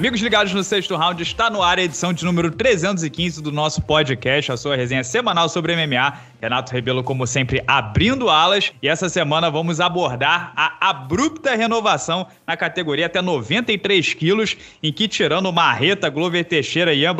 Amigos 0.00 0.22
ligados 0.22 0.54
no 0.54 0.64
sexto 0.64 0.96
round, 0.96 1.22
está 1.22 1.50
no 1.50 1.62
ar 1.62 1.78
a 1.78 1.82
edição 1.82 2.10
de 2.10 2.24
número 2.24 2.50
315 2.50 3.42
do 3.42 3.52
nosso 3.52 3.82
podcast, 3.82 4.50
a 4.50 4.56
sua 4.56 4.74
resenha 4.74 5.04
semanal 5.04 5.46
sobre 5.46 5.76
MMA. 5.76 6.18
Renato 6.40 6.72
Rebelo, 6.72 7.04
como 7.04 7.26
sempre, 7.26 7.62
abrindo 7.66 8.30
alas. 8.30 8.72
E 8.80 8.88
essa 8.88 9.10
semana 9.10 9.50
vamos 9.50 9.78
abordar 9.78 10.54
a 10.56 10.88
abrupta 10.88 11.54
renovação 11.54 12.26
na 12.46 12.56
categoria 12.56 13.04
até 13.04 13.20
93 13.20 14.14
quilos, 14.14 14.56
em 14.82 14.90
que, 14.90 15.06
tirando 15.06 15.52
Marreta, 15.52 16.08
Glover 16.08 16.46
Teixeira 16.46 16.94
e 16.94 17.00
Ian 17.00 17.14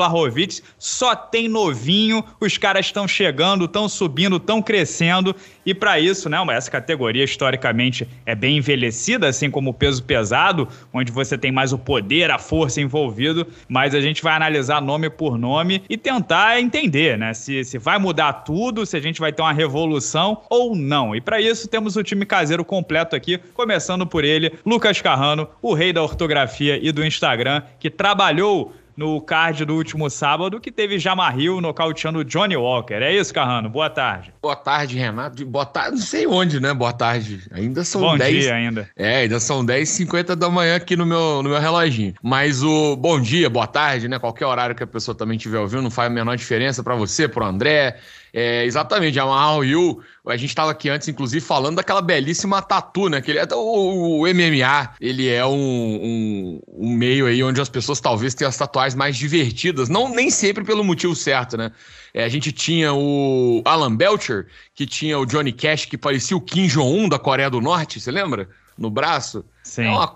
só 0.79 1.15
tem 1.15 1.49
novinho. 1.49 2.25
Os 2.41 2.57
caras 2.57 2.87
estão 2.87 3.07
chegando, 3.07 3.67
estão 3.67 3.91
subindo, 3.91 4.37
estão 4.37 4.63
crescendo. 4.63 5.37
E 5.67 5.75
para 5.75 6.01
isso, 6.01 6.31
né, 6.31 6.39
essa 6.53 6.71
categoria 6.71 7.25
historicamente 7.25 8.09
é 8.25 8.35
bem 8.35 8.57
envelhecida, 8.57 9.29
assim 9.29 9.51
como 9.51 9.69
o 9.69 9.75
peso 9.75 10.03
pesado, 10.03 10.67
onde 10.95 11.13
você 11.13 11.37
tem 11.37 11.53
mais 11.53 11.75
o 11.75 11.79
poder, 11.79 12.31
a 12.31 12.39
força 12.39 12.70
envolvido. 12.77 13.47
Mas 13.69 13.95
a 13.95 14.01
gente 14.01 14.23
vai 14.23 14.35
analisar 14.35 14.81
nome 14.83 15.09
por 15.09 15.39
nome 15.39 15.83
e 15.89 15.97
tentar 15.97 16.61
entender, 16.61 17.17
né, 17.19 17.33
se, 17.35 17.65
se 17.65 17.79
vai 17.79 17.99
mudar 17.99 18.33
tudo, 18.33 18.85
se 18.85 18.97
a 18.97 19.01
gente 19.01 19.21
vai 19.21 19.33
ter 19.33 19.43
uma 19.43 19.53
revolução 19.53 20.43
ou 20.51 20.75
não. 20.75 21.15
E 21.15 21.21
para 21.21 21.41
isso 21.41 21.69
temos 21.69 21.97
o 21.97 22.03
time 22.03 22.27
caseiro 22.27 22.65
completo 22.65 23.17
aqui, 23.17 23.39
começando 23.55 24.07
por 24.07 24.25
ele, 24.25 24.53
Lucas 24.65 25.01
Carrano, 25.01 25.49
o 25.63 25.75
rei 25.75 25.93
da 25.93 26.03
ortografia 26.03 26.79
e 26.81 26.93
do 26.93 27.05
Instagram, 27.05 27.63
que 27.79 27.91
trabalhou 27.91 28.73
no 29.01 29.19
card 29.19 29.65
do 29.65 29.77
último 29.77 30.11
sábado, 30.11 30.61
que 30.61 30.71
teve 30.71 30.99
Jamarril 30.99 31.59
nocauteando 31.59 32.23
Johnny 32.23 32.55
Walker. 32.55 32.97
É 32.97 33.17
isso, 33.17 33.33
Carrano? 33.33 33.71
Boa 33.71 33.89
tarde. 33.89 34.31
Boa 34.43 34.55
tarde, 34.55 34.99
Renato. 34.99 35.43
Boa 35.47 35.65
tarde, 35.65 35.93
não 35.93 36.05
sei 36.05 36.27
onde, 36.27 36.61
né? 36.61 36.75
Boa 36.75 36.93
tarde. 36.93 37.41
Ainda 37.51 37.83
são 37.83 38.03
bom 38.03 38.19
10. 38.19 38.35
Bom 38.35 38.41
dia 38.43 38.55
ainda. 38.55 38.91
É, 38.95 39.17
ainda 39.23 39.41
são 39.41 39.65
10h50 39.65 40.35
da 40.37 40.51
manhã 40.51 40.77
aqui 40.77 40.97
no 40.97 41.07
meu, 41.07 41.43
no 41.43 41.49
meu 41.49 41.59
reloginho. 41.59 42.13
Mas 42.23 42.63
o 42.63 42.95
bom 42.95 43.19
dia, 43.19 43.49
boa 43.49 43.67
tarde, 43.67 44.07
né? 44.07 44.19
Qualquer 44.19 44.45
horário 44.45 44.75
que 44.75 44.83
a 44.83 44.87
pessoa 44.87 45.15
também 45.15 45.39
estiver 45.39 45.59
ouvindo, 45.59 45.81
não 45.81 45.91
faz 45.91 46.11
a 46.11 46.15
menor 46.15 46.37
diferença 46.37 46.83
para 46.83 46.95
você, 46.95 47.27
pro 47.27 47.43
André, 47.43 47.97
é, 48.33 48.65
exatamente, 48.65 49.19
Amarral 49.19 49.65
Yu, 49.65 50.01
a 50.27 50.37
gente 50.37 50.51
estava 50.51 50.71
aqui 50.71 50.89
antes, 50.89 51.09
inclusive, 51.09 51.45
falando 51.45 51.77
daquela 51.77 52.01
belíssima 52.01 52.63
tatu, 52.63 53.09
né? 53.09 53.21
Que 53.21 53.33
ele 53.33 53.41
é, 53.41 53.47
o, 53.53 54.21
o 54.21 54.23
MMA, 54.23 54.95
ele 55.01 55.29
é 55.29 55.45
um, 55.45 55.53
um, 55.53 56.61
um, 56.69 56.91
meio 56.91 57.27
aí 57.27 57.43
onde 57.43 57.61
as 57.61 57.69
pessoas 57.69 58.01
talvez 58.01 58.35
tenham 58.35 58.49
as 58.49 58.57
tatuagens 58.57 58.95
mais 58.95 59.17
divertidas, 59.17 59.89
não 59.89 60.09
nem 60.09 60.31
sempre 60.31 60.63
pelo 60.63 60.85
motivo 60.85 61.15
certo, 61.17 61.57
né? 61.57 61.73
É, 62.15 62.25
a 62.25 62.29
gente 62.29 62.53
tinha 62.53 62.93
o 62.93 63.63
Alan 63.65 63.95
Belcher, 63.95 64.47
que 64.75 64.87
tinha 64.87 65.19
o 65.19 65.27
Johnny 65.27 65.53
Cash, 65.53 65.87
que 65.87 65.99
parecia 65.99 66.37
o 66.37 66.41
Kim 66.41 66.67
Jong-un 66.67 67.09
da 67.09 67.19
Coreia 67.19 67.51
do 67.51 67.61
Norte, 67.61 68.01
você 68.01 68.11
lembra? 68.11 68.49
No 68.79 68.91
braço. 68.91 69.45
Sim. 69.63 69.85
É 69.85 69.91
uma, 69.91 70.15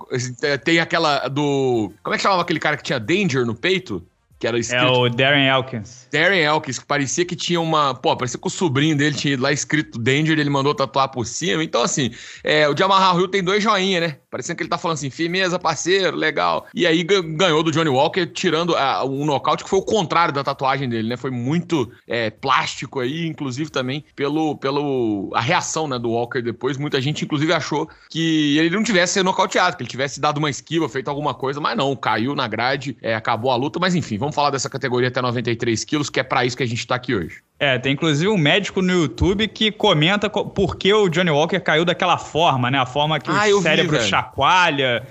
tem 0.64 0.78
aquela 0.78 1.28
do. 1.28 1.92
Como 2.02 2.14
é 2.14 2.16
que 2.16 2.22
chamava 2.22 2.42
aquele 2.42 2.58
cara 2.58 2.76
que 2.76 2.82
tinha 2.82 2.98
Danger 2.98 3.44
no 3.44 3.54
peito? 3.54 4.04
Que 4.44 4.48
era 4.48 4.58
escrito... 4.58 4.84
É 4.84 4.90
o 4.90 5.08
Darren 5.08 5.48
Elkins. 5.48 6.06
Darren 6.12 6.42
Elkins, 6.42 6.78
que 6.78 6.84
parecia 6.84 7.24
que 7.24 7.34
tinha 7.34 7.58
uma... 7.58 7.94
Pô, 7.94 8.14
parecia 8.14 8.38
que 8.38 8.46
o 8.46 8.50
sobrinho 8.50 8.94
dele 8.94 9.16
tinha 9.16 9.32
ido 9.32 9.42
lá 9.42 9.50
escrito 9.50 9.98
Danger, 9.98 10.38
ele 10.38 10.50
mandou 10.50 10.74
tatuar 10.74 11.08
por 11.10 11.24
cima. 11.24 11.64
Então, 11.64 11.82
assim, 11.82 12.10
é, 12.42 12.68
o 12.68 12.76
Jamarra 12.76 13.18
Hill 13.18 13.28
tem 13.28 13.42
dois 13.42 13.62
joinha, 13.62 14.00
né? 14.00 14.18
Parecendo 14.34 14.56
que 14.56 14.64
ele 14.64 14.68
tá 14.68 14.76
falando 14.76 14.96
assim, 14.96 15.10
firmeza, 15.10 15.60
parceiro, 15.60 16.16
legal. 16.16 16.66
E 16.74 16.88
aí 16.88 17.04
ganhou 17.04 17.62
do 17.62 17.70
Johnny 17.70 17.88
Walker, 17.88 18.26
tirando 18.26 18.70
uh, 18.70 19.08
um 19.08 19.24
nocaute 19.24 19.62
que 19.62 19.70
foi 19.70 19.78
o 19.78 19.82
contrário 19.82 20.34
da 20.34 20.42
tatuagem 20.42 20.88
dele, 20.88 21.08
né? 21.08 21.16
Foi 21.16 21.30
muito 21.30 21.88
é, 22.04 22.30
plástico 22.30 22.98
aí, 22.98 23.28
inclusive 23.28 23.70
também 23.70 24.04
pelo, 24.16 24.56
pelo 24.56 25.30
a 25.36 25.40
reação 25.40 25.86
né, 25.86 26.00
do 26.00 26.10
Walker 26.10 26.42
depois. 26.42 26.76
Muita 26.76 27.00
gente, 27.00 27.24
inclusive, 27.24 27.52
achou 27.52 27.88
que 28.10 28.58
ele 28.58 28.70
não 28.70 28.82
tivesse 28.82 29.12
sido 29.12 29.24
nocauteado, 29.24 29.76
que 29.76 29.84
ele 29.84 29.88
tivesse 29.88 30.18
dado 30.18 30.38
uma 30.38 30.50
esquiva, 30.50 30.88
feito 30.88 31.06
alguma 31.06 31.32
coisa, 31.32 31.60
mas 31.60 31.76
não, 31.76 31.94
caiu 31.94 32.34
na 32.34 32.48
grade, 32.48 32.96
é, 33.00 33.14
acabou 33.14 33.52
a 33.52 33.56
luta. 33.56 33.78
Mas 33.78 33.94
enfim, 33.94 34.18
vamos 34.18 34.34
falar 34.34 34.50
dessa 34.50 34.68
categoria 34.68 35.10
até 35.10 35.22
93 35.22 35.84
quilos, 35.84 36.10
que 36.10 36.18
é 36.18 36.24
para 36.24 36.44
isso 36.44 36.56
que 36.56 36.64
a 36.64 36.66
gente 36.66 36.80
está 36.80 36.96
aqui 36.96 37.14
hoje. 37.14 37.43
É, 37.56 37.78
tem 37.78 37.92
inclusive 37.92 38.28
um 38.28 38.36
médico 38.36 38.82
no 38.82 38.92
YouTube 38.92 39.46
que 39.46 39.70
comenta 39.70 40.28
por 40.28 40.76
que 40.76 40.92
o 40.92 41.08
Johnny 41.08 41.30
Walker 41.30 41.60
caiu 41.60 41.84
daquela 41.84 42.18
forma, 42.18 42.68
né? 42.68 42.78
A 42.78 42.84
forma 42.84 43.20
que 43.20 43.30
ah, 43.30 43.46
o 43.56 43.62
cérebro 43.62 43.96
vi, 43.96 44.04
chacoalha, 44.08 45.06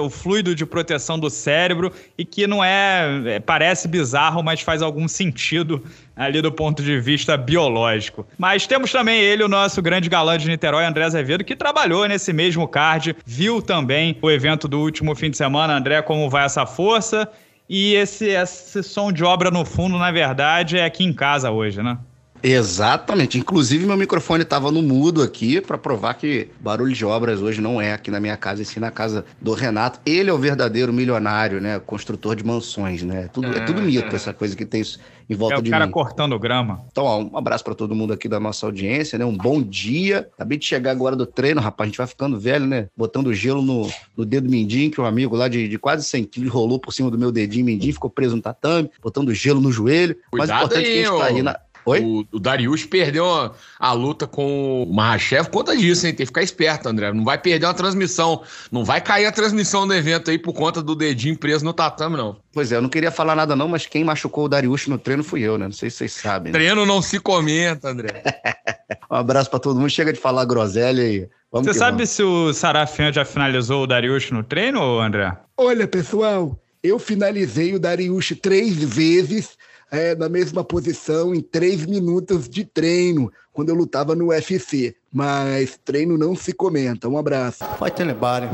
o 0.00 0.08
fluido 0.08 0.54
de 0.54 0.64
proteção 0.64 1.18
do 1.18 1.28
cérebro, 1.28 1.92
e 2.16 2.24
que 2.24 2.46
não 2.46 2.62
é, 2.62 3.22
é. 3.26 3.40
Parece 3.40 3.88
bizarro, 3.88 4.40
mas 4.40 4.60
faz 4.60 4.82
algum 4.82 5.08
sentido 5.08 5.84
ali 6.14 6.40
do 6.40 6.52
ponto 6.52 6.80
de 6.80 7.00
vista 7.00 7.36
biológico. 7.36 8.24
Mas 8.38 8.68
temos 8.68 8.92
também 8.92 9.20
ele, 9.20 9.42
o 9.42 9.48
nosso 9.48 9.82
grande 9.82 10.08
galã 10.08 10.38
de 10.38 10.48
Niterói, 10.48 10.84
André 10.84 11.04
Azevedo, 11.04 11.42
que 11.42 11.56
trabalhou 11.56 12.06
nesse 12.06 12.32
mesmo 12.32 12.68
card, 12.68 13.16
viu 13.26 13.60
também 13.60 14.16
o 14.22 14.30
evento 14.30 14.68
do 14.68 14.78
último 14.78 15.16
fim 15.16 15.28
de 15.28 15.36
semana. 15.36 15.76
André, 15.76 16.00
como 16.02 16.30
vai 16.30 16.44
essa 16.44 16.64
força? 16.64 17.28
E 17.72 17.94
esse, 17.94 18.26
esse 18.26 18.82
som 18.82 19.12
de 19.12 19.22
obra 19.22 19.48
no 19.48 19.64
fundo, 19.64 19.96
na 19.96 20.10
verdade, 20.10 20.76
é 20.76 20.84
aqui 20.84 21.04
em 21.04 21.12
casa 21.12 21.52
hoje, 21.52 21.80
né? 21.80 21.96
Exatamente. 22.42 23.38
Inclusive, 23.38 23.86
meu 23.86 23.96
microfone 23.96 24.42
estava 24.42 24.72
no 24.72 24.82
mudo 24.82 25.22
aqui 25.22 25.60
para 25.60 25.78
provar 25.78 26.14
que 26.14 26.48
barulho 26.58 26.92
de 26.92 27.04
obras 27.04 27.40
hoje 27.40 27.60
não 27.60 27.80
é 27.80 27.92
aqui 27.92 28.10
na 28.10 28.18
minha 28.18 28.36
casa, 28.36 28.62
e 28.62 28.64
sim 28.64 28.80
na 28.80 28.90
casa 28.90 29.24
do 29.40 29.52
Renato. 29.52 30.00
Ele 30.04 30.30
é 30.30 30.32
o 30.32 30.38
verdadeiro 30.38 30.92
milionário, 30.92 31.60
né? 31.60 31.78
Construtor 31.78 32.34
de 32.34 32.44
mansões, 32.44 33.04
né? 33.04 33.28
Tudo, 33.32 33.46
é, 33.46 33.58
é 33.58 33.60
tudo 33.60 33.80
mito, 33.80 34.16
essa 34.16 34.34
coisa 34.34 34.56
que 34.56 34.64
tem 34.64 34.82
em 35.30 35.36
volta 35.36 35.56
de 35.56 35.62
mim. 35.62 35.68
É 35.68 35.70
o 35.70 35.78
cara 35.78 35.88
cortando 35.88 36.38
grama. 36.38 36.84
Então, 36.90 37.04
ó, 37.04 37.22
um 37.22 37.36
abraço 37.36 37.62
para 37.62 37.74
todo 37.74 37.94
mundo 37.94 38.12
aqui 38.12 38.28
da 38.28 38.40
nossa 38.40 38.66
audiência, 38.66 39.16
né? 39.16 39.24
Um 39.24 39.36
bom 39.36 39.62
dia. 39.62 40.28
Acabei 40.34 40.58
de 40.58 40.66
chegar 40.66 40.90
agora 40.90 41.14
do 41.14 41.24
treino, 41.24 41.60
rapaz. 41.60 41.86
A 41.86 41.90
gente 41.90 41.98
vai 41.98 42.06
ficando 42.08 42.38
velho, 42.38 42.66
né? 42.66 42.88
Botando 42.96 43.32
gelo 43.32 43.62
no, 43.62 43.88
no 44.16 44.26
dedo 44.26 44.50
mindinho, 44.50 44.90
que 44.90 45.00
um 45.00 45.06
amigo 45.06 45.36
lá 45.36 45.46
de, 45.46 45.68
de 45.68 45.78
quase 45.78 46.04
100 46.04 46.24
quilos 46.24 46.52
rolou 46.52 46.80
por 46.80 46.92
cima 46.92 47.10
do 47.10 47.16
meu 47.16 47.30
dedinho 47.30 47.64
mindinho, 47.64 47.94
ficou 47.94 48.10
preso 48.10 48.34
no 48.34 48.42
tatame, 48.42 48.90
botando 49.00 49.32
gelo 49.32 49.60
no 49.60 49.70
joelho. 49.70 50.16
Cuidado 50.30 50.48
Mas 50.48 50.50
o 50.50 50.64
importante 50.64 50.86
aí, 50.86 50.90
é 50.90 51.02
que 51.02 51.08
a 51.08 51.10
gente 51.10 51.18
tá 51.20 51.26
aí 51.26 51.42
na 51.42 51.60
Oi? 51.90 52.00
O, 52.00 52.26
o 52.32 52.38
Darius 52.38 52.84
perdeu 52.84 53.28
a, 53.28 53.52
a, 53.78 53.92
luta 53.92 54.26
com 54.26 54.84
o 54.84 54.94
Mahashev 54.94 55.46
por 55.46 55.58
conta 55.58 55.76
disso, 55.76 56.06
hein? 56.06 56.12
Tem 56.12 56.24
que 56.24 56.26
ficar 56.26 56.42
esperto, 56.42 56.88
André. 56.88 57.12
Não 57.12 57.24
vai 57.24 57.36
perder 57.36 57.66
uma 57.66 57.74
transmissão. 57.74 58.42
Não 58.70 58.84
vai 58.84 59.00
cair 59.00 59.26
a 59.26 59.32
transmissão 59.32 59.86
do 59.86 59.94
evento 59.94 60.30
aí 60.30 60.38
por 60.38 60.52
conta 60.52 60.82
do 60.82 60.94
dedinho 60.94 61.36
preso 61.36 61.64
no 61.64 61.72
tatame, 61.72 62.16
não. 62.16 62.36
Pois 62.52 62.70
é, 62.70 62.76
eu 62.76 62.82
não 62.82 62.88
queria 62.88 63.10
falar 63.10 63.34
nada 63.34 63.56
não, 63.56 63.68
mas 63.68 63.86
quem 63.86 64.04
machucou 64.04 64.44
o 64.44 64.48
Darius 64.48 64.86
no 64.86 64.98
treino 64.98 65.24
fui 65.24 65.42
eu, 65.42 65.58
né? 65.58 65.66
Não 65.66 65.72
sei 65.72 65.90
se 65.90 65.98
vocês 65.98 66.12
sabem. 66.12 66.52
Né? 66.52 66.58
Treino 66.58 66.86
não 66.86 67.02
se 67.02 67.18
comenta, 67.18 67.88
André. 67.88 68.22
um 69.10 69.16
abraço 69.16 69.50
para 69.50 69.58
todo 69.58 69.78
mundo. 69.78 69.90
Chega 69.90 70.12
de 70.12 70.20
falar 70.20 70.44
groselha 70.44 71.02
aí. 71.02 71.28
Vamos 71.50 71.66
Você 71.66 71.74
sabe 71.74 71.98
vamos. 71.98 72.10
se 72.10 72.22
o 72.22 72.52
Sarafian 72.52 73.12
já 73.12 73.24
finalizou 73.24 73.82
o 73.82 73.86
Darius 73.86 74.30
no 74.30 74.44
treino, 74.44 75.00
André? 75.00 75.36
Olha, 75.56 75.88
pessoal, 75.88 76.56
eu 76.82 76.98
finalizei 76.98 77.74
o 77.74 77.80
Darius 77.80 78.32
três 78.40 78.76
vezes 78.76 79.58
é, 79.90 80.14
na 80.14 80.28
mesma 80.28 80.62
posição 80.62 81.34
em 81.34 81.40
três 81.40 81.84
minutos 81.84 82.48
de 82.48 82.64
treino, 82.64 83.30
quando 83.52 83.70
eu 83.70 83.74
lutava 83.74 84.14
no 84.14 84.28
UFC. 84.28 84.94
Mas 85.12 85.78
treino 85.84 86.16
não 86.16 86.36
se 86.36 86.52
comenta. 86.52 87.08
Um 87.08 87.18
abraço. 87.18 87.64
Fight 87.78 88.00
anybody, 88.00 88.46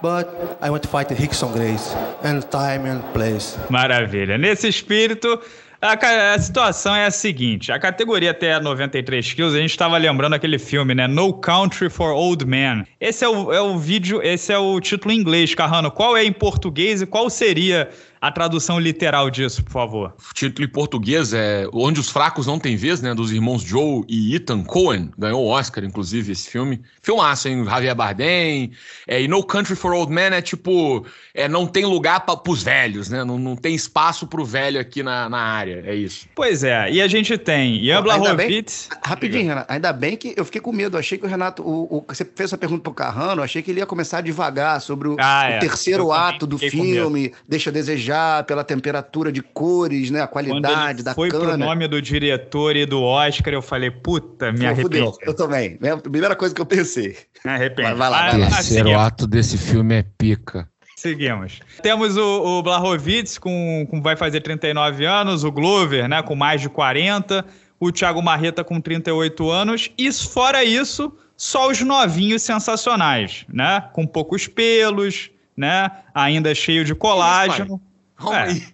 but 0.00 0.26
I 0.62 0.70
want 0.70 0.82
to 0.82 0.88
fight 0.88 1.12
Rickson 1.12 1.52
Grace, 1.52 1.94
and 2.24 2.40
time 2.50 2.88
and 2.88 3.02
place. 3.12 3.58
Maravilha. 3.68 4.38
Nesse 4.38 4.68
espírito, 4.68 5.38
a, 5.82 6.34
a, 6.34 6.38
situação 6.38 6.94
é 6.94 7.06
a 7.06 7.10
seguinte: 7.10 7.72
a 7.72 7.78
categoria 7.78 8.30
até 8.30 8.58
93 8.60 9.32
quilos, 9.34 9.54
a 9.54 9.58
gente 9.58 9.70
estava 9.70 9.98
lembrando 9.98 10.34
aquele 10.34 10.58
filme, 10.58 10.94
né? 10.94 11.08
No 11.08 11.34
Country 11.34 11.90
for 11.90 12.12
Old 12.12 12.46
Men. 12.46 12.86
Esse 13.00 13.24
é 13.24 13.28
o, 13.28 13.52
é 13.52 13.60
o 13.60 13.76
vídeo, 13.76 14.22
esse 14.22 14.52
é 14.52 14.58
o 14.58 14.80
título 14.80 15.12
em 15.12 15.18
inglês, 15.18 15.54
Carrano. 15.56 15.90
Qual 15.90 16.16
é 16.16 16.24
em 16.24 16.32
português 16.32 17.02
e 17.02 17.06
qual 17.06 17.28
seria 17.28 17.90
a 18.22 18.30
tradução 18.30 18.78
literal 18.78 19.28
disso, 19.28 19.64
por 19.64 19.72
favor. 19.72 20.14
O 20.30 20.32
título 20.32 20.64
em 20.64 20.70
português 20.70 21.34
é 21.34 21.66
Onde 21.72 21.98
os 21.98 22.08
Fracos 22.08 22.46
Não 22.46 22.56
Têm 22.56 22.76
Vez, 22.76 23.02
né? 23.02 23.12
Dos 23.12 23.32
irmãos 23.32 23.62
Joe 23.62 24.04
e 24.08 24.36
Ethan 24.36 24.62
Cohen. 24.62 25.10
Ganhou 25.18 25.44
o 25.44 25.48
Oscar, 25.48 25.82
inclusive, 25.82 26.30
esse 26.30 26.48
filme. 26.48 26.80
Filmaço, 27.02 27.48
hein? 27.48 27.64
Javier 27.64 27.96
Bardem. 27.96 28.70
É, 29.08 29.20
e 29.20 29.26
No 29.26 29.42
Country 29.42 29.74
for 29.74 29.92
Old 29.92 30.12
Men 30.12 30.34
é 30.34 30.40
tipo... 30.40 31.04
É, 31.34 31.48
não 31.48 31.66
tem 31.66 31.84
lugar 31.84 32.20
para 32.20 32.40
os 32.48 32.62
velhos, 32.62 33.08
né? 33.08 33.24
Não, 33.24 33.36
não 33.40 33.56
tem 33.56 33.74
espaço 33.74 34.24
para 34.24 34.40
o 34.40 34.44
velho 34.44 34.78
aqui 34.80 35.02
na, 35.02 35.28
na 35.28 35.38
área. 35.38 35.82
É 35.84 35.92
isso. 35.92 36.28
Pois 36.32 36.62
é. 36.62 36.92
E 36.92 37.02
a 37.02 37.08
gente 37.08 37.36
tem 37.36 37.82
Ian 37.84 38.04
Blachowicz... 38.04 38.88
Rapidinho, 39.04 39.48
Renato. 39.48 39.72
Ainda 39.72 39.92
bem 39.92 40.16
que 40.16 40.32
eu 40.36 40.44
fiquei 40.44 40.60
com 40.60 40.70
medo. 40.70 40.96
Eu 40.96 41.00
achei 41.00 41.18
que 41.18 41.26
o 41.26 41.28
Renato... 41.28 41.60
O, 41.64 41.96
o, 41.96 42.04
você 42.06 42.24
fez 42.24 42.50
essa 42.50 42.56
pergunta 42.56 42.82
pro 42.84 42.94
Carrano. 42.94 43.40
Eu 43.40 43.44
achei 43.44 43.62
que 43.62 43.72
ele 43.72 43.80
ia 43.80 43.86
começar 43.86 44.20
devagar 44.20 44.80
sobre 44.80 45.08
o, 45.08 45.16
ah, 45.18 45.48
o 45.48 45.52
é. 45.54 45.58
terceiro 45.58 46.12
ato 46.12 46.46
do 46.46 46.56
filme. 46.56 47.34
Deixa 47.48 47.70
a 47.70 47.72
desejar 47.72 48.11
pela 48.46 48.64
temperatura 48.64 49.30
de 49.30 49.42
cores, 49.42 50.10
né? 50.10 50.20
A 50.20 50.26
qualidade 50.26 51.02
da 51.02 51.14
foi 51.14 51.30
cana. 51.30 51.44
Foi 51.44 51.52
pro 51.52 51.58
nome 51.58 51.86
do 51.88 52.00
diretor 52.00 52.76
e 52.76 52.84
do 52.84 53.02
Oscar, 53.02 53.54
eu 53.54 53.62
falei, 53.62 53.90
puta, 53.90 54.52
me 54.52 54.66
arrependi. 54.66 55.10
Eu 55.22 55.34
também. 55.34 55.78
É 55.82 55.90
a 55.90 55.96
primeira 55.96 56.34
coisa 56.34 56.54
que 56.54 56.60
eu 56.60 56.66
pensei. 56.66 57.16
Me 57.44 57.50
arrependi. 57.52 57.94
Vai, 57.94 58.10
lá, 58.10 58.30
vai 58.30 58.38
lá. 58.40 58.46
O 58.46 58.50
terceiro 58.50 58.98
ato 58.98 59.26
desse 59.26 59.56
filme 59.58 59.94
é 59.94 60.04
pica. 60.18 60.68
Seguimos. 60.96 61.58
Temos 61.82 62.16
o, 62.16 62.58
o 62.58 62.62
Blachowicz, 62.62 63.36
com, 63.36 63.84
com 63.90 64.00
vai 64.00 64.14
fazer 64.14 64.40
39 64.40 65.04
anos, 65.04 65.42
o 65.42 65.50
Glover, 65.50 66.08
né, 66.08 66.22
com 66.22 66.36
mais 66.36 66.60
de 66.60 66.68
40, 66.68 67.44
o 67.80 67.90
Thiago 67.90 68.22
Marreta 68.22 68.62
com 68.62 68.80
38 68.80 69.50
anos, 69.50 69.90
e 69.98 70.12
fora 70.12 70.62
isso, 70.62 71.12
só 71.36 71.68
os 71.68 71.80
novinhos 71.80 72.42
sensacionais, 72.42 73.44
né, 73.52 73.82
com 73.92 74.06
poucos 74.06 74.46
pelos, 74.46 75.28
né? 75.56 75.90
Ainda 76.14 76.54
cheio 76.54 76.84
de 76.84 76.94
colágeno. 76.94 77.80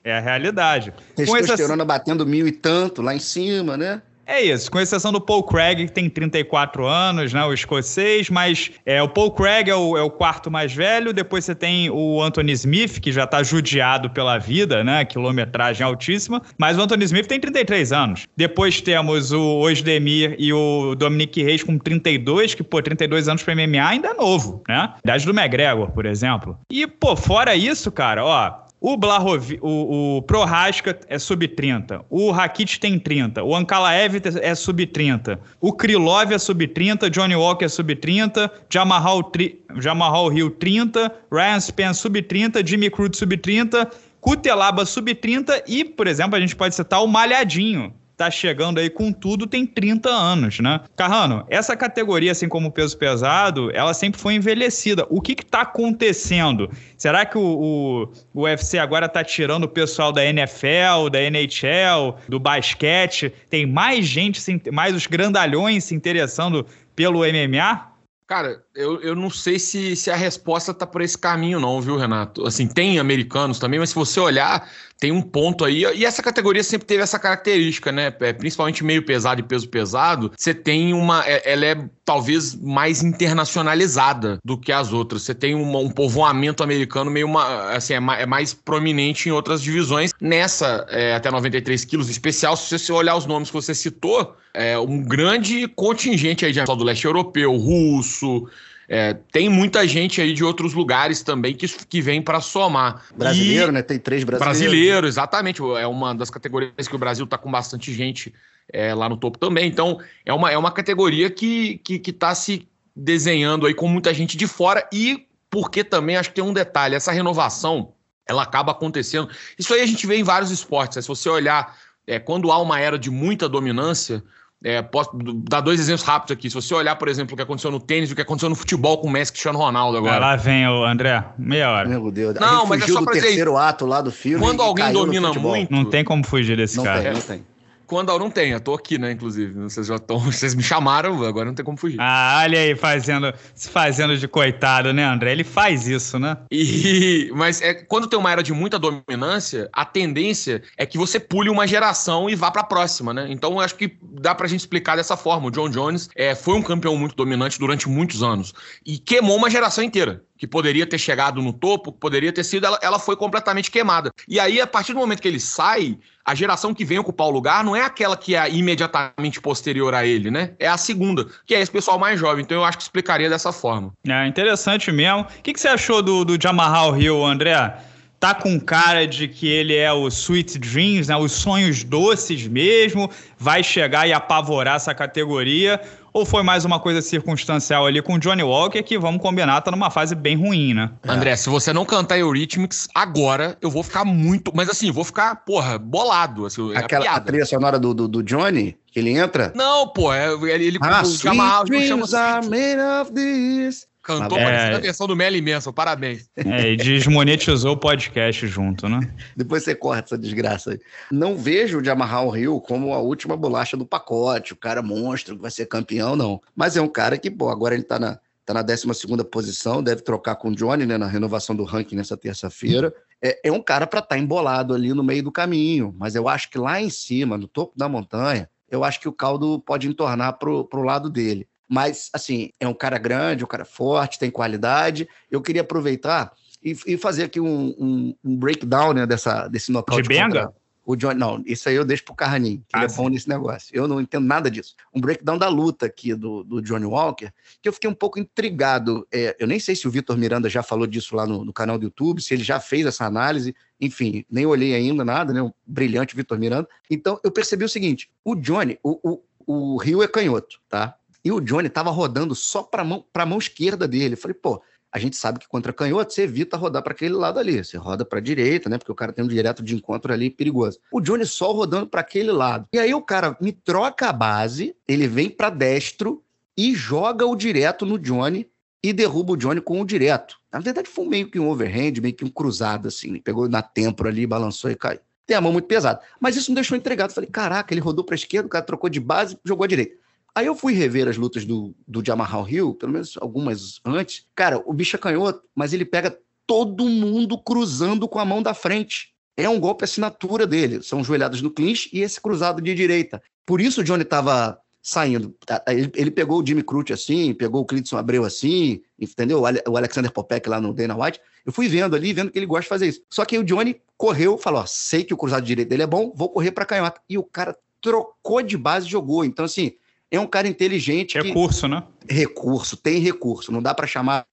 É, 0.04 0.10
é, 0.10 0.18
a 0.18 0.20
realidade. 0.20 0.92
Testosterona 1.14 1.84
batendo 1.84 2.26
mil 2.26 2.46
e 2.46 2.52
tanto 2.52 3.02
lá 3.02 3.14
em 3.14 3.20
cima, 3.20 3.76
né? 3.76 4.02
É 4.30 4.42
isso, 4.42 4.70
com 4.70 4.78
exceção 4.78 5.10
do 5.10 5.22
Paul 5.22 5.42
Craig, 5.42 5.86
que 5.86 5.90
tem 5.92 6.10
34 6.10 6.86
anos, 6.86 7.32
né, 7.32 7.42
o 7.46 7.54
escocês, 7.54 8.28
mas 8.28 8.70
é, 8.84 9.02
o 9.02 9.08
Paul 9.08 9.30
Craig 9.30 9.70
é 9.70 9.74
o, 9.74 9.96
é 9.96 10.02
o 10.02 10.10
quarto 10.10 10.50
mais 10.50 10.70
velho, 10.74 11.14
depois 11.14 11.46
você 11.46 11.54
tem 11.54 11.88
o 11.88 12.22
Anthony 12.22 12.52
Smith, 12.52 13.00
que 13.00 13.10
já 13.10 13.26
tá 13.26 13.42
judiado 13.42 14.10
pela 14.10 14.36
vida, 14.36 14.84
né, 14.84 15.02
quilometragem 15.06 15.82
altíssima, 15.82 16.42
mas 16.58 16.76
o 16.76 16.82
Anthony 16.82 17.04
Smith 17.04 17.26
tem 17.26 17.40
33 17.40 17.90
anos. 17.90 18.26
Depois 18.36 18.82
temos 18.82 19.32
o 19.32 19.60
Osdemir 19.60 20.36
e 20.38 20.52
o 20.52 20.94
Dominic 20.94 21.42
Reis 21.42 21.62
com 21.62 21.78
32, 21.78 22.52
que, 22.52 22.62
pô, 22.62 22.82
32 22.82 23.28
anos 23.28 23.42
pra 23.42 23.54
MMA 23.54 23.82
ainda 23.82 24.08
é 24.08 24.14
novo, 24.14 24.62
né? 24.68 24.92
Idade 25.02 25.24
do 25.24 25.32
McGregor, 25.32 25.90
por 25.92 26.04
exemplo. 26.04 26.58
E, 26.70 26.86
pô, 26.86 27.16
fora 27.16 27.56
isso, 27.56 27.90
cara, 27.90 28.22
ó, 28.22 28.67
o 28.80 28.96
Blahovic, 28.96 29.58
o, 29.60 30.18
o 30.18 30.22
Prohaska 30.22 30.98
é 31.08 31.18
sub-30. 31.18 32.04
O 32.08 32.30
Rakit 32.30 32.78
tem 32.78 32.98
30. 32.98 33.42
O 33.42 33.54
Ankalaev 33.54 34.22
é 34.40 34.54
sub-30. 34.54 35.38
O 35.60 35.72
Krylov 35.72 36.32
é 36.32 36.38
sub-30. 36.38 37.10
Johnny 37.10 37.34
Walker 37.34 37.64
é 37.64 37.68
sub-30. 37.68 38.48
Jamarral, 38.70 39.24
tri, 39.24 39.60
Jamarral 39.78 40.32
Hill 40.32 40.52
30. 40.52 41.12
Ryan 41.30 41.60
Spence 41.60 42.00
sub-30. 42.00 42.64
Jimmy 42.64 42.88
Crute 42.88 43.16
sub-30. 43.16 43.90
Cutelaba 44.20 44.86
sub-30. 44.86 45.64
E, 45.66 45.84
por 45.84 46.06
exemplo, 46.06 46.36
a 46.36 46.40
gente 46.40 46.54
pode 46.54 46.74
citar 46.76 47.02
o 47.02 47.08
Malhadinho, 47.08 47.92
tá 48.18 48.30
chegando 48.32 48.78
aí 48.80 48.90
com 48.90 49.12
tudo, 49.12 49.46
tem 49.46 49.64
30 49.64 50.10
anos, 50.10 50.58
né? 50.58 50.80
Carrano, 50.96 51.46
essa 51.48 51.76
categoria, 51.76 52.32
assim 52.32 52.48
como 52.48 52.66
o 52.66 52.72
peso 52.72 52.98
pesado, 52.98 53.70
ela 53.72 53.94
sempre 53.94 54.20
foi 54.20 54.34
envelhecida. 54.34 55.06
O 55.08 55.22
que 55.22 55.36
que 55.36 55.46
tá 55.46 55.60
acontecendo? 55.60 56.68
Será 56.96 57.24
que 57.24 57.38
o, 57.38 57.42
o, 57.42 58.12
o 58.34 58.42
UFC 58.42 58.76
agora 58.76 59.08
tá 59.08 59.22
tirando 59.22 59.64
o 59.64 59.68
pessoal 59.68 60.10
da 60.10 60.24
NFL, 60.24 61.08
da 61.12 61.22
NHL, 61.22 62.18
do 62.28 62.40
basquete? 62.40 63.32
Tem 63.48 63.64
mais 63.64 64.04
gente, 64.04 64.40
mais 64.72 64.96
os 64.96 65.06
grandalhões 65.06 65.84
se 65.84 65.94
interessando 65.94 66.66
pelo 66.96 67.20
MMA? 67.20 67.88
Cara, 68.28 68.62
eu, 68.74 69.00
eu 69.00 69.14
não 69.14 69.30
sei 69.30 69.58
se, 69.58 69.96
se 69.96 70.10
a 70.10 70.14
resposta 70.14 70.74
tá 70.74 70.86
por 70.86 71.00
esse 71.00 71.16
caminho, 71.16 71.58
não, 71.58 71.80
viu, 71.80 71.96
Renato? 71.96 72.46
Assim, 72.46 72.66
tem 72.68 72.98
americanos 72.98 73.58
também, 73.58 73.80
mas 73.80 73.88
se 73.88 73.94
você 73.94 74.20
olhar, 74.20 74.70
tem 74.98 75.12
um 75.12 75.22
ponto 75.22 75.64
aí. 75.64 75.84
E 75.94 76.04
essa 76.04 76.22
categoria 76.22 76.64
sempre 76.64 76.86
teve 76.86 77.02
essa 77.02 77.18
característica, 77.18 77.92
né? 77.92 78.12
É, 78.20 78.32
principalmente 78.32 78.82
meio 78.82 79.02
pesado 79.04 79.40
e 79.40 79.44
peso 79.44 79.68
pesado. 79.68 80.32
Você 80.36 80.52
tem 80.52 80.92
uma. 80.92 81.24
É, 81.26 81.52
ela 81.52 81.64
é 81.66 81.88
talvez 82.04 82.54
mais 82.54 83.02
internacionalizada 83.02 84.38
do 84.44 84.58
que 84.58 84.72
as 84.72 84.92
outras. 84.92 85.22
Você 85.22 85.34
tem 85.34 85.54
um, 85.54 85.76
um 85.78 85.90
povoamento 85.90 86.62
americano 86.62 87.10
meio 87.10 87.26
uma, 87.26 87.70
assim, 87.70 87.94
é, 87.94 88.00
mais, 88.00 88.22
é 88.22 88.26
mais 88.26 88.54
prominente 88.54 89.28
em 89.28 89.32
outras 89.32 89.62
divisões. 89.62 90.10
Nessa, 90.20 90.84
é, 90.88 91.14
até 91.14 91.30
93 91.30 91.84
quilos, 91.84 92.08
especial, 92.08 92.56
se 92.56 92.76
você 92.76 92.92
olhar 92.92 93.14
os 93.14 93.26
nomes 93.26 93.50
que 93.50 93.54
você 93.54 93.74
citou, 93.74 94.34
é 94.52 94.78
um 94.78 95.02
grande 95.02 95.68
contingente 95.68 96.44
aí 96.44 96.52
de 96.52 96.64
do 96.64 96.84
leste 96.84 97.04
europeu, 97.04 97.56
russo. 97.56 98.48
É, 98.88 99.12
tem 99.30 99.50
muita 99.50 99.86
gente 99.86 100.20
aí 100.20 100.32
de 100.32 100.42
outros 100.42 100.72
lugares 100.72 101.22
também 101.22 101.54
que, 101.54 101.68
que 101.68 102.00
vem 102.00 102.22
para 102.22 102.40
somar. 102.40 103.04
Brasileiro, 103.14 103.70
e... 103.70 103.72
né? 103.72 103.82
Tem 103.82 103.98
três 103.98 104.24
brasileiros. 104.24 104.58
Brasileiro, 104.58 105.06
exatamente. 105.06 105.60
É 105.60 105.86
uma 105.86 106.14
das 106.14 106.30
categorias 106.30 106.88
que 106.88 106.94
o 106.94 106.98
Brasil 106.98 107.26
está 107.26 107.36
com 107.36 107.50
bastante 107.50 107.92
gente 107.92 108.32
é, 108.72 108.94
lá 108.94 109.06
no 109.06 109.18
topo 109.18 109.38
também. 109.38 109.68
Então, 109.68 110.00
é 110.24 110.32
uma, 110.32 110.50
é 110.50 110.56
uma 110.56 110.72
categoria 110.72 111.28
que, 111.28 111.78
que, 111.84 111.98
que 111.98 112.12
tá 112.12 112.34
se 112.34 112.66
desenhando 112.96 113.66
aí 113.66 113.74
com 113.74 113.86
muita 113.86 114.12
gente 114.14 114.36
de 114.36 114.46
fora 114.46 114.88
e 114.90 115.26
porque 115.50 115.84
também 115.84 116.16
acho 116.16 116.30
que 116.30 116.36
tem 116.36 116.44
um 116.44 116.52
detalhe, 116.52 116.94
essa 116.94 117.12
renovação, 117.12 117.92
ela 118.26 118.42
acaba 118.42 118.72
acontecendo. 118.72 119.28
Isso 119.58 119.72
aí 119.72 119.82
a 119.82 119.86
gente 119.86 120.06
vê 120.06 120.16
em 120.16 120.22
vários 120.22 120.50
esportes. 120.50 120.96
Né? 120.96 121.02
Se 121.02 121.08
você 121.08 121.28
olhar, 121.28 121.76
é, 122.06 122.18
quando 122.18 122.50
há 122.50 122.58
uma 122.58 122.80
era 122.80 122.98
de 122.98 123.10
muita 123.10 123.48
dominância, 123.48 124.22
é, 124.64 124.82
posso 124.82 125.10
dar 125.48 125.60
dois 125.60 125.78
exemplos 125.78 126.02
rápidos 126.02 126.32
aqui. 126.32 126.50
Se 126.50 126.54
você 126.54 126.74
olhar, 126.74 126.96
por 126.96 127.08
exemplo, 127.08 127.34
o 127.34 127.36
que 127.36 127.42
aconteceu 127.42 127.70
no 127.70 127.78
tênis, 127.78 128.10
o 128.10 128.14
que 128.14 128.22
aconteceu 128.22 128.48
no 128.48 128.56
futebol 128.56 128.98
com 128.98 129.06
o 129.06 129.10
Messi 129.10 129.30
Cristiano 129.30 129.58
Ronaldo 129.58 129.98
agora. 129.98 130.18
lá 130.18 130.36
vem 130.36 130.66
o 130.66 130.84
André, 130.84 131.24
meia 131.38 131.70
hora. 131.70 131.88
Meu 131.88 132.10
Deus, 132.10 132.34
não, 132.34 132.66
mas 132.66 132.82
é 132.82 132.86
só 132.86 133.02
pra 133.02 133.12
do 133.12 133.20
terceiro 133.20 133.56
ato 133.56 133.86
lá 133.86 134.00
do 134.00 134.10
filme. 134.10 134.44
Quando 134.44 134.60
alguém 134.60 134.92
domina 134.92 135.32
muito. 135.32 135.72
Não 135.72 135.84
tem 135.84 136.04
como 136.04 136.24
fugir 136.26 136.56
desse 136.56 136.76
não 136.76 136.84
cara. 136.84 137.02
Tem, 137.02 137.12
não 137.12 137.20
tem. 137.20 137.44
Quando 137.88 138.12
eu 138.12 138.18
não 138.18 138.30
tenho, 138.30 138.56
eu 138.56 138.60
tô 138.60 138.74
aqui, 138.74 138.98
né, 138.98 139.12
inclusive. 139.12 139.54
Vocês 139.54 139.86
já 139.86 139.96
estão. 139.96 140.18
Vocês 140.30 140.54
me 140.54 140.62
chamaram, 140.62 141.24
agora 141.24 141.46
não 141.46 141.54
tem 141.54 141.64
como 141.64 141.78
fugir. 141.78 141.96
Ah, 141.98 142.42
olha 142.44 142.60
aí, 142.60 142.76
fazendo, 142.76 143.32
se 143.54 143.70
fazendo 143.70 144.14
de 144.16 144.28
coitado, 144.28 144.92
né, 144.92 145.04
André? 145.04 145.32
Ele 145.32 145.42
faz 145.42 145.88
isso, 145.88 146.18
né? 146.18 146.36
E, 146.52 147.32
mas 147.34 147.62
é, 147.62 147.72
quando 147.72 148.06
tem 148.06 148.18
uma 148.18 148.30
era 148.30 148.42
de 148.42 148.52
muita 148.52 148.78
dominância, 148.78 149.70
a 149.72 149.86
tendência 149.86 150.62
é 150.76 150.84
que 150.84 150.98
você 150.98 151.18
pule 151.18 151.48
uma 151.48 151.66
geração 151.66 152.28
e 152.28 152.34
vá 152.34 152.50
pra 152.50 152.62
próxima, 152.62 153.14
né? 153.14 153.26
Então 153.30 153.52
eu 153.52 153.60
acho 153.60 153.74
que 153.74 153.96
dá 154.02 154.34
pra 154.34 154.46
gente 154.46 154.60
explicar 154.60 154.96
dessa 154.96 155.16
forma. 155.16 155.48
O 155.48 155.50
John 155.50 155.70
Jones 155.70 156.10
é, 156.14 156.34
foi 156.34 156.54
um 156.56 156.62
campeão 156.62 156.94
muito 156.94 157.16
dominante 157.16 157.58
durante 157.58 157.88
muitos 157.88 158.22
anos 158.22 158.52
e 158.84 158.98
queimou 158.98 159.34
uma 159.34 159.48
geração 159.48 159.82
inteira 159.82 160.22
que 160.38 160.46
poderia 160.46 160.86
ter 160.86 160.98
chegado 160.98 161.42
no 161.42 161.52
topo, 161.52 161.90
poderia 161.90 162.32
ter 162.32 162.44
sido, 162.44 162.64
ela, 162.64 162.78
ela 162.80 162.98
foi 163.00 163.16
completamente 163.16 163.70
queimada. 163.70 164.12
E 164.28 164.38
aí, 164.38 164.60
a 164.60 164.66
partir 164.66 164.92
do 164.92 165.00
momento 165.00 165.20
que 165.20 165.26
ele 165.26 165.40
sai, 165.40 165.98
a 166.24 166.34
geração 166.34 166.72
que 166.72 166.84
vem 166.84 166.98
ocupar 166.98 167.26
o 167.26 167.30
lugar 167.30 167.64
não 167.64 167.74
é 167.74 167.82
aquela 167.82 168.16
que 168.16 168.36
é 168.36 168.48
imediatamente 168.48 169.40
posterior 169.40 169.92
a 169.94 170.06
ele, 170.06 170.30
né? 170.30 170.52
É 170.60 170.68
a 170.68 170.76
segunda, 170.76 171.26
que 171.44 171.56
é 171.56 171.60
esse 171.60 171.70
pessoal 171.70 171.98
mais 171.98 172.20
jovem. 172.20 172.44
Então 172.44 172.58
eu 172.58 172.64
acho 172.64 172.78
que 172.78 172.84
explicaria 172.84 173.28
dessa 173.28 173.52
forma. 173.52 173.92
É 174.06 174.26
interessante 174.28 174.92
mesmo. 174.92 175.22
O 175.22 175.42
que, 175.42 175.52
que 175.52 175.60
você 175.60 175.68
achou 175.68 176.00
do, 176.00 176.24
do 176.24 176.40
Jamarral 176.40 176.96
Hill, 176.96 177.24
André? 177.24 177.76
Tá 178.20 178.34
com 178.34 178.58
cara 178.60 179.06
de 179.06 179.28
que 179.28 179.46
ele 179.48 179.74
é 179.74 179.92
o 179.92 180.08
Sweet 180.08 180.58
Dreams, 180.58 181.08
né? 181.08 181.16
Os 181.16 181.32
sonhos 181.32 181.82
doces 181.82 182.46
mesmo, 182.46 183.10
vai 183.38 183.62
chegar 183.62 184.08
e 184.08 184.12
apavorar 184.12 184.76
essa 184.76 184.94
categoria 184.94 185.80
ou 186.18 186.26
foi 186.26 186.42
mais 186.42 186.64
uma 186.64 186.80
coisa 186.80 187.00
circunstancial 187.00 187.86
ali 187.86 188.02
com 188.02 188.14
o 188.14 188.18
Johnny 188.18 188.42
Walker, 188.42 188.82
que 188.82 188.98
vamos 188.98 189.22
combinar, 189.22 189.60
tá 189.60 189.70
numa 189.70 189.90
fase 189.90 190.14
bem 190.14 190.36
ruim, 190.36 190.74
né? 190.74 190.90
É. 191.04 191.10
André, 191.10 191.36
se 191.36 191.48
você 191.48 191.72
não 191.72 191.84
cantar 191.84 192.18
Eurythmics 192.18 192.88
agora, 192.94 193.56
eu 193.62 193.70
vou 193.70 193.82
ficar 193.82 194.04
muito. 194.04 194.50
Mas 194.54 194.68
assim, 194.68 194.90
vou 194.90 195.04
ficar, 195.04 195.36
porra, 195.36 195.78
bolado. 195.78 196.44
Assim, 196.44 196.72
é 196.74 196.78
Aquela 196.78 197.08
a 197.08 197.20
trilha 197.20 197.46
sonora 197.46 197.78
do, 197.78 197.94
do, 197.94 198.08
do, 198.08 198.22
Johnny, 198.22 198.76
que 198.90 198.98
ele 198.98 199.16
entra? 199.16 199.52
Não, 199.54 199.88
pô, 199.88 200.12
é, 200.12 200.32
ele, 200.32 200.66
ele 200.66 200.78
ah, 200.82 201.04
chama, 201.04 201.62
dreams 201.64 202.12
are 202.14 202.46
made 202.48 202.80
of 202.80 203.12
this. 203.12 203.86
Cantou 204.08 204.38
é... 204.38 204.74
a 204.74 204.78
versão 204.78 205.06
do 205.06 205.14
Melly 205.14 205.42
Manson, 205.42 205.70
parabéns. 205.70 206.30
É, 206.34 206.72
e 206.72 206.76
desmonetizou 206.78 207.72
o 207.72 207.76
podcast 207.76 208.46
junto, 208.46 208.88
né? 208.88 209.00
Depois 209.36 209.62
você 209.62 209.74
corta 209.74 210.14
essa 210.14 210.18
desgraça 210.18 210.70
aí. 210.70 210.80
Não 211.12 211.36
vejo 211.36 211.78
o 211.78 211.84
Jamarral 211.84 212.30
Rio 212.30 212.58
como 212.58 212.94
a 212.94 213.00
última 213.00 213.36
bolacha 213.36 213.76
do 213.76 213.84
pacote, 213.84 214.54
o 214.54 214.56
cara 214.56 214.80
monstro 214.80 215.36
que 215.36 215.42
vai 215.42 215.50
ser 215.50 215.66
campeão, 215.66 216.16
não. 216.16 216.40
Mas 216.56 216.74
é 216.74 216.80
um 216.80 216.88
cara 216.88 217.18
que, 217.18 217.30
pô, 217.30 217.50
agora 217.50 217.74
ele 217.74 217.82
tá 217.82 217.98
na, 217.98 218.18
tá 218.46 218.54
na 218.54 218.62
12 218.62 218.86
posição, 219.30 219.82
deve 219.82 220.00
trocar 220.00 220.36
com 220.36 220.48
o 220.48 220.54
Johnny, 220.54 220.86
né, 220.86 220.96
na 220.96 221.06
renovação 221.06 221.54
do 221.54 221.64
ranking 221.64 221.96
nessa 221.96 222.16
terça-feira. 222.16 222.94
É, 223.22 223.38
é, 223.44 223.52
um 223.52 223.60
cara 223.60 223.86
para 223.86 223.98
estar 223.98 224.16
tá 224.16 224.18
embolado 224.18 224.72
ali 224.72 224.94
no 224.94 225.04
meio 225.04 225.22
do 225.22 225.30
caminho, 225.30 225.94
mas 225.98 226.14
eu 226.14 226.26
acho 226.26 226.48
que 226.48 226.56
lá 226.56 226.80
em 226.80 226.88
cima, 226.88 227.36
no 227.36 227.46
topo 227.46 227.76
da 227.76 227.90
montanha, 227.90 228.48
eu 228.70 228.84
acho 228.84 229.00
que 229.00 229.08
o 229.08 229.12
caldo 229.12 229.60
pode 229.60 229.86
entornar 229.86 230.38
pro, 230.38 230.64
pro 230.64 230.82
lado 230.82 231.10
dele. 231.10 231.46
Mas, 231.68 232.08
assim, 232.12 232.50
é 232.58 232.66
um 232.66 232.74
cara 232.74 232.98
grande, 232.98 233.44
um 233.44 233.48
cara 233.48 233.64
forte, 233.64 234.18
tem 234.18 234.30
qualidade. 234.30 235.08
Eu 235.30 235.42
queria 235.42 235.62
aproveitar 235.62 236.32
e, 236.62 236.76
e 236.86 236.96
fazer 236.96 237.24
aqui 237.24 237.40
um, 237.40 237.74
um, 237.78 238.14
um, 238.24 238.36
breakdown 238.36 238.92
né, 238.92 239.06
dessa, 239.06 239.48
desse 239.48 239.70
nocaute. 239.70 240.02
De 240.02 240.08
Benga? 240.08 240.52
O 240.88 240.96
John, 240.96 241.12
não, 241.12 241.42
isso 241.44 241.68
aí 241.68 241.74
eu 241.74 241.84
deixo 241.84 242.02
pro 242.02 242.14
Carraninho, 242.14 242.64
que 242.66 242.74
ah, 242.74 242.78
ele 242.78 242.90
é 242.90 242.96
bom 242.96 243.10
nesse 243.10 243.28
negócio. 243.28 243.68
Eu 243.76 243.86
não 243.86 244.00
entendo 244.00 244.24
nada 244.24 244.50
disso. 244.50 244.74
Um 244.94 245.02
breakdown 245.02 245.36
da 245.36 245.46
luta 245.46 245.84
aqui 245.84 246.14
do, 246.14 246.42
do 246.42 246.62
Johnny 246.62 246.86
Walker, 246.86 247.30
que 247.60 247.68
eu 247.68 247.74
fiquei 247.74 247.90
um 247.90 247.94
pouco 247.94 248.18
intrigado. 248.18 249.06
É, 249.12 249.36
eu 249.38 249.46
nem 249.46 249.60
sei 249.60 249.76
se 249.76 249.86
o 249.86 249.90
Vitor 249.90 250.16
Miranda 250.16 250.48
já 250.48 250.62
falou 250.62 250.86
disso 250.86 251.14
lá 251.14 251.26
no, 251.26 251.44
no, 251.44 251.52
canal 251.52 251.76
do 251.76 251.84
YouTube, 251.84 252.22
se 252.22 252.32
ele 252.32 252.42
já 252.42 252.58
fez 252.58 252.86
essa 252.86 253.04
análise. 253.04 253.54
Enfim, 253.78 254.24
nem 254.30 254.46
olhei 254.46 254.74
ainda 254.74 255.04
nada, 255.04 255.30
né? 255.30 255.42
Um 255.42 255.52
brilhante 255.66 256.16
Vitor 256.16 256.38
Miranda. 256.38 256.66
Então, 256.88 257.20
eu 257.22 257.30
percebi 257.30 257.66
o 257.66 257.68
seguinte: 257.68 258.10
o 258.24 258.34
Johnny, 258.34 258.78
o, 258.82 258.98
o, 259.46 259.74
o 259.74 259.76
Rio 259.76 260.02
é 260.02 260.08
canhoto, 260.08 260.58
tá? 260.70 260.96
E 261.28 261.30
o 261.30 261.42
Johnny 261.42 261.68
estava 261.68 261.90
rodando 261.90 262.34
só 262.34 262.62
para 262.62 262.82
mão, 262.82 263.04
a 263.12 263.26
mão 263.26 263.36
esquerda 263.36 263.86
dele. 263.86 264.14
Eu 264.14 264.18
falei, 264.18 264.34
pô, 264.34 264.62
a 264.90 264.98
gente 264.98 265.14
sabe 265.14 265.38
que 265.38 265.46
contra 265.46 265.74
canhoto 265.74 266.10
você 266.10 266.22
evita 266.22 266.56
rodar 266.56 266.82
para 266.82 266.94
aquele 266.94 267.12
lado 267.12 267.38
ali. 267.38 267.62
Você 267.62 267.76
roda 267.76 268.02
para 268.02 268.18
direita, 268.18 268.70
né? 268.70 268.78
Porque 268.78 268.90
o 268.90 268.94
cara 268.94 269.12
tem 269.12 269.22
um 269.22 269.28
direto 269.28 269.62
de 269.62 269.74
encontro 269.74 270.10
ali 270.10 270.30
perigoso. 270.30 270.78
O 270.90 271.02
Johnny 271.02 271.26
só 271.26 271.52
rodando 271.52 271.86
para 271.86 272.00
aquele 272.00 272.32
lado. 272.32 272.66
E 272.72 272.78
aí 272.78 272.94
o 272.94 273.02
cara 273.02 273.36
me 273.42 273.52
troca 273.52 274.08
a 274.08 274.12
base, 274.12 274.74
ele 274.88 275.06
vem 275.06 275.28
para 275.28 275.50
destro 275.50 276.24
e 276.56 276.74
joga 276.74 277.26
o 277.26 277.36
direto 277.36 277.84
no 277.84 277.98
Johnny 277.98 278.48
e 278.82 278.90
derruba 278.94 279.34
o 279.34 279.36
Johnny 279.36 279.60
com 279.60 279.82
o 279.82 279.84
direto. 279.84 280.38
Na 280.50 280.60
verdade, 280.60 280.88
foi 280.88 281.04
meio 281.04 281.30
que 281.30 281.38
um 281.38 281.50
overhand, 281.50 282.00
meio 282.00 282.14
que 282.14 282.24
um 282.24 282.30
cruzado, 282.30 282.88
assim. 282.88 283.20
Pegou 283.20 283.50
na 283.50 283.60
tempora 283.60 284.08
ali, 284.08 284.26
balançou 284.26 284.70
e 284.70 284.74
caiu. 284.74 285.00
Tem 285.26 285.36
a 285.36 285.42
mão 285.42 285.52
muito 285.52 285.68
pesada. 285.68 286.00
Mas 286.18 286.36
isso 286.36 286.50
me 286.50 286.54
deixou 286.54 286.74
entregado. 286.74 287.12
Falei, 287.12 287.28
caraca, 287.28 287.74
ele 287.74 287.82
rodou 287.82 288.02
para 288.02 288.14
esquerda, 288.14 288.46
o 288.46 288.50
cara 288.50 288.64
trocou 288.64 288.88
de 288.88 288.98
base, 288.98 289.38
jogou 289.44 289.64
à 289.64 289.66
direita. 289.66 290.07
Aí 290.38 290.46
eu 290.46 290.54
fui 290.54 290.72
rever 290.72 291.08
as 291.08 291.16
lutas 291.16 291.44
do, 291.44 291.74
do 291.84 292.00
Jamarral 292.00 292.48
Hill, 292.48 292.72
pelo 292.72 292.92
menos 292.92 293.18
algumas 293.20 293.80
antes. 293.84 294.24
Cara, 294.36 294.62
o 294.64 294.72
bicho 294.72 294.94
é 294.94 294.98
canhoto, 294.98 295.42
mas 295.52 295.72
ele 295.72 295.84
pega 295.84 296.16
todo 296.46 296.88
mundo 296.88 297.36
cruzando 297.36 298.06
com 298.06 298.20
a 298.20 298.24
mão 298.24 298.40
da 298.40 298.54
frente. 298.54 299.12
É 299.36 299.48
um 299.48 299.58
golpe 299.58 299.82
assinatura 299.82 300.46
dele. 300.46 300.80
São 300.80 301.02
joelhadas 301.02 301.42
no 301.42 301.50
clinch 301.50 301.90
e 301.92 302.02
esse 302.02 302.20
cruzado 302.20 302.62
de 302.62 302.72
direita. 302.72 303.20
Por 303.44 303.60
isso 303.60 303.80
o 303.80 303.84
Johnny 303.84 304.04
estava 304.04 304.56
saindo. 304.80 305.34
Ele, 305.66 305.90
ele, 305.96 306.10
pegou 306.12 306.40
o 306.40 306.46
Jimmy 306.46 306.62
Crute 306.62 306.92
assim, 306.92 307.34
pegou 307.34 307.62
o 307.62 307.66
Clinton 307.66 307.96
Abreu 307.96 308.24
assim, 308.24 308.80
entendeu? 308.96 309.42
O 309.68 309.76
Alexander 309.76 310.12
Popek 310.12 310.48
lá 310.48 310.60
no 310.60 310.72
Dana 310.72 310.96
White. 310.96 311.20
Eu 311.44 311.50
fui 311.50 311.66
vendo 311.66 311.96
ali, 311.96 312.12
vendo 312.12 312.30
que 312.30 312.38
ele 312.38 312.46
gosta 312.46 312.62
de 312.62 312.68
fazer 312.68 312.86
isso. 312.86 313.02
Só 313.10 313.24
que 313.24 313.34
aí 313.34 313.42
o 313.42 313.44
Johnny 313.44 313.80
correu, 313.96 314.38
falou: 314.38 314.60
ó, 314.60 314.66
sei 314.66 315.02
que 315.02 315.12
o 315.12 315.16
cruzado 315.16 315.44
direito 315.44 315.68
dele 315.68 315.82
é 315.82 315.86
bom, 315.86 316.12
vou 316.14 316.28
correr 316.28 316.52
para 316.52 316.64
canhota. 316.64 317.00
E 317.08 317.18
o 317.18 317.24
cara 317.24 317.58
trocou 317.80 318.40
de 318.40 318.56
base 318.56 318.86
e 318.86 318.90
jogou. 318.90 319.24
Então, 319.24 319.44
assim, 319.44 319.72
é 320.10 320.18
um 320.18 320.26
cara 320.26 320.48
inteligente. 320.48 321.18
Recurso, 321.20 321.62
que... 321.62 321.68
né? 321.68 321.82
Recurso, 322.08 322.76
tem 322.76 322.98
recurso. 322.98 323.52
Não 323.52 323.62
dá 323.62 323.74
para 323.74 323.86
chamar 323.86 324.26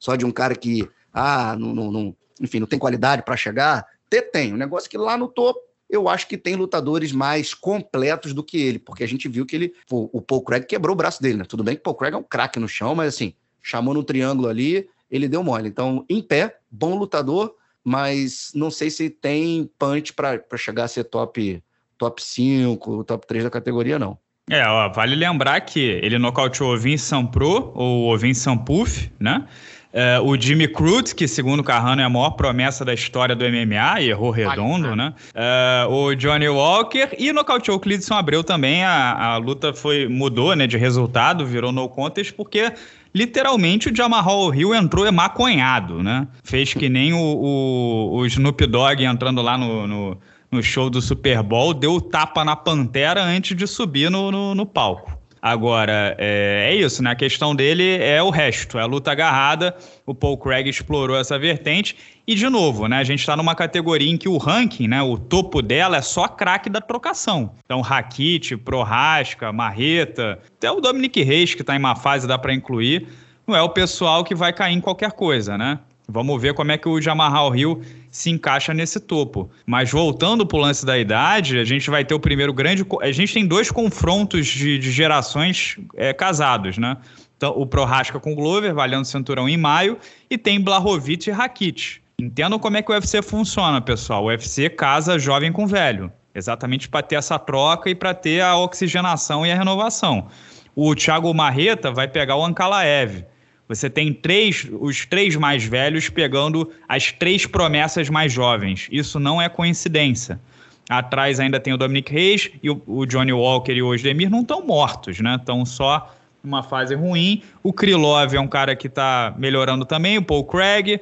só 0.00 0.16
de 0.16 0.24
um 0.24 0.30
cara 0.30 0.54
que, 0.54 0.88
ah, 1.12 1.56
não, 1.58 1.74
não, 1.74 1.92
não 1.92 2.16
enfim, 2.40 2.60
não 2.60 2.66
tem 2.66 2.78
qualidade 2.78 3.22
para 3.22 3.36
chegar. 3.36 3.86
Tem, 4.08 4.22
tem. 4.22 4.54
Um 4.54 4.56
negócio 4.56 4.88
que 4.88 4.96
lá 4.96 5.16
no 5.16 5.28
topo, 5.28 5.60
eu 5.88 6.08
acho 6.08 6.26
que 6.28 6.36
tem 6.36 6.54
lutadores 6.54 7.12
mais 7.12 7.54
completos 7.54 8.32
do 8.32 8.42
que 8.42 8.58
ele, 8.58 8.78
porque 8.78 9.02
a 9.02 9.08
gente 9.08 9.28
viu 9.28 9.46
que 9.46 9.56
ele, 9.56 9.74
o, 9.90 10.18
o 10.18 10.22
Paul 10.22 10.42
Craig 10.42 10.66
quebrou 10.66 10.94
o 10.94 10.96
braço 10.96 11.20
dele, 11.22 11.38
né? 11.38 11.44
Tudo 11.44 11.64
bem 11.64 11.74
que 11.74 11.80
o 11.80 11.84
Paul 11.84 11.96
Craig 11.96 12.14
é 12.14 12.18
um 12.18 12.22
craque 12.22 12.58
no 12.58 12.68
chão, 12.68 12.94
mas 12.94 13.14
assim, 13.14 13.34
chamou 13.62 13.94
no 13.94 14.04
triângulo 14.04 14.48
ali, 14.48 14.88
ele 15.10 15.28
deu 15.28 15.42
mole. 15.42 15.68
Então, 15.68 16.04
em 16.08 16.22
pé, 16.22 16.58
bom 16.70 16.94
lutador, 16.94 17.54
mas 17.82 18.50
não 18.54 18.70
sei 18.70 18.90
se 18.90 19.08
tem 19.08 19.70
punch 19.78 20.12
para 20.12 20.42
chegar 20.56 20.84
a 20.84 20.88
ser 20.88 21.04
top 21.04 21.62
top 21.96 22.22
5, 22.22 23.04
top 23.04 23.26
3 23.26 23.44
da 23.44 23.50
categoria, 23.50 23.98
não. 23.98 24.16
É, 24.50 24.66
ó, 24.66 24.88
vale 24.88 25.14
lembrar 25.14 25.60
que 25.60 25.80
ele 25.80 26.18
nocauteou 26.18 26.74
o 26.74 26.78
Vincent 26.78 27.30
Pro, 27.30 27.70
ou 27.74 28.12
o 28.12 28.16
Vincent 28.16 28.58
Puff, 28.64 29.10
né? 29.18 29.44
É, 29.90 30.20
o 30.20 30.38
Jimmy 30.38 30.68
Crute, 30.68 31.14
que 31.14 31.26
segundo 31.26 31.60
o 31.60 31.64
Carrano 31.64 32.02
é 32.02 32.04
a 32.04 32.10
maior 32.10 32.30
promessa 32.30 32.84
da 32.84 32.92
história 32.92 33.34
do 33.34 33.44
MMA, 33.44 34.00
e 34.00 34.10
errou 34.10 34.30
redondo, 34.30 34.94
né? 34.94 35.14
É, 35.34 35.86
o 35.88 36.14
Johnny 36.14 36.48
Walker 36.48 37.08
e 37.18 37.32
nocauteou 37.32 37.78
o 37.78 37.80
Clidson 37.80 38.14
Abreu 38.14 38.44
também. 38.44 38.84
A, 38.84 39.32
a 39.32 39.36
luta 39.38 39.72
foi 39.72 40.06
mudou 40.06 40.54
né, 40.54 40.66
de 40.66 40.76
resultado, 40.76 41.46
virou 41.46 41.72
no 41.72 41.88
contest, 41.88 42.32
porque 42.32 42.70
literalmente 43.14 43.88
o 43.88 43.96
Jamal 43.96 44.54
Hill 44.54 44.74
entrou 44.74 45.10
maconhado, 45.10 46.02
né? 46.02 46.28
Fez 46.44 46.74
que 46.74 46.88
nem 46.88 47.14
o, 47.14 47.18
o, 47.18 48.16
o 48.18 48.26
Snoop 48.26 48.66
Dogg 48.66 49.02
entrando 49.02 49.40
lá 49.40 49.56
no, 49.56 49.86
no 49.86 50.18
no 50.50 50.62
show 50.62 50.88
do 50.88 51.00
Super 51.00 51.42
Bowl, 51.42 51.74
deu 51.74 52.00
tapa 52.00 52.44
na 52.44 52.56
pantera 52.56 53.22
antes 53.22 53.56
de 53.56 53.66
subir 53.66 54.10
no, 54.10 54.30
no, 54.30 54.54
no 54.54 54.66
palco. 54.66 55.18
Agora, 55.40 56.16
é, 56.18 56.70
é, 56.70 56.74
isso, 56.74 57.02
né? 57.02 57.10
A 57.10 57.14
questão 57.14 57.54
dele 57.54 57.96
é 57.98 58.20
o 58.22 58.30
resto, 58.30 58.76
é 58.76 58.82
a 58.82 58.86
luta 58.86 59.12
agarrada. 59.12 59.76
O 60.04 60.14
Paul 60.14 60.36
Craig 60.36 60.68
explorou 60.68 61.16
essa 61.16 61.38
vertente. 61.38 61.96
E, 62.26 62.34
de 62.34 62.48
novo, 62.48 62.88
né? 62.88 62.98
A 62.98 63.04
gente 63.04 63.20
está 63.20 63.36
numa 63.36 63.54
categoria 63.54 64.10
em 64.10 64.16
que 64.16 64.28
o 64.28 64.36
ranking, 64.36 64.88
né? 64.88 65.00
O 65.00 65.16
topo 65.16 65.62
dela 65.62 65.96
é 65.96 66.02
só 66.02 66.26
craque 66.26 66.68
da 66.68 66.80
trocação. 66.80 67.52
Então, 67.64 67.80
Rakit, 67.80 68.56
Prohaska, 68.56 69.52
Marreta, 69.52 70.40
até 70.56 70.70
o 70.70 70.80
Dominic 70.80 71.22
Reis, 71.22 71.54
que 71.54 71.62
está 71.62 71.74
em 71.76 71.78
uma 71.78 71.94
fase, 71.94 72.26
dá 72.26 72.36
para 72.36 72.52
incluir. 72.52 73.06
Não 73.46 73.56
é 73.56 73.62
o 73.62 73.68
pessoal 73.68 74.24
que 74.24 74.34
vai 74.34 74.52
cair 74.52 74.74
em 74.74 74.80
qualquer 74.80 75.12
coisa, 75.12 75.56
né? 75.56 75.78
Vamos 76.10 76.40
ver 76.40 76.54
como 76.54 76.72
é 76.72 76.78
que 76.78 76.88
o 76.88 77.00
Jamarral 77.00 77.54
Hill 77.54 77.82
se 78.18 78.30
encaixa 78.30 78.74
nesse 78.74 78.98
topo. 78.98 79.48
Mas 79.64 79.92
voltando 79.92 80.44
para 80.44 80.58
o 80.58 80.60
lance 80.60 80.84
da 80.84 80.98
idade, 80.98 81.56
a 81.56 81.64
gente 81.64 81.88
vai 81.88 82.04
ter 82.04 82.14
o 82.14 82.20
primeiro 82.20 82.52
grande. 82.52 82.84
A 83.00 83.12
gente 83.12 83.32
tem 83.32 83.46
dois 83.46 83.70
confrontos 83.70 84.46
de, 84.48 84.76
de 84.76 84.90
gerações 84.90 85.76
é, 85.94 86.12
casados, 86.12 86.78
né? 86.78 86.96
Então, 87.36 87.52
o 87.56 87.64
Prohaska 87.64 88.18
com 88.18 88.32
o 88.32 88.34
Glover, 88.34 88.74
valendo 88.74 89.04
cinturão 89.04 89.48
em 89.48 89.56
maio, 89.56 89.96
e 90.28 90.36
tem 90.36 90.60
Blahovic 90.60 91.28
e 91.28 91.32
Rakit. 91.32 92.02
Entendam 92.20 92.58
como 92.58 92.76
é 92.76 92.82
que 92.82 92.90
o 92.90 92.94
UFC 92.94 93.22
funciona, 93.22 93.80
pessoal. 93.80 94.24
O 94.24 94.26
UFC 94.26 94.68
casa 94.68 95.16
jovem 95.16 95.52
com 95.52 95.64
velho. 95.64 96.10
Exatamente 96.34 96.88
para 96.88 97.02
ter 97.02 97.14
essa 97.14 97.38
troca 97.38 97.88
e 97.88 97.94
para 97.94 98.12
ter 98.12 98.40
a 98.40 98.56
oxigenação 98.56 99.46
e 99.46 99.52
a 99.52 99.54
renovação. 99.54 100.26
O 100.74 100.92
Thiago 100.96 101.32
Marreta 101.32 101.92
vai 101.92 102.08
pegar 102.08 102.34
o 102.34 102.44
Ankalaev 102.44 103.24
você 103.68 103.90
tem 103.90 104.12
três, 104.14 104.66
os 104.80 105.04
três 105.04 105.36
mais 105.36 105.62
velhos 105.62 106.08
pegando 106.08 106.72
as 106.88 107.12
três 107.12 107.44
promessas 107.44 108.08
mais 108.08 108.32
jovens. 108.32 108.88
Isso 108.90 109.20
não 109.20 109.40
é 109.40 109.48
coincidência. 109.48 110.40
Atrás 110.88 111.38
ainda 111.38 111.60
tem 111.60 111.74
o 111.74 111.76
Dominic 111.76 112.10
Reis 112.10 112.50
e 112.62 112.70
o, 112.70 112.82
o 112.86 113.04
Johnny 113.04 113.32
Walker 113.32 113.72
e 113.72 113.82
o 113.82 113.88
Osdemir 113.88 114.30
não 114.30 114.40
estão 114.40 114.66
mortos, 114.66 115.20
né? 115.20 115.36
Estão 115.36 115.66
só 115.66 116.14
numa 116.42 116.62
fase 116.62 116.94
ruim. 116.94 117.42
O 117.62 117.72
Krylov 117.72 118.34
é 118.34 118.40
um 118.40 118.48
cara 118.48 118.74
que 118.74 118.86
está 118.86 119.34
melhorando 119.36 119.84
também, 119.84 120.16
o 120.16 120.22
Paul 120.22 120.44
Craig. 120.44 120.98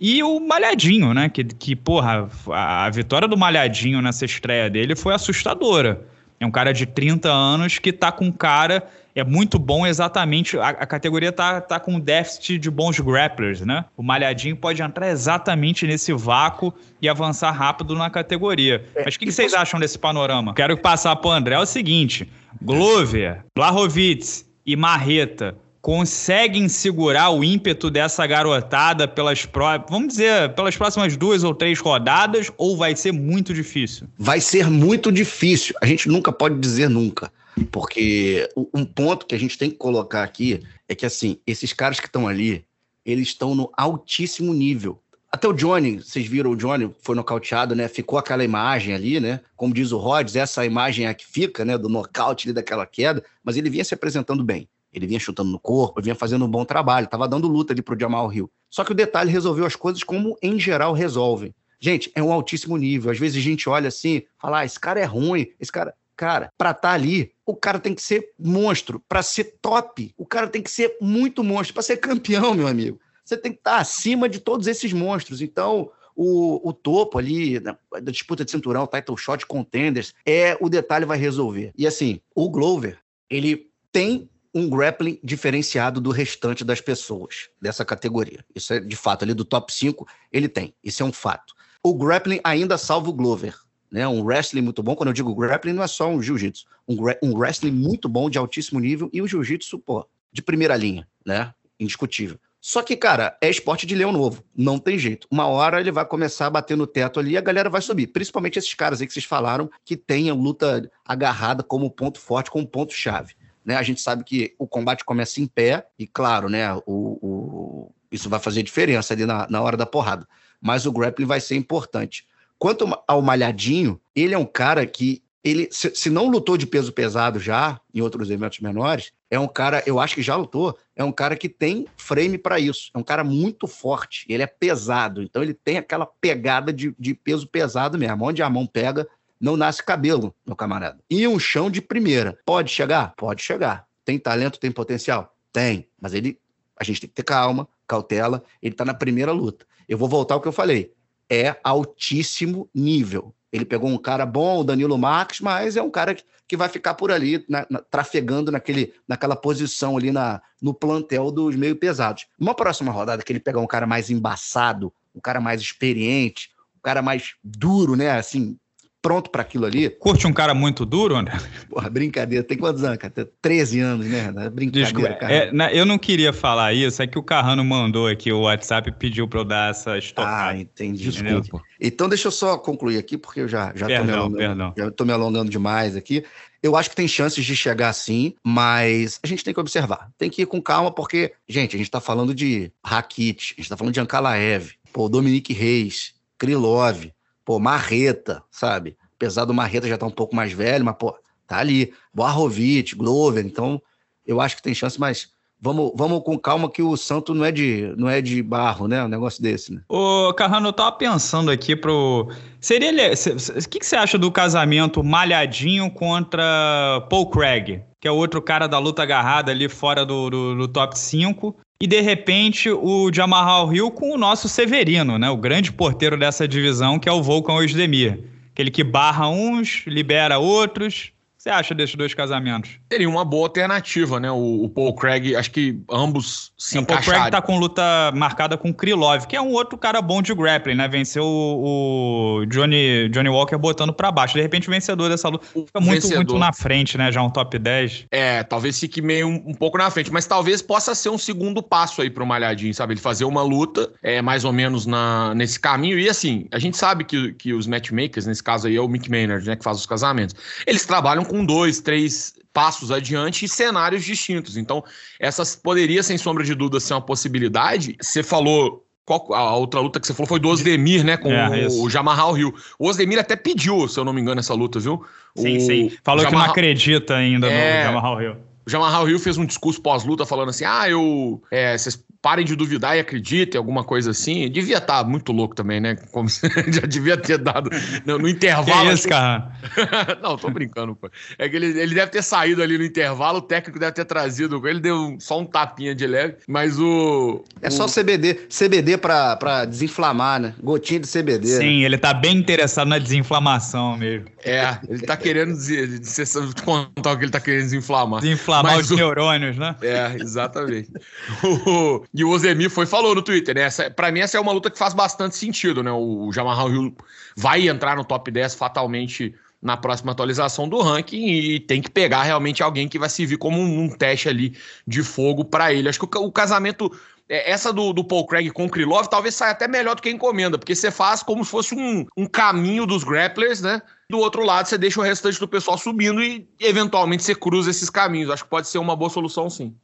E 0.00 0.22
o 0.22 0.38
Malhadinho, 0.38 1.12
né? 1.12 1.28
Que, 1.28 1.42
que 1.42 1.74
porra, 1.74 2.28
a, 2.48 2.86
a 2.86 2.90
vitória 2.90 3.26
do 3.26 3.36
Malhadinho 3.36 4.00
nessa 4.00 4.24
estreia 4.24 4.70
dele 4.70 4.94
foi 4.94 5.14
assustadora. 5.14 6.06
É 6.38 6.46
um 6.46 6.50
cara 6.50 6.72
de 6.72 6.86
30 6.86 7.28
anos 7.28 7.78
que 7.78 7.92
tá 7.92 8.12
com 8.12 8.32
cara 8.32 8.86
é 9.14 9.22
muito 9.22 9.58
bom 9.58 9.86
exatamente. 9.86 10.58
A, 10.58 10.68
a, 10.68 10.86
categoria 10.86 11.30
tá, 11.30 11.60
tá 11.60 11.78
com 11.78 12.00
déficit 12.00 12.58
de 12.58 12.70
bons 12.70 12.98
grapplers, 12.98 13.60
né? 13.60 13.84
O 13.96 14.02
Malhadinho 14.02 14.56
pode 14.56 14.82
entrar 14.82 15.08
exatamente 15.08 15.86
nesse 15.86 16.12
vácuo 16.12 16.74
e 17.00 17.08
avançar 17.08 17.52
rápido 17.52 17.94
na 17.94 18.10
categoria. 18.10 18.84
É, 18.94 19.04
Mas 19.04 19.14
o 19.14 19.18
que, 19.18 19.26
que 19.26 19.32
vocês 19.32 19.52
você... 19.52 19.56
acham 19.56 19.78
desse 19.78 19.98
panorama? 19.98 20.52
Quero 20.54 20.76
passar 20.76 21.14
para 21.16 21.28
o 21.28 21.32
André 21.32 21.54
é 21.54 21.58
o 21.58 21.66
seguinte: 21.66 22.28
Glover, 22.60 23.44
Blahovic 23.54 24.44
e 24.66 24.74
Marreta 24.74 25.56
conseguem 25.80 26.66
segurar 26.66 27.28
o 27.28 27.44
ímpeto 27.44 27.90
dessa 27.90 28.26
garotada 28.26 29.06
pelas 29.06 29.44
próximas, 29.44 29.90
vamos 29.90 30.08
dizer, 30.08 30.48
pelas 30.54 30.74
próximas 30.74 31.14
duas 31.14 31.44
ou 31.44 31.54
três 31.54 31.78
rodadas, 31.78 32.50
ou 32.56 32.74
vai 32.74 32.96
ser 32.96 33.12
muito 33.12 33.52
difícil? 33.52 34.08
Vai 34.18 34.40
ser 34.40 34.70
muito 34.70 35.12
difícil. 35.12 35.74
A 35.82 35.86
gente 35.86 36.08
nunca 36.08 36.32
pode 36.32 36.58
dizer 36.58 36.88
nunca. 36.88 37.30
Porque 37.70 38.48
um 38.72 38.84
ponto 38.84 39.26
que 39.26 39.34
a 39.34 39.38
gente 39.38 39.56
tem 39.56 39.70
que 39.70 39.76
colocar 39.76 40.22
aqui 40.22 40.62
é 40.88 40.94
que, 40.94 41.06
assim, 41.06 41.38
esses 41.46 41.72
caras 41.72 42.00
que 42.00 42.06
estão 42.06 42.26
ali, 42.26 42.64
eles 43.04 43.28
estão 43.28 43.54
no 43.54 43.70
altíssimo 43.76 44.52
nível. 44.52 45.00
Até 45.30 45.48
o 45.48 45.52
Johnny, 45.52 45.98
vocês 45.98 46.26
viram 46.26 46.52
o 46.52 46.56
Johnny, 46.56 46.94
foi 47.02 47.16
nocauteado, 47.16 47.74
né? 47.74 47.88
Ficou 47.88 48.18
aquela 48.18 48.44
imagem 48.44 48.94
ali, 48.94 49.18
né? 49.18 49.40
Como 49.56 49.74
diz 49.74 49.90
o 49.90 49.98
Rhodes, 49.98 50.36
essa 50.36 50.64
imagem 50.64 51.06
é 51.06 51.08
a 51.08 51.14
que 51.14 51.26
fica, 51.26 51.64
né? 51.64 51.76
Do 51.76 51.88
nocaute 51.88 52.46
ali, 52.46 52.54
daquela 52.54 52.86
queda. 52.86 53.24
Mas 53.42 53.56
ele 53.56 53.68
vinha 53.68 53.84
se 53.84 53.94
apresentando 53.94 54.44
bem. 54.44 54.68
Ele 54.92 55.08
vinha 55.08 55.18
chutando 55.18 55.50
no 55.50 55.58
corpo, 55.58 56.00
vinha 56.00 56.14
fazendo 56.14 56.44
um 56.44 56.48
bom 56.48 56.64
trabalho, 56.64 57.08
tava 57.08 57.26
dando 57.26 57.48
luta 57.48 57.72
ali 57.72 57.82
pro 57.82 57.98
Jamal 57.98 58.32
Hill. 58.32 58.48
Só 58.70 58.84
que 58.84 58.92
o 58.92 58.94
detalhe 58.94 59.30
resolveu 59.30 59.66
as 59.66 59.74
coisas 59.74 60.04
como, 60.04 60.38
em 60.40 60.58
geral, 60.58 60.92
resolvem. 60.92 61.52
Gente, 61.80 62.12
é 62.14 62.22
um 62.22 62.32
altíssimo 62.32 62.76
nível. 62.76 63.10
Às 63.10 63.18
vezes 63.18 63.36
a 63.36 63.44
gente 63.44 63.68
olha 63.68 63.88
assim, 63.88 64.22
fala, 64.38 64.60
ah, 64.60 64.64
esse 64.64 64.78
cara 64.78 65.00
é 65.00 65.04
ruim, 65.04 65.48
esse 65.60 65.72
cara... 65.72 65.94
Cara, 66.16 66.52
para 66.56 66.70
estar 66.70 66.88
tá 66.88 66.94
ali, 66.94 67.32
o 67.44 67.56
cara 67.56 67.78
tem 67.78 67.94
que 67.94 68.02
ser 68.02 68.32
monstro. 68.38 69.00
Para 69.08 69.22
ser 69.22 69.56
top, 69.60 70.14
o 70.16 70.24
cara 70.24 70.48
tem 70.48 70.62
que 70.62 70.70
ser 70.70 70.96
muito 71.00 71.42
monstro. 71.42 71.74
Para 71.74 71.82
ser 71.82 71.96
campeão, 71.96 72.54
meu 72.54 72.66
amigo, 72.66 73.00
você 73.24 73.36
tem 73.36 73.52
que 73.52 73.58
estar 73.58 73.76
tá 73.76 73.78
acima 73.78 74.28
de 74.28 74.38
todos 74.38 74.66
esses 74.66 74.92
monstros. 74.92 75.40
Então, 75.40 75.90
o, 76.14 76.68
o 76.68 76.72
topo 76.72 77.18
ali 77.18 77.58
da, 77.58 77.76
da 77.92 78.12
disputa 78.12 78.44
de 78.44 78.50
cinturão, 78.50 78.86
title 78.86 79.16
shot, 79.16 79.44
contenders, 79.46 80.14
é 80.24 80.56
o 80.60 80.68
detalhe 80.68 81.04
vai 81.04 81.18
resolver. 81.18 81.72
E 81.76 81.86
assim, 81.86 82.20
o 82.34 82.48
Glover, 82.48 82.98
ele 83.28 83.70
tem 83.90 84.30
um 84.54 84.70
grappling 84.70 85.18
diferenciado 85.22 86.00
do 86.00 86.10
restante 86.10 86.64
das 86.64 86.80
pessoas 86.80 87.48
dessa 87.60 87.84
categoria. 87.84 88.44
Isso 88.54 88.72
é 88.72 88.78
de 88.78 88.94
fato 88.94 89.24
ali 89.24 89.34
do 89.34 89.44
top 89.44 89.72
5, 89.72 90.06
ele 90.32 90.48
tem. 90.48 90.72
Isso 90.82 91.02
é 91.02 91.06
um 91.06 91.12
fato. 91.12 91.54
O 91.82 91.92
grappling 91.92 92.40
ainda 92.44 92.78
salva 92.78 93.10
o 93.10 93.12
Glover 93.12 93.63
né? 93.94 94.08
Um 94.08 94.24
wrestling 94.24 94.62
muito 94.62 94.82
bom. 94.82 94.96
Quando 94.96 95.10
eu 95.10 95.12
digo 95.12 95.32
grappling, 95.36 95.72
não 95.72 95.84
é 95.84 95.86
só 95.86 96.08
um 96.10 96.20
jiu-jitsu. 96.20 96.66
Um, 96.88 96.96
um, 97.22 97.38
wrestling 97.38 97.70
muito 97.70 98.08
bom, 98.08 98.28
de 98.28 98.36
altíssimo 98.36 98.80
nível, 98.80 99.08
e 99.12 99.22
o 99.22 99.28
jiu-jitsu, 99.28 99.78
pô, 99.78 100.04
de 100.32 100.42
primeira 100.42 100.76
linha, 100.76 101.06
né? 101.24 101.54
Indiscutível. 101.78 102.36
Só 102.60 102.82
que, 102.82 102.96
cara, 102.96 103.38
é 103.40 103.48
esporte 103.48 103.86
de 103.86 103.94
leão 103.94 104.10
novo. 104.10 104.42
Não 104.56 104.80
tem 104.80 104.98
jeito. 104.98 105.28
Uma 105.30 105.46
hora 105.46 105.78
ele 105.78 105.92
vai 105.92 106.04
começar 106.04 106.46
a 106.46 106.50
bater 106.50 106.76
no 106.76 106.88
teto 106.88 107.20
ali 107.20 107.32
e 107.32 107.36
a 107.36 107.40
galera 107.40 107.70
vai 107.70 107.80
subir. 107.80 108.08
Principalmente 108.08 108.58
esses 108.58 108.74
caras 108.74 109.00
aí 109.00 109.06
que 109.06 109.12
vocês 109.12 109.26
falaram 109.26 109.70
que 109.84 109.96
tem 109.96 110.28
a 110.28 110.34
luta 110.34 110.90
agarrada 111.06 111.62
como 111.62 111.88
ponto 111.88 112.18
forte, 112.18 112.50
como 112.50 112.66
ponto-chave. 112.66 113.34
Né? 113.64 113.76
A 113.76 113.82
gente 113.84 114.00
sabe 114.00 114.24
que 114.24 114.56
o 114.58 114.66
combate 114.66 115.04
começa 115.04 115.40
em 115.40 115.46
pé, 115.46 115.86
e 115.96 116.04
claro, 116.04 116.48
né? 116.48 116.74
O, 116.84 117.18
o... 117.22 117.92
isso 118.10 118.28
vai 118.28 118.40
fazer 118.40 118.64
diferença 118.64 119.14
ali 119.14 119.24
na, 119.24 119.46
na 119.48 119.62
hora 119.62 119.76
da 119.76 119.86
porrada. 119.86 120.26
Mas 120.60 120.84
o 120.84 120.90
grappling 120.90 121.26
vai 121.26 121.40
ser 121.40 121.54
importante. 121.54 122.26
Quanto 122.58 122.86
ao 123.06 123.22
Malhadinho, 123.22 124.00
ele 124.14 124.34
é 124.34 124.38
um 124.38 124.46
cara 124.46 124.86
que 124.86 125.22
ele, 125.42 125.68
se, 125.70 125.94
se, 125.94 126.08
não 126.08 126.28
lutou 126.28 126.56
de 126.56 126.66
peso 126.66 126.90
pesado 126.90 127.38
já, 127.38 127.78
em 127.92 128.00
outros 128.00 128.30
eventos 128.30 128.60
menores, 128.60 129.12
é 129.30 129.38
um 129.38 129.46
cara, 129.46 129.82
eu 129.84 130.00
acho 130.00 130.14
que 130.14 130.22
já 130.22 130.34
lutou, 130.34 130.78
é 130.96 131.04
um 131.04 131.12
cara 131.12 131.36
que 131.36 131.50
tem 131.50 131.86
frame 131.98 132.38
para 132.38 132.58
isso. 132.58 132.90
É 132.94 132.98
um 132.98 133.02
cara 133.02 133.22
muito 133.22 133.66
forte, 133.66 134.24
ele 134.26 134.42
é 134.42 134.46
pesado, 134.46 135.22
então 135.22 135.42
ele 135.42 135.52
tem 135.52 135.76
aquela 135.76 136.06
pegada 136.06 136.72
de, 136.72 136.94
de 136.98 137.12
peso 137.12 137.46
pesado 137.46 137.98
mesmo. 137.98 138.24
Onde 138.24 138.42
a 138.42 138.48
mão 138.48 138.66
pega, 138.66 139.06
não 139.38 139.54
nasce 139.54 139.82
cabelo, 139.82 140.34
meu 140.46 140.56
camarada. 140.56 140.98
E 141.10 141.28
um 141.28 141.38
chão 141.38 141.70
de 141.70 141.82
primeira. 141.82 142.38
Pode 142.46 142.70
chegar? 142.70 143.12
Pode 143.14 143.42
chegar. 143.42 143.86
Tem 144.02 144.18
talento, 144.18 144.58
tem 144.58 144.72
potencial? 144.72 145.36
Tem. 145.52 145.86
Mas 146.00 146.14
ele 146.14 146.38
a 146.76 146.82
gente 146.82 147.00
tem 147.00 147.08
que 147.08 147.14
ter 147.14 147.22
calma, 147.22 147.68
cautela. 147.86 148.42
Ele 148.62 148.74
tá 148.74 148.84
na 148.84 148.94
primeira 148.94 149.32
luta. 149.32 149.66
Eu 149.88 149.98
vou 149.98 150.08
voltar 150.08 150.34
ao 150.34 150.40
que 150.40 150.48
eu 150.48 150.52
falei. 150.52 150.92
É 151.30 151.56
altíssimo 151.62 152.68
nível. 152.74 153.34
Ele 153.52 153.64
pegou 153.64 153.88
um 153.88 153.96
cara 153.96 154.26
bom, 154.26 154.60
o 154.60 154.64
Danilo 154.64 154.98
Marques, 154.98 155.40
mas 155.40 155.76
é 155.76 155.82
um 155.82 155.90
cara 155.90 156.14
que, 156.14 156.24
que 156.46 156.56
vai 156.56 156.68
ficar 156.68 156.94
por 156.94 157.12
ali, 157.12 157.44
na, 157.48 157.64
na, 157.70 157.78
trafegando 157.78 158.50
naquele, 158.50 158.92
naquela 159.06 159.36
posição 159.36 159.96
ali 159.96 160.10
na, 160.10 160.42
no 160.60 160.74
plantel 160.74 161.30
dos 161.30 161.54
meio 161.54 161.76
pesados. 161.76 162.26
Uma 162.38 162.54
próxima 162.54 162.90
rodada 162.90 163.22
que 163.22 163.32
ele 163.32 163.40
pegar 163.40 163.60
um 163.60 163.66
cara 163.66 163.86
mais 163.86 164.10
embaçado, 164.10 164.92
um 165.14 165.20
cara 165.20 165.40
mais 165.40 165.60
experiente, 165.60 166.50
um 166.76 166.80
cara 166.82 167.00
mais 167.00 167.34
duro, 167.44 167.94
né? 167.94 168.10
Assim, 168.10 168.58
pronto 169.04 169.28
para 169.28 169.42
aquilo 169.42 169.66
ali. 169.66 169.90
Curte 169.90 170.26
um 170.26 170.32
cara 170.32 170.54
muito 170.54 170.86
duro, 170.86 171.14
André? 171.14 171.36
Porra, 171.68 171.90
brincadeira. 171.90 172.42
Tem 172.42 172.56
quantos 172.56 172.82
anos, 172.82 172.96
cara? 172.96 173.12
Tem 173.12 173.26
13 173.42 173.80
anos, 173.80 174.06
né? 174.06 174.32
Brincadeira, 174.48 174.70
Desculpa, 174.70 175.14
cara. 175.14 175.30
É, 175.30 175.52
na, 175.52 175.70
eu 175.70 175.84
não 175.84 175.98
queria 175.98 176.32
falar 176.32 176.72
isso, 176.72 177.02
é 177.02 177.06
que 177.06 177.18
o 177.18 177.22
Carrano 177.22 177.62
mandou 177.62 178.08
aqui 178.08 178.32
o 178.32 178.40
WhatsApp 178.40 178.88
e 178.88 178.92
pediu 178.92 179.28
para 179.28 179.40
eu 179.40 179.44
dar 179.44 179.70
essa 179.70 179.98
história. 179.98 180.32
Ah, 180.32 180.56
entendi. 180.58 181.10
Desculpa. 181.10 181.62
Então 181.78 182.08
deixa 182.08 182.28
eu 182.28 182.32
só 182.32 182.56
concluir 182.56 182.96
aqui, 182.96 183.18
porque 183.18 183.40
eu 183.40 183.48
já, 183.48 183.74
já, 183.74 183.86
perdão, 183.86 184.06
tô, 184.06 184.06
me 184.06 184.12
alongando, 184.12 184.38
perdão. 184.38 184.74
já 184.78 184.90
tô 184.90 185.04
me 185.04 185.12
alongando 185.12 185.50
demais 185.50 185.96
aqui. 185.96 186.24
Eu 186.62 186.74
acho 186.74 186.88
que 186.88 186.96
tem 186.96 187.06
chances 187.06 187.44
de 187.44 187.54
chegar 187.54 187.90
assim, 187.90 188.32
mas 188.42 189.20
a 189.22 189.26
gente 189.26 189.44
tem 189.44 189.52
que 189.52 189.60
observar. 189.60 190.08
Tem 190.16 190.30
que 190.30 190.40
ir 190.40 190.46
com 190.46 190.62
calma, 190.62 190.90
porque, 190.90 191.34
gente, 191.46 191.76
a 191.76 191.78
gente 191.78 191.90
tá 191.90 192.00
falando 192.00 192.34
de 192.34 192.72
Rakit, 192.82 193.54
a 193.58 193.60
gente 193.60 193.68
tá 193.68 193.76
falando 193.76 193.92
de 193.92 194.00
Ankalaev, 194.00 194.70
pô, 194.94 195.10
Dominique 195.10 195.52
Reis, 195.52 196.14
Krylov, 196.38 197.12
pô, 197.44 197.58
Marreta, 197.58 198.42
sabe? 198.50 198.96
Apesar 199.16 199.44
do 199.44 199.54
Marreta 199.54 199.88
já 199.88 199.98
tá 199.98 200.06
um 200.06 200.10
pouco 200.10 200.34
mais 200.34 200.52
velho, 200.52 200.84
mas, 200.84 200.96
pô, 200.96 201.16
tá 201.46 201.58
ali. 201.58 201.92
Boarovic, 202.12 202.94
Glover, 202.94 203.44
então 203.44 203.80
eu 204.26 204.40
acho 204.40 204.56
que 204.56 204.62
tem 204.62 204.74
chance, 204.74 204.98
mas 204.98 205.28
vamos, 205.60 205.92
vamos 205.94 206.22
com 206.22 206.38
calma 206.38 206.70
que 206.70 206.82
o 206.82 206.96
Santo 206.96 207.34
não 207.34 207.44
é 207.44 207.52
de, 207.52 207.92
não 207.96 208.08
é 208.08 208.20
de 208.20 208.42
barro, 208.42 208.86
né? 208.86 209.04
Um 209.04 209.08
negócio 209.08 209.42
desse, 209.42 209.72
né? 209.72 209.80
Ô, 209.88 210.32
Carrano, 210.34 210.68
eu 210.68 210.72
tava 210.72 210.92
pensando 210.92 211.50
aqui 211.50 211.74
pro. 211.76 212.28
Seria. 212.60 212.90
O 212.92 213.68
que, 213.68 213.78
que 213.78 213.86
você 213.86 213.96
acha 213.96 214.18
do 214.18 214.30
casamento 214.30 215.02
malhadinho 215.02 215.90
contra 215.90 217.06
Paul 217.08 217.30
Craig? 217.30 217.82
Que 218.00 218.08
é 218.08 218.10
outro 218.10 218.42
cara 218.42 218.66
da 218.66 218.78
luta 218.78 219.02
agarrada 219.02 219.50
ali 219.50 219.68
fora 219.68 220.04
do, 220.04 220.28
do, 220.28 220.54
do 220.54 220.68
top 220.68 220.98
5 220.98 221.56
e 221.80 221.86
de 221.86 222.00
repente 222.00 222.70
o 222.70 223.10
Jamarral 223.12 223.72
Hill 223.72 223.90
com 223.90 224.12
o 224.12 224.18
nosso 224.18 224.48
Severino, 224.48 225.18
né? 225.18 225.30
O 225.30 225.36
grande 225.36 225.72
porteiro 225.72 226.16
dessa 226.16 226.46
divisão, 226.46 226.98
que 226.98 227.08
é 227.08 227.12
o 227.12 227.22
Volkan 227.22 227.54
Ozdemir. 227.54 228.20
Aquele 228.52 228.70
que 228.70 228.84
barra 228.84 229.28
uns, 229.28 229.82
libera 229.86 230.38
outros 230.38 231.13
você 231.44 231.50
acha 231.50 231.74
desses 231.74 231.94
dois 231.94 232.14
casamentos? 232.14 232.78
Seria 232.90 233.06
uma 233.06 233.22
boa 233.22 233.48
alternativa, 233.48 234.18
né? 234.18 234.30
O, 234.30 234.64
o 234.64 234.68
Paul 234.70 234.94
Craig, 234.94 235.36
acho 235.36 235.50
que 235.50 235.78
ambos 235.90 236.54
se 236.56 236.78
é, 236.78 236.80
O 236.80 236.86
Paul 236.86 237.02
Craig 237.02 237.30
tá 237.30 237.42
com 237.42 237.58
luta 237.58 237.82
marcada 238.14 238.56
com 238.56 238.72
Krylov, 238.72 239.26
que 239.26 239.36
é 239.36 239.42
um 239.42 239.52
outro 239.52 239.76
cara 239.76 240.00
bom 240.00 240.22
de 240.22 240.34
grappling, 240.34 240.74
né? 240.74 240.88
Venceu 240.88 241.22
o, 241.22 242.40
o 242.40 242.46
Johnny, 242.46 243.10
Johnny 243.10 243.28
Walker 243.28 243.58
botando 243.58 243.92
para 243.92 244.10
baixo. 244.10 244.32
De 244.32 244.40
repente, 244.40 244.68
o 244.68 244.70
vencedor 244.70 245.10
dessa 245.10 245.28
luta 245.28 245.46
fica 245.46 245.80
muito, 245.80 246.08
muito 246.08 246.38
na 246.38 246.50
frente, 246.50 246.96
né? 246.96 247.12
Já 247.12 247.22
um 247.22 247.28
top 247.28 247.58
10. 247.58 248.06
É, 248.10 248.42
talvez 248.42 248.80
fique 248.80 249.02
meio 249.02 249.28
um, 249.28 249.44
um, 249.48 249.54
pouco 249.54 249.76
na 249.76 249.90
frente, 249.90 250.10
mas 250.10 250.26
talvez 250.26 250.62
possa 250.62 250.94
ser 250.94 251.10
um 251.10 251.18
segundo 251.18 251.62
passo 251.62 252.00
aí 252.00 252.08
pro 252.08 252.24
Malhadinho, 252.24 252.72
sabe? 252.72 252.94
Ele 252.94 253.00
fazer 253.02 253.26
uma 253.26 253.42
luta, 253.42 253.92
é, 254.02 254.22
mais 254.22 254.46
ou 254.46 254.52
menos 254.52 254.86
na, 254.86 255.34
nesse 255.34 255.60
caminho. 255.60 255.98
E 255.98 256.08
assim, 256.08 256.46
a 256.50 256.58
gente 256.58 256.78
sabe 256.78 257.04
que, 257.04 257.34
que 257.34 257.52
os 257.52 257.66
matchmakers, 257.66 258.24
nesse 258.24 258.42
caso 258.42 258.66
aí 258.66 258.76
é 258.76 258.80
o 258.80 258.88
Mick 258.88 259.10
Maynard, 259.10 259.46
né? 259.46 259.56
Que 259.56 259.62
faz 259.62 259.76
os 259.76 259.84
casamentos. 259.84 260.34
Eles 260.66 260.86
trabalham 260.86 261.22
com 261.22 261.33
com 261.34 261.44
dois, 261.44 261.80
três 261.80 262.34
passos 262.52 262.92
adiante 262.92 263.44
e 263.44 263.48
cenários 263.48 264.04
distintos. 264.04 264.56
Então, 264.56 264.84
essa 265.18 265.42
poderia, 265.60 266.00
sem 266.04 266.16
sombra 266.16 266.44
de 266.44 266.54
dúvida, 266.54 266.78
ser 266.78 266.94
uma 266.94 267.00
possibilidade. 267.00 267.96
Você 268.00 268.22
falou. 268.22 268.82
Qual, 269.06 269.34
a 269.34 269.54
outra 269.54 269.80
luta 269.80 270.00
que 270.00 270.06
você 270.06 270.14
falou 270.14 270.26
foi 270.26 270.40
do 270.40 270.48
Osdemir, 270.48 271.04
né? 271.04 271.18
Com 271.18 271.30
é, 271.30 271.66
o, 271.68 271.82
o 271.82 271.90
Jamarral 271.90 272.32
Rio. 272.32 272.54
O 272.78 272.88
Osdemir 272.88 273.18
até 273.18 273.36
pediu, 273.36 273.86
se 273.86 274.00
eu 274.00 274.04
não 274.04 274.14
me 274.14 274.20
engano, 274.22 274.40
essa 274.40 274.54
luta, 274.54 274.80
viu? 274.80 275.04
Sim, 275.36 275.58
o, 275.58 275.60
sim. 275.60 275.92
Falou 276.02 276.24
que 276.24 276.32
não 276.32 276.40
acredita 276.40 277.14
ainda 277.14 277.46
é, 277.46 277.80
no 277.80 277.84
Jamarral 277.84 278.18
Rio. 278.18 278.36
O 278.66 278.70
Jamarral 278.70 279.04
Rio 279.04 279.18
fez 279.18 279.36
um 279.36 279.44
discurso 279.44 279.82
pós-luta 279.82 280.24
falando 280.24 280.48
assim: 280.48 280.64
ah, 280.64 280.88
eu. 280.88 281.42
É, 281.50 281.76
vocês 281.76 282.02
parem 282.24 282.42
de 282.42 282.56
duvidar 282.56 282.96
e 282.96 283.00
acreditem, 283.00 283.58
alguma 283.58 283.84
coisa 283.84 284.12
assim. 284.12 284.50
Devia 284.50 284.78
estar 284.78 285.04
tá 285.04 285.04
muito 285.04 285.30
louco 285.30 285.54
também, 285.54 285.78
né? 285.78 285.94
Como 286.10 286.26
já 286.72 286.86
devia 286.88 287.18
ter 287.18 287.36
dado 287.36 287.68
no, 288.06 288.18
no 288.18 288.26
intervalo. 288.26 288.88
Que 288.88 288.94
isso, 288.94 289.06
cara? 289.06 289.52
não, 290.22 290.38
tô 290.38 290.48
brincando, 290.48 290.96
pô. 290.96 291.10
É 291.38 291.46
que 291.46 291.56
ele, 291.56 291.78
ele 291.78 291.94
deve 291.94 292.10
ter 292.10 292.22
saído 292.22 292.62
ali 292.62 292.78
no 292.78 292.84
intervalo, 292.84 293.40
o 293.40 293.42
técnico 293.42 293.78
deve 293.78 293.92
ter 293.92 294.06
trazido. 294.06 294.66
Ele 294.66 294.80
deu 294.80 295.18
só 295.20 295.38
um 295.38 295.44
tapinha 295.44 295.94
de 295.94 296.06
leve, 296.06 296.36
mas 296.48 296.80
o. 296.80 297.44
É 297.60 297.68
o... 297.68 297.70
só 297.70 297.84
CBD. 297.84 298.46
CBD 298.48 298.96
pra, 298.96 299.36
pra 299.36 299.66
desinflamar, 299.66 300.40
né? 300.40 300.54
Gotinha 300.62 301.00
de 301.00 301.06
CBD. 301.06 301.46
Sim, 301.46 301.80
né? 301.80 301.84
ele 301.84 301.98
tá 301.98 302.14
bem 302.14 302.38
interessado 302.38 302.88
na 302.88 302.98
desinflamação 302.98 303.98
mesmo. 303.98 304.28
É, 304.42 304.78
ele 304.88 305.00
tá 305.00 305.14
querendo 305.14 305.52
dizer, 305.52 306.02
você 306.02 306.24
contar 306.64 307.12
o 307.12 307.18
que 307.18 307.24
ele 307.24 307.32
tá 307.32 307.40
querendo 307.40 307.64
desinflamar. 307.64 308.22
Desinflamar 308.22 308.76
mas 308.76 308.86
os 308.86 308.92
o... 308.92 308.96
neurônios, 308.96 309.58
né? 309.58 309.76
É, 309.82 310.16
exatamente. 310.18 310.88
o, 311.44 312.04
e 312.14 312.22
o 312.22 312.30
Ozemi 312.30 312.68
foi 312.68 312.86
falou 312.86 313.12
no 313.12 313.22
Twitter, 313.22 313.56
né? 313.56 313.62
Essa, 313.62 313.90
pra 313.90 314.12
mim, 314.12 314.20
essa 314.20 314.38
é 314.38 314.40
uma 314.40 314.52
luta 314.52 314.70
que 314.70 314.78
faz 314.78 314.94
bastante 314.94 315.36
sentido, 315.36 315.82
né? 315.82 315.90
O 315.90 316.30
Jamarral 316.32 316.70
Hill 316.70 316.96
vai 317.36 317.68
entrar 317.68 317.96
no 317.96 318.04
top 318.04 318.30
10 318.30 318.54
fatalmente 318.54 319.34
na 319.60 319.76
próxima 319.76 320.12
atualização 320.12 320.68
do 320.68 320.80
ranking 320.80 321.26
e 321.26 321.58
tem 321.58 321.82
que 321.82 321.90
pegar 321.90 322.22
realmente 322.22 322.62
alguém 322.62 322.86
que 322.86 322.98
vai 322.98 323.08
servir 323.08 323.38
como 323.38 323.60
um, 323.60 323.88
teste 323.88 324.28
ali 324.28 324.56
de 324.86 325.02
fogo 325.02 325.44
para 325.44 325.72
ele. 325.72 325.88
Acho 325.88 325.98
que 325.98 326.18
o, 326.18 326.22
o 326.22 326.30
casamento 326.30 326.92
é, 327.28 327.50
essa 327.50 327.72
do, 327.72 327.92
do, 327.92 328.04
Paul 328.04 328.26
Craig 328.26 328.50
com 328.50 328.66
o 328.66 328.70
Krylov 328.70 329.08
talvez 329.08 329.34
saia 329.34 329.50
até 329.50 329.66
melhor 329.66 329.96
do 329.96 330.02
que 330.02 330.08
a 330.08 330.12
encomenda, 330.12 330.58
porque 330.58 330.74
você 330.74 330.90
faz 330.90 331.22
como 331.22 331.44
se 331.44 331.50
fosse 331.50 331.74
um, 331.74 332.06
um, 332.16 332.26
caminho 332.26 332.86
dos 332.86 333.02
grapplers, 333.02 333.60
né? 333.60 333.82
Do 334.08 334.18
outro 334.18 334.44
lado, 334.44 334.66
você 334.66 334.78
deixa 334.78 335.00
o 335.00 335.02
restante 335.02 335.40
do 335.40 335.48
pessoal 335.48 335.78
subindo 335.78 336.22
e, 336.22 336.46
eventualmente, 336.60 337.24
você 337.24 337.34
cruza 337.34 337.70
esses 337.70 337.88
caminhos. 337.88 338.30
Acho 338.30 338.44
que 338.44 338.50
pode 338.50 338.68
ser 338.68 338.78
uma 338.78 338.94
boa 338.94 339.10
solução, 339.10 339.48
sim. 339.48 339.74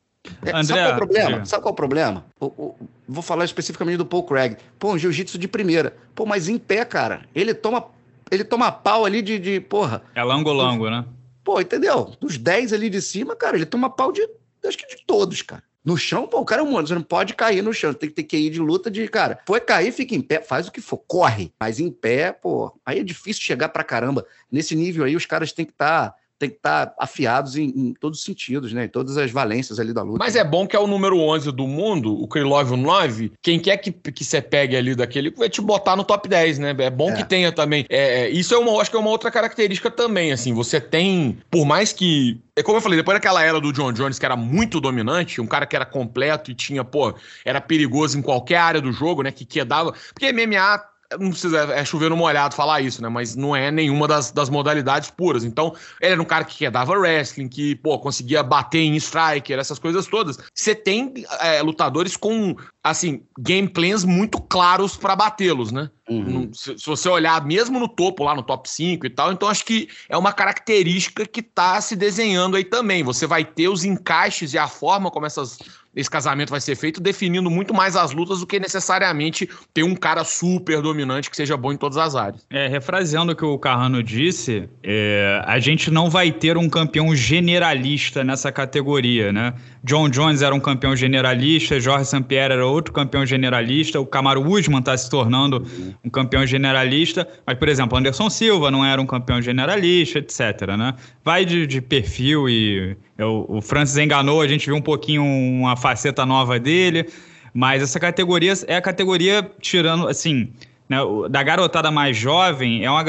É, 0.44 0.50
André, 0.50 0.64
sabe 0.64 0.80
qual 0.80 0.90
é 0.90 0.92
o 0.92 0.96
problema? 0.96 1.46
Sabe 1.46 1.62
qual 1.62 1.70
é 1.70 1.72
o 1.72 1.76
problema? 1.76 2.26
O, 2.38 2.46
o, 2.46 2.76
vou 3.08 3.22
falar 3.22 3.44
especificamente 3.44 3.96
do 3.96 4.06
Paul 4.06 4.24
Craig. 4.24 4.56
Pô, 4.78 4.92
um 4.92 4.98
jiu-jitsu 4.98 5.38
de 5.38 5.48
primeira. 5.48 5.96
Pô, 6.14 6.26
mas 6.26 6.48
em 6.48 6.58
pé, 6.58 6.84
cara. 6.84 7.22
Ele 7.34 7.54
toma, 7.54 7.86
ele 8.30 8.44
toma 8.44 8.70
pau 8.70 9.04
ali 9.04 9.22
de, 9.22 9.38
de 9.38 9.60
porra. 9.60 10.02
É 10.14 10.22
lango-lango, 10.22 10.90
né? 10.90 11.04
Pô, 11.42 11.60
entendeu? 11.60 12.12
Dos 12.20 12.36
10 12.36 12.72
ali 12.72 12.90
de 12.90 13.00
cima, 13.00 13.34
cara, 13.34 13.56
ele 13.56 13.66
toma 13.66 13.88
pau 13.88 14.12
de, 14.12 14.22
acho 14.64 14.76
que 14.78 14.94
de 14.94 15.04
todos, 15.06 15.42
cara. 15.42 15.62
No 15.82 15.96
chão, 15.96 16.26
pô, 16.26 16.40
o 16.40 16.44
cara 16.44 16.60
é 16.60 16.64
um 16.64 16.72
Você 16.72 16.94
não 16.94 17.02
pode 17.02 17.32
cair 17.32 17.62
no 17.62 17.72
chão. 17.72 17.94
Tem 17.94 18.10
que 18.10 18.14
ter 18.14 18.24
que 18.24 18.36
ir 18.36 18.50
de 18.50 18.60
luta 18.60 18.90
de, 18.90 19.08
cara. 19.08 19.40
Foi 19.46 19.60
cair, 19.60 19.90
fica 19.92 20.14
em 20.14 20.20
pé, 20.20 20.42
faz 20.42 20.68
o 20.68 20.72
que 20.72 20.80
for, 20.80 20.98
corre. 20.98 21.52
Mas 21.58 21.80
em 21.80 21.90
pé, 21.90 22.32
pô, 22.32 22.78
aí 22.84 22.98
é 22.98 23.02
difícil 23.02 23.42
chegar 23.42 23.70
pra 23.70 23.82
caramba. 23.82 24.26
Nesse 24.52 24.76
nível 24.76 25.04
aí, 25.04 25.16
os 25.16 25.24
caras 25.24 25.52
têm 25.52 25.64
que 25.64 25.72
estar. 25.72 26.10
Tá 26.10 26.19
tem 26.40 26.48
que 26.48 26.56
estar 26.56 26.86
tá 26.86 26.94
afiados 26.98 27.54
em, 27.54 27.68
em, 27.68 27.92
todos 27.92 28.18
os 28.18 28.24
sentidos, 28.24 28.72
né? 28.72 28.86
Em 28.86 28.88
todas 28.88 29.18
as 29.18 29.30
valências 29.30 29.78
ali 29.78 29.92
da 29.92 30.02
luta. 30.02 30.18
Mas 30.18 30.34
é 30.34 30.42
bom 30.42 30.66
que 30.66 30.74
é 30.74 30.78
o 30.78 30.86
número 30.86 31.18
11 31.18 31.52
do 31.52 31.66
mundo, 31.66 32.18
o 32.18 32.26
Krylov 32.26 32.74
9, 32.74 33.32
quem 33.42 33.60
quer 33.60 33.76
que, 33.76 33.92
que 33.92 34.24
você 34.24 34.40
pegue 34.40 34.74
ali 34.74 34.94
daquele, 34.94 35.30
vai 35.30 35.50
te 35.50 35.60
botar 35.60 35.96
no 35.96 36.02
top 36.02 36.26
10, 36.26 36.58
né? 36.58 36.74
É 36.78 36.88
bom 36.88 37.10
é. 37.10 37.16
que 37.16 37.24
tenha 37.24 37.52
também. 37.52 37.84
É, 37.90 38.22
é, 38.22 38.30
isso 38.30 38.54
é 38.54 38.58
uma, 38.58 38.80
acho 38.80 38.90
que 38.90 38.96
é 38.96 39.00
uma 39.00 39.10
outra 39.10 39.30
característica 39.30 39.90
também, 39.90 40.32
assim, 40.32 40.54
você 40.54 40.80
tem, 40.80 41.38
por 41.50 41.66
mais 41.66 41.92
que 41.92 42.40
é 42.56 42.62
como 42.62 42.76
eu 42.76 42.82
falei, 42.82 42.98
depois 42.98 43.16
daquela 43.16 43.42
era 43.42 43.60
do 43.60 43.72
John 43.72 43.92
Jones, 43.92 44.18
que 44.18 44.24
era 44.24 44.36
muito 44.36 44.80
dominante, 44.80 45.40
um 45.40 45.46
cara 45.46 45.66
que 45.66 45.74
era 45.74 45.86
completo 45.86 46.50
e 46.50 46.54
tinha, 46.54 46.84
pô, 46.84 47.14
era 47.44 47.60
perigoso 47.60 48.18
em 48.18 48.22
qualquer 48.22 48.56
área 48.56 48.80
do 48.80 48.92
jogo, 48.92 49.22
né? 49.22 49.30
Que 49.30 49.46
quedava. 49.46 49.94
Porque 50.12 50.30
MMA 50.32 50.89
não 51.18 51.30
precisa, 51.30 51.58
é 51.72 51.84
chover 51.84 52.10
no 52.10 52.16
molhado 52.16 52.54
falar 52.54 52.80
isso, 52.80 53.02
né? 53.02 53.08
Mas 53.08 53.34
não 53.34 53.54
é 53.54 53.70
nenhuma 53.70 54.06
das, 54.06 54.30
das 54.30 54.48
modalidades 54.48 55.10
puras. 55.10 55.44
Então, 55.44 55.74
ele 56.00 56.12
era 56.12 56.22
um 56.22 56.24
cara 56.24 56.44
que 56.44 56.68
dava 56.70 56.96
wrestling, 56.96 57.48
que, 57.48 57.74
pô, 57.76 57.98
conseguia 57.98 58.42
bater 58.42 58.80
em 58.80 58.94
striker, 58.96 59.58
essas 59.58 59.78
coisas 59.78 60.06
todas. 60.06 60.38
Você 60.54 60.74
tem 60.74 61.12
é, 61.40 61.62
lutadores 61.62 62.16
com, 62.16 62.54
assim, 62.82 63.22
gameplays 63.38 64.04
muito 64.04 64.40
claros 64.40 64.96
para 64.96 65.14
batê-los, 65.14 65.70
né? 65.70 65.90
Uhum. 66.08 66.50
Se, 66.52 66.76
se, 66.78 66.86
você 66.86 67.08
olhar 67.08 67.44
mesmo 67.44 67.78
no 67.78 67.86
topo, 67.86 68.24
lá 68.24 68.34
no 68.34 68.42
top 68.42 68.68
5 68.68 69.06
e 69.06 69.10
tal, 69.10 69.32
então 69.32 69.48
acho 69.48 69.64
que 69.64 69.88
é 70.08 70.16
uma 70.16 70.32
característica 70.32 71.24
que 71.26 71.42
tá 71.42 71.80
se 71.80 71.94
desenhando 71.94 72.56
aí 72.56 72.64
também. 72.64 73.02
Você 73.04 73.26
vai 73.26 73.44
ter 73.44 73.68
os 73.68 73.84
encaixes 73.84 74.54
e 74.54 74.58
a 74.58 74.66
forma 74.66 75.10
como 75.10 75.26
essas 75.26 75.58
esse 75.94 76.08
casamento 76.08 76.50
vai 76.50 76.60
ser 76.60 76.76
feito, 76.76 77.00
definindo 77.00 77.50
muito 77.50 77.74
mais 77.74 77.96
as 77.96 78.12
lutas 78.12 78.40
do 78.40 78.46
que 78.46 78.60
necessariamente 78.60 79.48
ter 79.74 79.82
um 79.82 79.96
cara 79.96 80.22
super 80.22 80.80
dominante 80.80 81.28
que 81.28 81.36
seja 81.36 81.56
bom 81.56 81.72
em 81.72 81.76
todas 81.76 81.98
as 81.98 82.14
áreas. 82.14 82.46
É, 82.48 82.68
refraseando 82.68 83.32
o 83.32 83.36
que 83.36 83.44
o 83.44 83.58
Carrano 83.58 84.02
disse, 84.02 84.68
é, 84.84 85.42
a 85.44 85.58
gente 85.58 85.90
não 85.90 86.08
vai 86.08 86.30
ter 86.30 86.56
um 86.56 86.68
campeão 86.68 87.14
generalista 87.14 88.22
nessa 88.22 88.52
categoria, 88.52 89.32
né? 89.32 89.52
John 89.82 90.08
Jones 90.08 90.42
era 90.42 90.54
um 90.54 90.60
campeão 90.60 90.94
generalista, 90.94 91.80
Jorge 91.80 92.04
St. 92.04 92.22
Pierre 92.22 92.52
era 92.52 92.66
outro 92.70 92.92
campeão 92.92 93.26
generalista. 93.26 94.00
O 94.00 94.06
Camaro 94.06 94.46
Usman 94.46 94.80
está 94.80 94.96
se 94.96 95.10
tornando 95.10 95.66
um 96.04 96.10
campeão 96.10 96.46
generalista. 96.46 97.26
Mas, 97.46 97.58
por 97.58 97.68
exemplo, 97.68 97.98
Anderson 97.98 98.30
Silva 98.30 98.70
não 98.70 98.84
era 98.84 99.00
um 99.00 99.06
campeão 99.06 99.42
generalista, 99.42 100.18
etc. 100.18 100.76
Né? 100.78 100.94
Vai 101.24 101.44
de, 101.44 101.66
de 101.66 101.80
perfil 101.80 102.48
e 102.48 102.96
eu, 103.18 103.44
o 103.48 103.60
Francis 103.60 103.96
enganou, 103.96 104.40
a 104.40 104.48
gente 104.48 104.66
viu 104.66 104.76
um 104.76 104.82
pouquinho 104.82 105.22
uma 105.22 105.76
faceta 105.76 106.24
nova 106.24 106.58
dele. 106.58 107.06
Mas 107.52 107.82
essa 107.82 107.98
categoria 107.98 108.52
é 108.66 108.76
a 108.76 108.82
categoria 108.82 109.50
tirando, 109.60 110.06
assim, 110.06 110.52
né, 110.88 110.98
da 111.28 111.42
garotada 111.42 111.90
mais 111.90 112.16
jovem, 112.16 112.84
é 112.84 112.90
uma, 112.90 113.04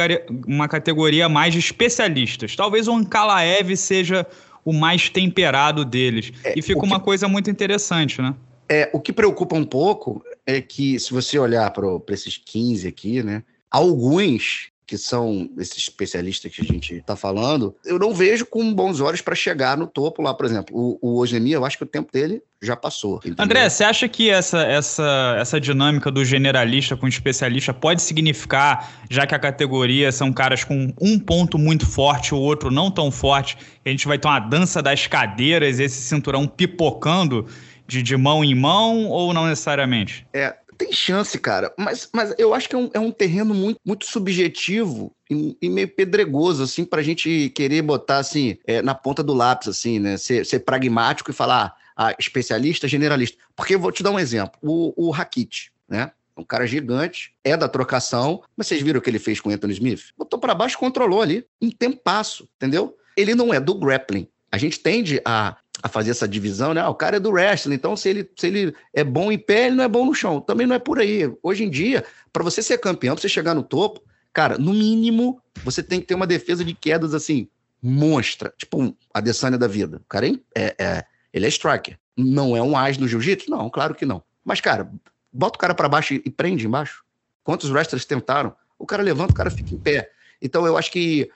uma 0.47 0.67
categoria 0.67 1.27
mais 1.27 1.53
de 1.53 1.59
especialistas. 1.59 2.55
Talvez 2.55 2.87
o 2.87 2.93
Ankalaev 2.93 3.75
seja 3.75 4.25
o 4.63 4.71
mais 4.71 5.09
temperado 5.09 5.83
deles. 5.83 6.31
É, 6.43 6.53
e 6.57 6.61
fica 6.61 6.79
que, 6.79 6.85
uma 6.85 6.99
coisa 6.99 7.27
muito 7.27 7.49
interessante, 7.49 8.21
né? 8.21 8.35
É, 8.69 8.89
o 8.93 8.99
que 8.99 9.11
preocupa 9.11 9.55
um 9.55 9.65
pouco 9.65 10.23
é 10.45 10.61
que, 10.61 10.99
se 10.99 11.11
você 11.11 11.37
olhar 11.37 11.69
para 11.71 11.87
esses 12.09 12.37
15 12.37 12.87
aqui, 12.87 13.21
né? 13.21 13.43
Alguns 13.69 14.71
que 14.91 14.97
são 14.97 15.49
esses 15.57 15.77
especialistas 15.77 16.53
que 16.53 16.61
a 16.61 16.65
gente 16.65 16.95
está 16.95 17.15
falando, 17.15 17.73
eu 17.85 17.97
não 17.97 18.13
vejo 18.13 18.45
com 18.45 18.73
bons 18.73 18.99
olhos 18.99 19.21
para 19.21 19.33
chegar 19.33 19.77
no 19.77 19.87
topo 19.87 20.21
lá, 20.21 20.33
por 20.33 20.45
exemplo. 20.45 20.75
O, 21.01 21.21
o 21.21 21.25
eu 21.25 21.63
acho 21.63 21.77
que 21.77 21.85
o 21.85 21.87
tempo 21.87 22.11
dele 22.11 22.43
já 22.61 22.75
passou. 22.75 23.15
Entendeu? 23.19 23.45
André, 23.45 23.69
você 23.69 23.85
acha 23.85 24.09
que 24.09 24.29
essa, 24.29 24.63
essa, 24.63 25.37
essa 25.39 25.61
dinâmica 25.61 26.11
do 26.11 26.25
generalista 26.25 26.97
com 26.97 27.07
especialista 27.07 27.73
pode 27.73 28.01
significar, 28.01 28.91
já 29.09 29.25
que 29.25 29.33
a 29.33 29.39
categoria 29.39 30.11
são 30.11 30.33
caras 30.33 30.65
com 30.65 30.93
um 30.99 31.17
ponto 31.17 31.57
muito 31.57 31.85
forte, 31.85 32.35
o 32.35 32.37
outro 32.37 32.69
não 32.69 32.91
tão 32.91 33.09
forte, 33.09 33.57
a 33.85 33.89
gente 33.89 34.05
vai 34.05 34.19
ter 34.19 34.27
uma 34.27 34.41
dança 34.41 34.81
das 34.81 35.07
cadeiras, 35.07 35.79
esse 35.79 36.01
cinturão 36.01 36.45
pipocando 36.45 37.47
de, 37.91 38.01
de 38.01 38.15
mão 38.15 38.41
em 38.41 38.55
mão, 38.55 39.09
ou 39.09 39.33
não 39.33 39.45
necessariamente? 39.47 40.25
É, 40.31 40.55
tem 40.77 40.93
chance, 40.93 41.37
cara. 41.37 41.73
Mas, 41.77 42.09
mas 42.13 42.33
eu 42.37 42.53
acho 42.53 42.69
que 42.69 42.75
é 42.75 42.77
um, 42.77 42.89
é 42.93 42.99
um 42.99 43.11
terreno 43.11 43.53
muito, 43.53 43.77
muito 43.85 44.05
subjetivo 44.05 45.13
e, 45.29 45.57
e, 45.61 45.69
meio 45.69 45.89
pedregoso, 45.89 46.63
assim, 46.63 46.85
pra 46.85 47.01
gente 47.01 47.49
querer 47.49 47.81
botar, 47.81 48.19
assim, 48.19 48.57
é, 48.65 48.81
na 48.81 48.95
ponta 48.95 49.21
do 49.21 49.33
lápis, 49.33 49.67
assim, 49.67 49.99
né? 49.99 50.15
Ser, 50.15 50.45
ser 50.45 50.59
pragmático 50.59 51.31
e 51.31 51.33
falar, 51.33 51.75
ah, 51.97 52.15
especialista, 52.17 52.87
generalista. 52.87 53.37
Porque 53.57 53.75
eu 53.75 53.79
vou 53.79 53.91
te 53.91 54.01
dar 54.01 54.11
um 54.11 54.19
exemplo. 54.19 54.57
O, 54.61 54.93
o 54.95 55.11
Rakit, 55.11 55.73
né? 55.89 56.11
Um 56.37 56.45
cara 56.45 56.65
gigante, 56.65 57.33
é 57.43 57.57
da 57.57 57.67
trocação, 57.67 58.41
mas 58.55 58.67
vocês 58.67 58.81
viram 58.81 58.99
o 58.99 59.01
que 59.01 59.09
ele 59.09 59.19
fez 59.19 59.41
com 59.41 59.49
o 59.49 59.51
Anthony 59.51 59.73
Smith? 59.73 60.13
Botou 60.17 60.39
para 60.39 60.55
baixo, 60.55 60.77
controlou 60.77 61.21
ali, 61.21 61.45
em 61.61 61.69
tempasso, 61.69 62.47
entendeu? 62.55 62.95
Ele 63.17 63.35
não 63.35 63.53
é 63.53 63.59
do 63.59 63.75
grappling. 63.75 64.29
A 64.49 64.57
gente 64.57 64.79
tende 64.79 65.21
a 65.23 65.55
a 65.81 65.87
fazer 65.87 66.11
essa 66.11 66.27
divisão, 66.27 66.73
né? 66.73 66.81
Ah, 66.81 66.89
o 66.89 66.95
cara 66.95 67.17
é 67.17 67.19
do 67.19 67.31
wrestling, 67.31 67.75
então 67.75 67.95
se 67.95 68.09
ele, 68.09 68.29
se 68.35 68.47
ele 68.47 68.75
é 68.93 69.03
bom 69.03 69.31
em 69.31 69.37
pé, 69.37 69.67
ele 69.67 69.75
não 69.75 69.83
é 69.83 69.87
bom 69.87 70.05
no 70.05 70.13
chão. 70.13 70.39
Também 70.39 70.67
não 70.67 70.75
é 70.75 70.79
por 70.79 70.99
aí. 70.99 71.31
Hoje 71.41 71.63
em 71.63 71.69
dia, 71.69 72.05
para 72.31 72.43
você 72.43 72.61
ser 72.61 72.77
campeão, 72.77 73.15
para 73.15 73.21
você 73.21 73.29
chegar 73.29 73.55
no 73.55 73.63
topo, 73.63 74.01
cara, 74.31 74.57
no 74.57 74.73
mínimo, 74.73 75.41
você 75.63 75.81
tem 75.81 75.99
que 75.99 76.07
ter 76.07 76.15
uma 76.15 76.27
defesa 76.27 76.63
de 76.63 76.73
quedas 76.73 77.13
assim, 77.13 77.47
monstra. 77.81 78.53
Tipo 78.57 78.81
um 78.81 78.95
Adesanya 79.13 79.57
da 79.57 79.67
vida. 79.67 79.97
O 79.97 80.07
cara 80.07 80.27
é, 80.27 80.33
é, 80.55 80.75
é 80.79 81.05
ele 81.33 81.45
é 81.45 81.49
striker. 81.49 81.97
Não 82.15 82.55
é 82.55 82.61
um 82.61 82.77
as 82.77 82.97
no 82.97 83.07
jiu-jitsu? 83.07 83.49
Não, 83.49 83.69
claro 83.69 83.95
que 83.95 84.05
não. 84.05 84.21
Mas, 84.43 84.61
cara, 84.61 84.91
bota 85.31 85.57
o 85.57 85.59
cara 85.59 85.73
para 85.73 85.89
baixo 85.89 86.13
e 86.13 86.29
prende 86.29 86.67
embaixo. 86.67 87.03
Quantos 87.43 87.71
wrestlers 87.71 88.05
tentaram? 88.05 88.53
O 88.77 88.85
cara 88.85 89.01
levanta, 89.01 89.31
o 89.31 89.35
cara 89.35 89.49
fica 89.49 89.73
em 89.73 89.77
pé. 89.77 90.11
Então, 90.41 90.65
eu 90.65 90.77
acho 90.77 90.91
que 90.91 91.29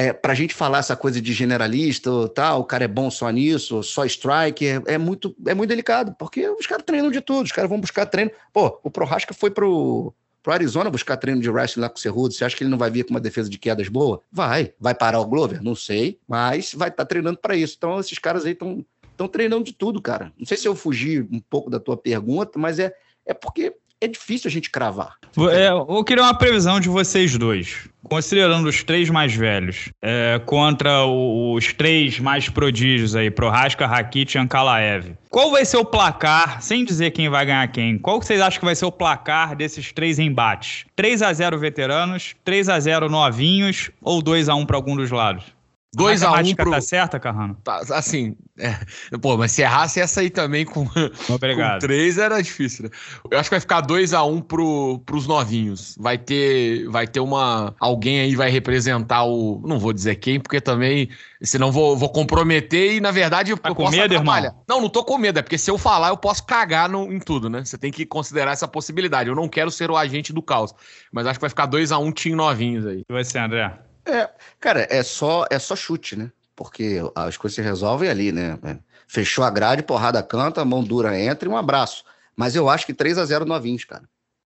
é, 0.00 0.14
para 0.14 0.32
a 0.32 0.34
gente 0.34 0.54
falar 0.54 0.78
essa 0.78 0.96
coisa 0.96 1.20
de 1.20 1.30
generalista, 1.34 2.10
tal, 2.34 2.60
o 2.60 2.64
cara 2.64 2.84
é 2.84 2.88
bom 2.88 3.10
só 3.10 3.28
nisso, 3.28 3.82
só 3.82 4.02
strike, 4.06 4.66
é, 4.66 4.82
é 4.86 4.98
muito, 4.98 5.36
é 5.46 5.52
muito 5.52 5.68
delicado, 5.68 6.14
porque 6.18 6.48
os 6.48 6.66
caras 6.66 6.84
treinam 6.86 7.10
de 7.10 7.20
tudo, 7.20 7.44
os 7.44 7.52
caras 7.52 7.68
vão 7.68 7.78
buscar 7.78 8.06
treino. 8.06 8.30
Pô, 8.50 8.80
o 8.82 8.90
Prohaska 8.90 9.34
foi 9.34 9.50
pro, 9.50 10.14
pro 10.42 10.54
Arizona 10.54 10.88
buscar 10.88 11.18
treino 11.18 11.42
de 11.42 11.50
wrestling 11.50 11.82
lá 11.82 11.90
com 11.90 11.98
o 11.98 12.00
Cerrudo. 12.00 12.32
Você 12.32 12.46
acha 12.46 12.56
que 12.56 12.64
ele 12.64 12.70
não 12.70 12.78
vai 12.78 12.90
vir 12.90 13.04
com 13.04 13.10
uma 13.10 13.20
defesa 13.20 13.50
de 13.50 13.58
quedas 13.58 13.90
boa? 13.90 14.22
Vai. 14.32 14.72
Vai 14.80 14.94
parar 14.94 15.20
o 15.20 15.26
Glover? 15.26 15.62
Não 15.62 15.74
sei, 15.74 16.18
mas 16.26 16.72
vai 16.72 16.88
estar 16.88 17.04
tá 17.04 17.06
treinando 17.06 17.38
para 17.38 17.54
isso. 17.54 17.74
Então, 17.76 18.00
esses 18.00 18.18
caras 18.18 18.46
aí 18.46 18.52
estão 18.52 19.28
treinando 19.30 19.64
de 19.64 19.74
tudo, 19.74 20.00
cara. 20.00 20.32
Não 20.38 20.46
sei 20.46 20.56
se 20.56 20.66
eu 20.66 20.74
fugi 20.74 21.20
um 21.30 21.40
pouco 21.40 21.68
da 21.68 21.78
tua 21.78 21.98
pergunta, 21.98 22.58
mas 22.58 22.78
é, 22.78 22.90
é 23.26 23.34
porque 23.34 23.76
é 24.00 24.08
difícil 24.08 24.48
a 24.48 24.50
gente 24.50 24.70
cravar. 24.70 25.14
É, 25.52 25.68
eu 25.68 26.02
queria 26.04 26.24
uma 26.24 26.34
previsão 26.34 26.80
de 26.80 26.88
vocês 26.88 27.36
dois. 27.36 27.88
Considerando 28.02 28.66
os 28.66 28.82
três 28.82 29.10
mais 29.10 29.34
velhos, 29.34 29.90
é, 30.02 30.40
contra 30.44 31.04
os 31.04 31.72
três 31.74 32.18
mais 32.18 32.48
prodígios 32.48 33.14
aí, 33.14 33.30
Prohaska, 33.30 33.86
Rakit 33.86 34.36
e 34.36 34.40
Ankalaev. 34.40 35.12
Qual 35.28 35.50
vai 35.50 35.64
ser 35.64 35.76
o 35.76 35.84
placar, 35.84 36.60
sem 36.62 36.84
dizer 36.84 37.10
quem 37.10 37.28
vai 37.28 37.44
ganhar 37.44 37.68
quem, 37.68 37.98
qual 37.98 38.20
vocês 38.20 38.40
acham 38.40 38.58
que 38.58 38.64
vai 38.64 38.74
ser 38.74 38.86
o 38.86 38.92
placar 38.92 39.54
desses 39.54 39.92
três 39.92 40.18
embates? 40.18 40.86
3 40.96 41.22
a 41.22 41.32
0 41.32 41.58
veteranos, 41.58 42.34
3 42.44 42.68
a 42.70 42.80
0 42.80 43.08
novinhos 43.08 43.90
ou 44.02 44.22
2 44.22 44.48
a 44.48 44.54
1 44.54 44.66
para 44.66 44.76
algum 44.76 44.96
dos 44.96 45.10
lados? 45.10 45.44
2 45.92 46.22
a 46.22 46.32
1 46.32 46.38
um 46.38 46.54
pro... 46.54 46.70
tá 46.70 46.80
certa, 46.80 47.18
Carrano? 47.18 47.56
Tá, 47.64 47.82
assim, 47.90 48.36
é, 48.56 48.76
pô, 49.20 49.36
mas 49.36 49.50
se 49.50 49.62
errasse 49.62 50.00
essa 50.00 50.20
aí 50.20 50.30
também 50.30 50.64
com, 50.64 50.86
Obrigado. 51.28 51.80
com 51.80 51.86
3 51.86 52.18
era 52.18 52.40
difícil, 52.40 52.84
né? 52.84 52.90
Eu 53.28 53.38
acho 53.38 53.48
que 53.48 53.54
vai 53.54 53.60
ficar 53.60 53.80
2 53.80 54.14
a 54.14 54.22
1 54.22 54.32
um 54.32 54.40
pro, 54.40 55.00
pros 55.04 55.26
novinhos. 55.26 55.96
Vai 55.98 56.16
ter, 56.16 56.88
vai 56.88 57.08
ter 57.08 57.18
uma 57.18 57.74
alguém 57.80 58.20
aí 58.20 58.36
vai 58.36 58.50
representar 58.50 59.24
o, 59.24 59.60
não 59.66 59.80
vou 59.80 59.92
dizer 59.92 60.14
quem, 60.16 60.38
porque 60.38 60.60
também 60.60 61.08
senão 61.42 61.72
vou, 61.72 61.96
vou 61.96 62.08
comprometer 62.08 62.94
e 62.94 63.00
na 63.00 63.10
verdade 63.10 63.56
tá 63.56 63.70
eu 63.70 63.74
com 63.74 63.84
posso 63.84 63.96
medo, 63.96 64.14
atrapalhar. 64.14 64.48
Irmão? 64.48 64.64
Não, 64.68 64.80
não 64.80 64.88
tô 64.88 65.02
com 65.02 65.18
medo, 65.18 65.40
é 65.40 65.42
porque 65.42 65.58
se 65.58 65.70
eu 65.70 65.76
falar 65.76 66.10
eu 66.10 66.16
posso 66.16 66.44
cagar 66.44 66.88
no, 66.88 67.12
em 67.12 67.18
tudo, 67.18 67.50
né? 67.50 67.64
Você 67.64 67.76
tem 67.76 67.90
que 67.90 68.06
considerar 68.06 68.52
essa 68.52 68.68
possibilidade. 68.68 69.28
Eu 69.28 69.34
não 69.34 69.48
quero 69.48 69.72
ser 69.72 69.90
o 69.90 69.96
agente 69.96 70.32
do 70.32 70.40
caos, 70.40 70.72
mas 71.10 71.26
acho 71.26 71.38
que 71.38 71.42
vai 71.42 71.50
ficar 71.50 71.66
2 71.66 71.90
a 71.90 71.98
1 71.98 72.04
um 72.04 72.12
time 72.12 72.36
novinhos 72.36 72.86
aí. 72.86 73.02
Vai 73.08 73.24
ser, 73.24 73.38
André? 73.38 73.89
É, 74.10 74.30
cara, 74.58 74.86
é 74.90 75.02
só, 75.02 75.46
é 75.50 75.58
só 75.58 75.76
chute, 75.76 76.16
né? 76.16 76.30
Porque 76.54 76.98
as 77.14 77.36
coisas 77.36 77.54
se 77.54 77.62
resolvem 77.62 78.10
ali, 78.10 78.32
né? 78.32 78.58
Fechou 79.06 79.44
a 79.44 79.50
grade, 79.50 79.82
porrada 79.82 80.22
canta, 80.22 80.64
mão 80.64 80.84
dura 80.84 81.18
entra 81.18 81.48
e 81.48 81.52
um 81.52 81.56
abraço. 81.56 82.04
Mas 82.36 82.54
eu 82.54 82.68
acho 82.68 82.86
que 82.86 82.94
3 82.94 83.18
a 83.18 83.24
0 83.24 83.44
novinhos, 83.44 83.84
cara. 83.84 84.04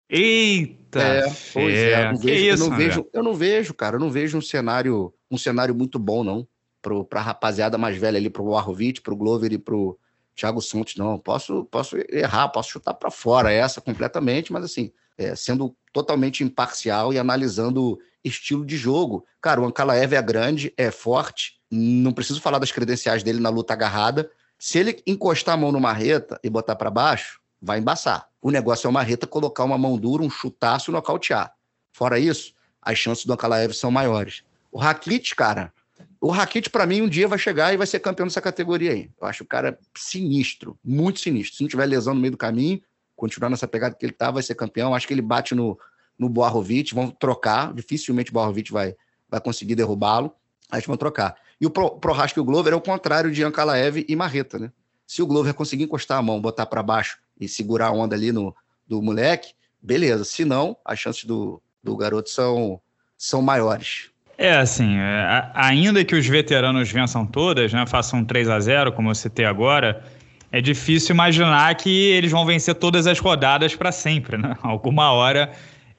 Eita! 0.09 1.01
É, 1.01 1.22
pois 1.53 1.75
é. 1.75 2.05
Eu 2.05 2.12
não, 2.12 2.18
vejo, 2.18 2.35
isso, 2.35 2.64
eu, 2.64 2.68
não 2.68 2.77
vejo, 2.77 3.07
eu 3.14 3.22
não 3.22 3.35
vejo, 3.35 3.75
cara, 3.75 3.96
eu 3.96 4.01
não 4.01 4.11
vejo 4.11 4.37
um 4.37 4.42
cenário, 4.42 5.12
um 5.31 5.38
cenário 5.38 5.75
muito 5.75 5.98
bom, 5.98 6.22
não. 6.22 6.46
Pro, 6.83 7.05
pra 7.05 7.20
rapaziada 7.20 7.79
mais 7.79 7.96
velha 7.96 8.18
ali, 8.18 8.29
pro 8.29 8.55
Arrovic, 8.55 9.01
pro 9.01 9.16
Glover 9.16 9.53
e 9.53 9.59
pro 9.59 9.98
Thiago 10.37 10.61
Santos, 10.61 10.96
não. 10.96 11.18
Posso, 11.18 11.64
posso 11.64 11.96
errar, 12.11 12.48
posso 12.48 12.70
chutar 12.70 12.92
para 12.92 13.11
fora 13.11 13.51
essa 13.51 13.81
completamente, 13.81 14.53
mas 14.53 14.64
assim, 14.64 14.92
é, 15.16 15.35
sendo 15.35 15.75
totalmente 15.92 16.44
imparcial 16.44 17.12
e 17.12 17.18
analisando 17.18 17.98
estilo 18.25 18.65
de 18.65 18.77
jogo. 18.77 19.27
Cara, 19.41 19.61
o 19.61 19.65
Ankalaev 19.65 20.15
é 20.15 20.23
grande, 20.23 20.73
é 20.77 20.91
forte, 20.91 21.61
não 21.71 22.13
preciso 22.13 22.41
falar 22.41 22.59
das 22.59 22.73
credenciais 22.73 23.23
dele 23.23 23.41
na 23.41 23.49
luta 23.49 23.73
agarrada. 23.73 24.31
Se 24.59 24.79
ele 24.79 25.03
encostar 25.07 25.55
a 25.55 25.57
mão 25.57 25.73
no 25.73 25.81
marreta 25.81 26.39
e 26.43 26.51
botar 26.51 26.77
para 26.77 26.91
baixo, 26.91 27.41
vai 27.61 27.79
embaçar. 27.79 28.29
O 28.41 28.51
negócio 28.51 28.87
é 28.87 28.91
o 28.91 28.93
marreta 28.93 29.27
colocar 29.27 29.65
uma 29.65 29.79
mão 29.79 29.97
dura, 29.97 30.23
um 30.23 30.31
chutaço 30.31 30.91
e 30.91 30.93
nocautear. 30.93 31.53
Fora 31.93 32.19
isso, 32.19 32.55
as 32.81 32.99
chances 32.99 33.25
do 33.25 33.33
Ankalaev 33.33 33.73
são 33.73 33.91
maiores. 33.91 34.43
O 34.71 34.79
Rakit, 34.79 35.35
cara, 35.35 35.73
o 36.21 36.31
Rakit, 36.31 36.71
para 36.71 36.87
mim, 36.87 37.03
um 37.03 37.09
dia 37.09 37.27
vai 37.27 37.39
chegar 37.39 37.75
e 37.75 37.77
vai 37.77 37.87
ser 37.87 38.01
campeão 38.01 38.27
dessa 38.27 38.41
categoria 38.41 38.93
aí. 38.93 39.11
Eu 39.21 39.27
acho 39.27 39.43
o 39.43 39.47
cara 39.47 39.79
sinistro, 39.97 40.79
muito 40.85 41.19
sinistro. 41.21 41.57
Se 41.57 41.63
não 41.63 41.69
tiver 41.69 41.87
lesão 41.87 42.15
no 42.15 42.21
meio 42.21 42.31
do 42.31 42.37
caminho, 42.37 42.81
continuar 43.17 43.51
nessa 43.51 43.67
pegada 43.67 43.95
que 43.95 44.07
ele 44.07 44.13
tá, 44.13 44.31
vai 44.31 44.43
ser 44.43 44.55
campeão. 44.55 44.95
Acho 44.95 45.07
que 45.07 45.15
ele 45.15 45.23
bate 45.23 45.55
no, 45.55 45.79
no 46.18 46.29
Boarovic, 46.29 46.94
vão 46.94 47.11
trocar, 47.11 47.72
dificilmente 47.75 48.31
o 48.31 48.35
Boarovic 48.35 48.72
vai, 48.72 48.94
vai 49.29 49.40
conseguir 49.40 49.75
derrubá-lo, 49.75 50.33
a 50.70 50.77
gente 50.77 50.87
vão 50.87 50.96
trocar. 50.96 51.37
E 51.61 51.66
o 51.66 51.70
Pro, 51.70 51.90
Prohaska 51.90 52.38
e 52.38 52.42
o 52.42 52.44
Glover 52.44 52.72
é 52.72 52.77
o 52.77 52.81
contrário 52.81 53.31
de 53.31 53.42
Ankalaev 53.44 54.05
e 54.09 54.16
Marreta, 54.16 54.59
né? 54.59 54.72
Se 55.07 55.22
o 55.22 55.27
Glover 55.27 55.55
conseguir 55.55 55.85
encostar 55.85 56.18
a 56.18 56.22
mão, 56.22 56.40
botar 56.40 56.66
para 56.66 56.83
baixo 56.83 57.18
e 57.38 57.48
segurar 57.48 57.88
a 57.88 57.92
onda 57.92 58.16
ali 58.16 58.33
no, 58.33 58.55
do 58.87 59.03
moleque, 59.03 59.53
beleza. 59.81 60.25
Se 60.25 60.44
não, 60.44 60.77
as 60.85 60.98
chances 60.98 61.25
do, 61.25 61.62
do 61.83 61.96
garoto 61.96 62.31
são, 62.31 62.81
são 63.16 63.42
maiores. 63.42 64.11
É, 64.38 64.57
assim, 64.57 64.96
é, 64.96 65.51
ainda 65.55 66.05
que 66.05 66.14
os 66.14 66.27
veteranos 66.27 66.90
vençam 66.90 67.27
todas, 67.27 67.72
né, 67.72 67.87
façam 67.87 68.25
3 68.25 68.48
a 68.48 68.59
0 68.59 68.92
como 68.92 69.11
eu 69.11 69.14
citei 69.14 69.44
agora, 69.44 70.03
é 70.51 70.61
difícil 70.61 71.14
imaginar 71.14 71.75
que 71.77 72.11
eles 72.11 72.31
vão 72.31 72.44
vencer 72.44 72.75
todas 72.75 73.07
as 73.07 73.18
rodadas 73.18 73.75
para 73.75 73.92
sempre, 73.92 74.37
né? 74.37 74.57
Alguma 74.62 75.12
hora 75.12 75.53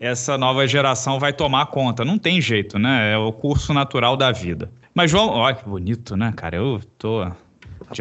essa 0.03 0.37
nova 0.37 0.67
geração 0.67 1.17
vai 1.17 1.31
tomar 1.31 1.67
conta. 1.67 2.03
Não 2.03 2.17
tem 2.17 2.41
jeito, 2.41 2.77
né? 2.77 3.13
É 3.13 3.17
o 3.17 3.31
curso 3.31 3.73
natural 3.73 4.17
da 4.17 4.31
vida. 4.31 4.69
Mas 4.93 5.11
vamos. 5.11 5.35
Olha 5.35 5.55
que 5.55 5.67
bonito, 5.67 6.17
né, 6.17 6.33
cara? 6.35 6.57
Eu 6.57 6.81
tô. 6.97 7.25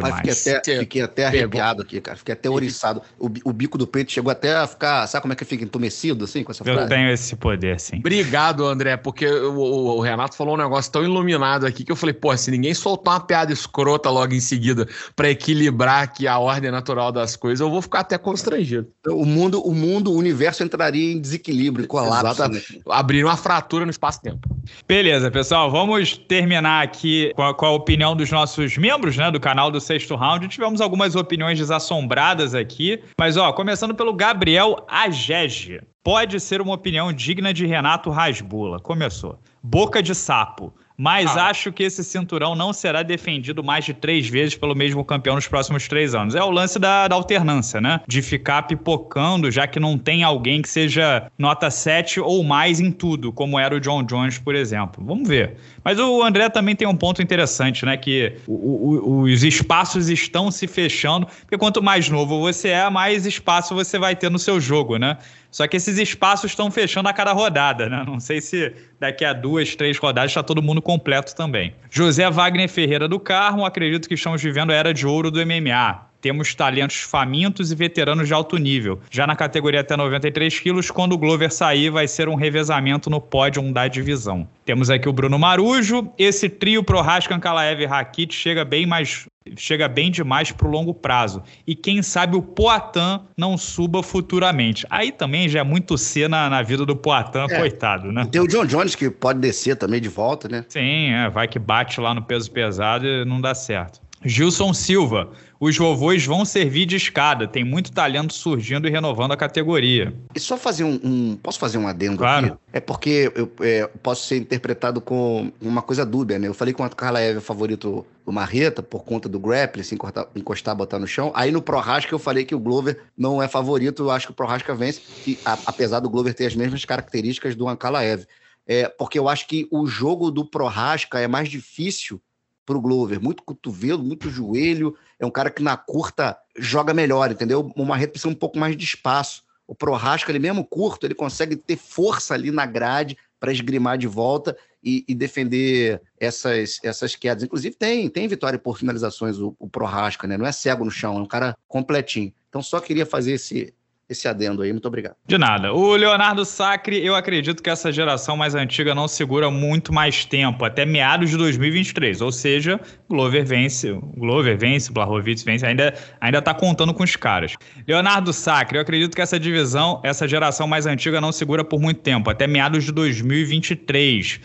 Rapaz, 0.01 0.39
fiquei 0.39 0.55
até, 0.55 0.79
fiquei 0.79 1.03
até 1.03 1.27
arrepiado 1.27 1.83
aqui, 1.83 2.01
cara. 2.01 2.17
Fiquei 2.17 2.33
até 2.33 2.49
oriçado. 2.49 3.03
O, 3.19 3.27
o, 3.45 3.53
bico 3.53 3.77
do 3.77 3.87
peito 3.87 4.13
chegou 4.13 4.31
até 4.31 4.55
a 4.55 4.67
ficar. 4.67 5.07
Sabe 5.07 5.23
como 5.23 5.33
é 5.33 5.37
que 5.37 5.45
fica 5.45 5.65
entumecido, 5.65 6.25
assim, 6.25 6.43
com 6.43 6.53
essa 6.53 6.63
Eu 6.63 6.75
frase? 6.75 6.89
tenho 6.89 7.11
esse 7.11 7.37
poder, 7.37 7.79
sim. 7.81 7.99
Obrigado, 7.99 8.67
André, 8.67 8.97
porque 8.97 9.27
o, 9.27 9.59
o, 9.59 9.97
o, 9.99 10.01
Renato 10.01 10.37
falou 10.37 10.55
um 10.55 10.59
negócio 10.59 10.91
tão 10.91 11.03
iluminado 11.03 11.67
aqui 11.67 11.85
que 11.85 11.93
eu 11.93 11.97
falei, 11.97 12.13
pô, 12.13 12.37
se 12.37 12.51
ninguém 12.51 12.75
soltar 12.75 13.15
uma 13.15 13.21
piada 13.21 13.53
escrota 13.53 14.11
logo 14.11 14.35
em 14.35 14.41
seguida 14.41 14.89
para 15.15 15.31
equilibrar 15.31 16.03
aqui 16.03 16.27
a 16.27 16.39
ordem 16.39 16.71
natural 16.71 17.13
das 17.13 17.37
coisas, 17.37 17.61
eu 17.61 17.71
vou 17.71 17.83
ficar 17.83 18.01
até 18.01 18.17
constrangido. 18.17 18.89
O 19.09 19.25
mundo, 19.25 19.61
o 19.61 19.75
mundo, 19.75 20.13
o 20.13 20.17
universo 20.17 20.63
entraria 20.63 21.13
em 21.13 21.21
desequilíbrio, 21.21 21.87
colapso. 21.87 22.27
Exatamente. 22.27 22.77
Né? 22.77 22.83
Abrir 22.89 23.25
uma 23.25 23.37
fratura 23.37 23.85
no 23.85 23.91
espaço-tempo. 23.91 24.49
Beleza, 24.87 25.31
pessoal, 25.31 25.71
vamos 25.71 26.17
terminar 26.17 26.83
aqui 26.83 27.33
com 27.35 27.43
a, 27.43 27.55
com 27.55 27.67
a 27.67 27.71
opinião 27.71 28.15
dos 28.15 28.31
nossos 28.31 28.77
membros, 28.77 29.17
né, 29.17 29.31
do 29.31 29.41
canal 29.41 29.71
do 29.71 29.81
Sexto 29.83 30.17
Round 30.17 30.49
tivemos 30.49 30.81
algumas 30.81 31.15
opiniões 31.15 31.59
desassombradas 31.59 32.55
aqui, 32.55 33.03
mas 33.19 33.37
ó, 33.37 33.53
começando 33.53 33.95
pelo 33.95 34.15
Gabriel 34.15 34.85
Agege. 34.89 35.81
Pode 36.03 36.41
ser 36.41 36.61
uma 36.61 36.75
opinião 36.75 37.13
digna 37.13 37.53
de 37.53 37.67
Renato 37.67 38.11
Rasbula. 38.11 38.81
Começou. 38.81 39.39
Boca 39.63 40.03
de 40.03 40.15
sapo 40.15 40.73
mas 41.03 41.37
ah. 41.37 41.49
acho 41.49 41.73
que 41.73 41.83
esse 41.83 42.05
cinturão 42.05 42.55
não 42.55 42.73
será 42.73 43.03
defendido 43.03 43.65
mais 43.65 43.85
de 43.85 43.93
três 43.93 44.29
vezes 44.29 44.55
pelo 44.55 44.73
mesmo 44.73 45.05
campeão 45.05 45.35
nos 45.35 45.49
próximos 45.49 45.89
três 45.89 46.15
anos. 46.15 46.37
É 46.37 46.45
o 46.45 46.49
lance 46.49 46.79
da, 46.79 47.09
da 47.09 47.17
alternância, 47.17 47.81
né? 47.81 48.01
De 48.07 48.23
ficar 48.23 48.63
pipocando, 48.69 49.51
já 49.51 49.67
que 49.67 49.81
não 49.81 49.99
tem 49.99 50.23
alguém 50.23 50.63
que 50.63 50.69
seja 50.69 51.29
nota 51.37 51.73
7 51.73 52.21
ou 52.21 52.45
mais 52.45 52.79
em 52.79 52.93
tudo, 52.93 53.33
como 53.33 53.59
era 53.59 53.75
o 53.75 53.81
John 53.81 54.05
Jones, 54.05 54.39
por 54.39 54.55
exemplo. 54.55 55.05
Vamos 55.05 55.29
ver. 55.29 55.57
Mas 55.83 55.99
o 55.99 56.23
André 56.23 56.49
também 56.49 56.77
tem 56.77 56.87
um 56.87 56.95
ponto 56.95 57.21
interessante, 57.21 57.85
né? 57.85 57.97
Que 57.97 58.37
o, 58.47 58.53
o, 58.53 59.23
os 59.23 59.43
espaços 59.43 60.09
estão 60.09 60.53
se 60.53 60.69
fechando, 60.69 61.27
porque 61.41 61.59
quanto 61.59 61.83
mais 61.83 62.09
novo 62.09 62.39
você 62.39 62.69
é, 62.69 62.89
mais 62.89 63.27
espaço 63.27 63.75
você 63.75 63.99
vai 63.99 64.15
ter 64.15 64.31
no 64.31 64.39
seu 64.39 64.61
jogo, 64.61 64.99
né? 64.99 65.19
Só 65.53 65.69
que 65.69 65.77
esses 65.77 65.99
espaços 65.99 66.51
estão 66.51 66.71
fechando 66.71 67.11
a 67.11 67.13
cada 67.13 67.33
rodada, 67.33 67.87
né? 67.87 68.03
Não 68.07 68.19
sei 68.19 68.41
se 68.41 68.73
daqui 68.99 69.23
a 69.23 69.35
duas, 69.35 69.77
três 69.77 69.99
rodadas 69.99 70.31
está 70.31 70.43
todo 70.43 70.63
mundo 70.63 70.81
completo 70.81 71.37
também. 71.37 71.75
José 71.91 72.29
Wagner 72.31 72.69
Ferreira 72.71 73.07
do 73.07 73.21
Carmo, 73.21 73.67
acredito 73.67 74.09
que 74.09 74.15
estamos 74.15 74.43
vivendo 74.43 74.71
a 74.71 74.75
era 74.75 74.95
de 74.95 75.07
ouro 75.07 75.31
do 75.31 75.45
MMA. 75.45 76.12
Temos 76.23 76.55
talentos 76.55 76.99
famintos 76.99 77.73
e 77.73 77.75
veteranos 77.75 78.29
de 78.29 78.33
alto 78.33 78.57
nível. 78.57 79.01
Já 79.11 79.27
na 79.27 79.35
categoria 79.35 79.81
até 79.81 79.97
93 79.97 80.61
quilos, 80.61 80.89
quando 80.89 81.15
o 81.15 81.19
Glover 81.19 81.53
sair, 81.53 81.91
vai 81.91 82.07
ser 82.07 82.29
um 82.29 82.37
revezamento 82.37 83.11
no 83.11 83.21
pódio 83.21 83.61
da 83.73 83.89
divisão. 83.89 84.47
Temos 84.65 84.89
aqui 84.89 85.09
o 85.09 85.13
Bruno 85.13 85.37
Marujo. 85.37 86.13
Esse 86.17 86.49
trio 86.49 86.85
Prohaska, 86.85 87.35
Ankalaev 87.35 87.83
e 87.83 87.87
Rakit 87.87 88.33
chega 88.33 88.65
bem 88.65 88.87
mais 88.87 89.27
chega 89.57 89.89
bem 89.89 90.13
demais 90.13 90.53
para 90.53 90.69
o 90.69 90.71
longo 90.71 90.95
prazo. 90.95 91.43
E 91.67 91.75
quem 91.75 92.01
sabe 92.01 92.37
o 92.37 92.43
Poitin 92.43 93.21
não 93.37 93.59
suba 93.59 94.01
futuramente. 94.01 94.87
Aí 94.89 95.11
também 95.11 95.49
já 95.49 95.59
é 95.59 95.65
muito 95.65 95.99
cedo 95.99 96.31
na, 96.31 96.49
na 96.49 96.63
vida 96.63 96.87
do 96.87 96.95
Poitin, 96.95 97.39
é. 97.39 97.59
coitado, 97.59 98.13
né? 98.13 98.29
Tem 98.31 98.41
o 98.41 98.47
John 98.47 98.65
Jones 98.65 98.95
que 98.95 99.11
pode 99.11 99.41
descer 99.41 99.75
também 99.75 100.01
de 100.01 100.09
volta, 100.09 100.49
né? 100.49 100.65
Sim, 100.69 101.11
é, 101.11 101.29
vai 101.29 101.49
que 101.49 101.59
bate 101.59 102.01
lá 102.01 102.15
no 102.15 102.23
peso 102.23 102.49
pesado 102.53 103.05
e 103.05 103.25
não 103.25 103.41
dá 103.41 103.57
certo. 103.57 104.01
Gilson 104.25 104.73
Silva, 104.73 105.33
os 105.59 105.77
vovôs 105.77 106.25
vão 106.25 106.45
servir 106.45 106.87
de 106.87 106.97
escada. 106.97 107.47
Tem 107.47 107.65
muito 107.65 107.93
talento 107.93 108.33
surgindo 108.33 108.89
e 108.89 108.91
renovando 108.91 109.33
a 109.33 109.37
categoria. 109.37 110.13
E 110.35 110.41
só 110.41 110.57
fazer 110.57 110.85
um. 110.85 111.01
um 111.03 111.37
posso 111.37 111.59
fazer 111.59 111.79
um 111.79 111.87
adendo 111.87 112.19
claro. 112.19 112.47
aqui? 112.47 112.57
É 112.73 112.81
porque 112.81 113.33
eu 113.35 113.53
é, 113.61 113.87
posso 114.03 114.27
ser 114.27 114.39
interpretado 114.39 115.01
com 115.01 115.53
uma 115.61 115.83
coisa 115.83 116.05
dúbia, 116.05 116.39
né? 116.39 116.49
Eu 116.49 116.55
falei 116.55 116.75
que 116.75 116.83
o 116.83 116.91
Carla 116.91 117.21
Eve 117.21 117.39
é 117.39 117.41
favorito 117.41 118.05
do 118.25 118.33
Marreta 118.33 118.83
por 118.83 119.05
conta 119.05 119.29
do 119.29 119.39
grappling, 119.39 119.83
se 119.83 119.95
encostar, 119.95 120.27
encostar, 120.35 120.75
botar 120.75 120.99
no 120.99 121.07
chão. 121.07 121.33
Aí 121.35 121.51
no 121.51 121.63
Prohaska 121.63 122.13
eu 122.15 122.19
falei 122.19 122.45
que 122.45 122.55
o 122.55 122.61
Glover 122.61 123.01
não 123.17 123.43
é 123.43 123.49
favorito. 123.49 124.05
Eu 124.05 124.11
acho 124.11 124.27
que 124.27 124.33
o 124.33 124.37
Prohaska 124.37 124.75
vence, 124.75 125.01
e, 125.27 125.39
a, 125.45 125.59
apesar 125.67 126.01
do 126.01 126.11
Glover 126.11 126.35
ter 126.35 126.47
as 126.47 126.57
mesmas 126.57 126.85
características 126.85 127.55
do 127.55 127.69
Ankalaev. 127.69 128.25
É, 128.67 128.89
porque 128.89 129.19
eu 129.19 129.29
acho 129.29 129.47
que 129.49 129.67
o 129.73 129.87
jogo 129.87 130.31
do 130.31 130.45
Prohaska 130.45 131.19
é 131.19 131.27
mais 131.27 131.49
difícil 131.49 132.21
para 132.65 132.77
o 132.77 132.81
Glover. 132.81 133.21
Muito 133.21 133.43
cotovelo, 133.43 134.03
muito 134.03 134.31
joelho. 134.31 134.97
É 135.19 135.27
um 135.27 135.31
cara 135.31 135.51
que 135.51 135.63
na 135.63 135.77
curta 135.77 136.37
joga 136.57 136.95
melhor, 136.95 137.31
entendeu? 137.31 137.73
O 137.77 137.85
Marreta 137.85 138.13
precisa 138.13 138.33
um 138.33 138.35
pouco 138.35 138.59
mais 138.59 138.77
de 138.77 138.85
espaço. 138.85 139.43
O 139.67 139.75
Prohasca, 139.75 140.31
ele 140.31 140.39
mesmo 140.39 140.65
curto, 140.65 141.07
ele 141.07 141.15
consegue 141.15 141.57
ter 141.57 141.77
força 141.77 142.35
ali 142.35 142.51
na 142.51 142.67
grade 142.67 143.17
para 143.39 143.53
esgrimar 143.53 143.99
de 143.99 144.07
volta 144.07 144.57
e, 144.83 145.05
e, 145.09 145.15
defender 145.15 146.01
essas, 146.19 146.79
essas 146.83 147.17
quedas. 147.17 147.43
Inclusive, 147.43 147.75
tem, 147.75 148.09
tem 148.09 148.29
vitória 148.29 148.59
por 148.59 148.79
finalizações 148.79 149.39
o, 149.39 149.55
o 149.59 149.69
Prohasca, 149.69 150.27
né? 150.27 150.37
Não 150.37 150.47
é 150.47 150.53
cego 150.53 150.85
no 150.85 150.91
chão, 150.91 151.17
é 151.17 151.21
um 151.21 151.27
cara 151.27 151.57
completinho. 151.69 152.33
Então, 152.49 152.63
só 152.63 152.81
queria 152.81 153.07
fazer 153.07 153.33
esse, 153.33 153.73
esse 154.09 154.29
adendo 154.29 154.63
aí. 154.63 154.73
Muito 154.73 154.87
obrigado. 154.87 155.15
De 155.27 155.39
nada. 155.39 155.73
O 155.73 155.95
Leonardo 155.95 156.45
Sacre, 156.45 157.05
eu 157.05 157.15
acredito 157.15 157.63
que 157.63 157.71
essa 157.71 157.91
geração 157.91 158.37
mais 158.37 158.55
antiga 158.55 158.95
não 158.95 159.09
segura 159.09 159.51
muito 159.51 159.93
mais 159.93 160.25
tempo, 160.25 160.65
até 160.65 160.85
meados 160.85 161.31
de 161.31 161.37
2023. 161.37 162.21
Ou 162.21 162.31
seja, 162.31 162.81
Glover 163.09 163.45
vence, 163.45 163.93
Glover 164.17 164.59
vence, 164.59 164.93
Blachowicz 164.93 165.43
vence, 165.43 165.67
ainda, 165.67 165.95
ainda 166.21 166.43
tá 166.43 166.55
contando 166.55 166.93
com 166.93 167.03
os 167.03 167.17
caras. 167.17 167.55
Leonardo 167.87 168.33
Sacre, 168.33 168.77
eu 168.77 168.83
acredito 168.83 169.15
que 169.15 169.23
essa 169.23 169.39
divisão, 169.39 170.01
essa 170.05 170.29
geração 170.29 170.67
mais 170.67 170.87
antiga 170.87 171.21
não 171.21 171.33
segura 171.33 171.65
por 171.65 171.81
muito 171.81 172.01
tempo, 172.01 172.31
até 172.31 172.47
meados 172.47 172.85
de 172.85 172.93
2023. 172.93 174.41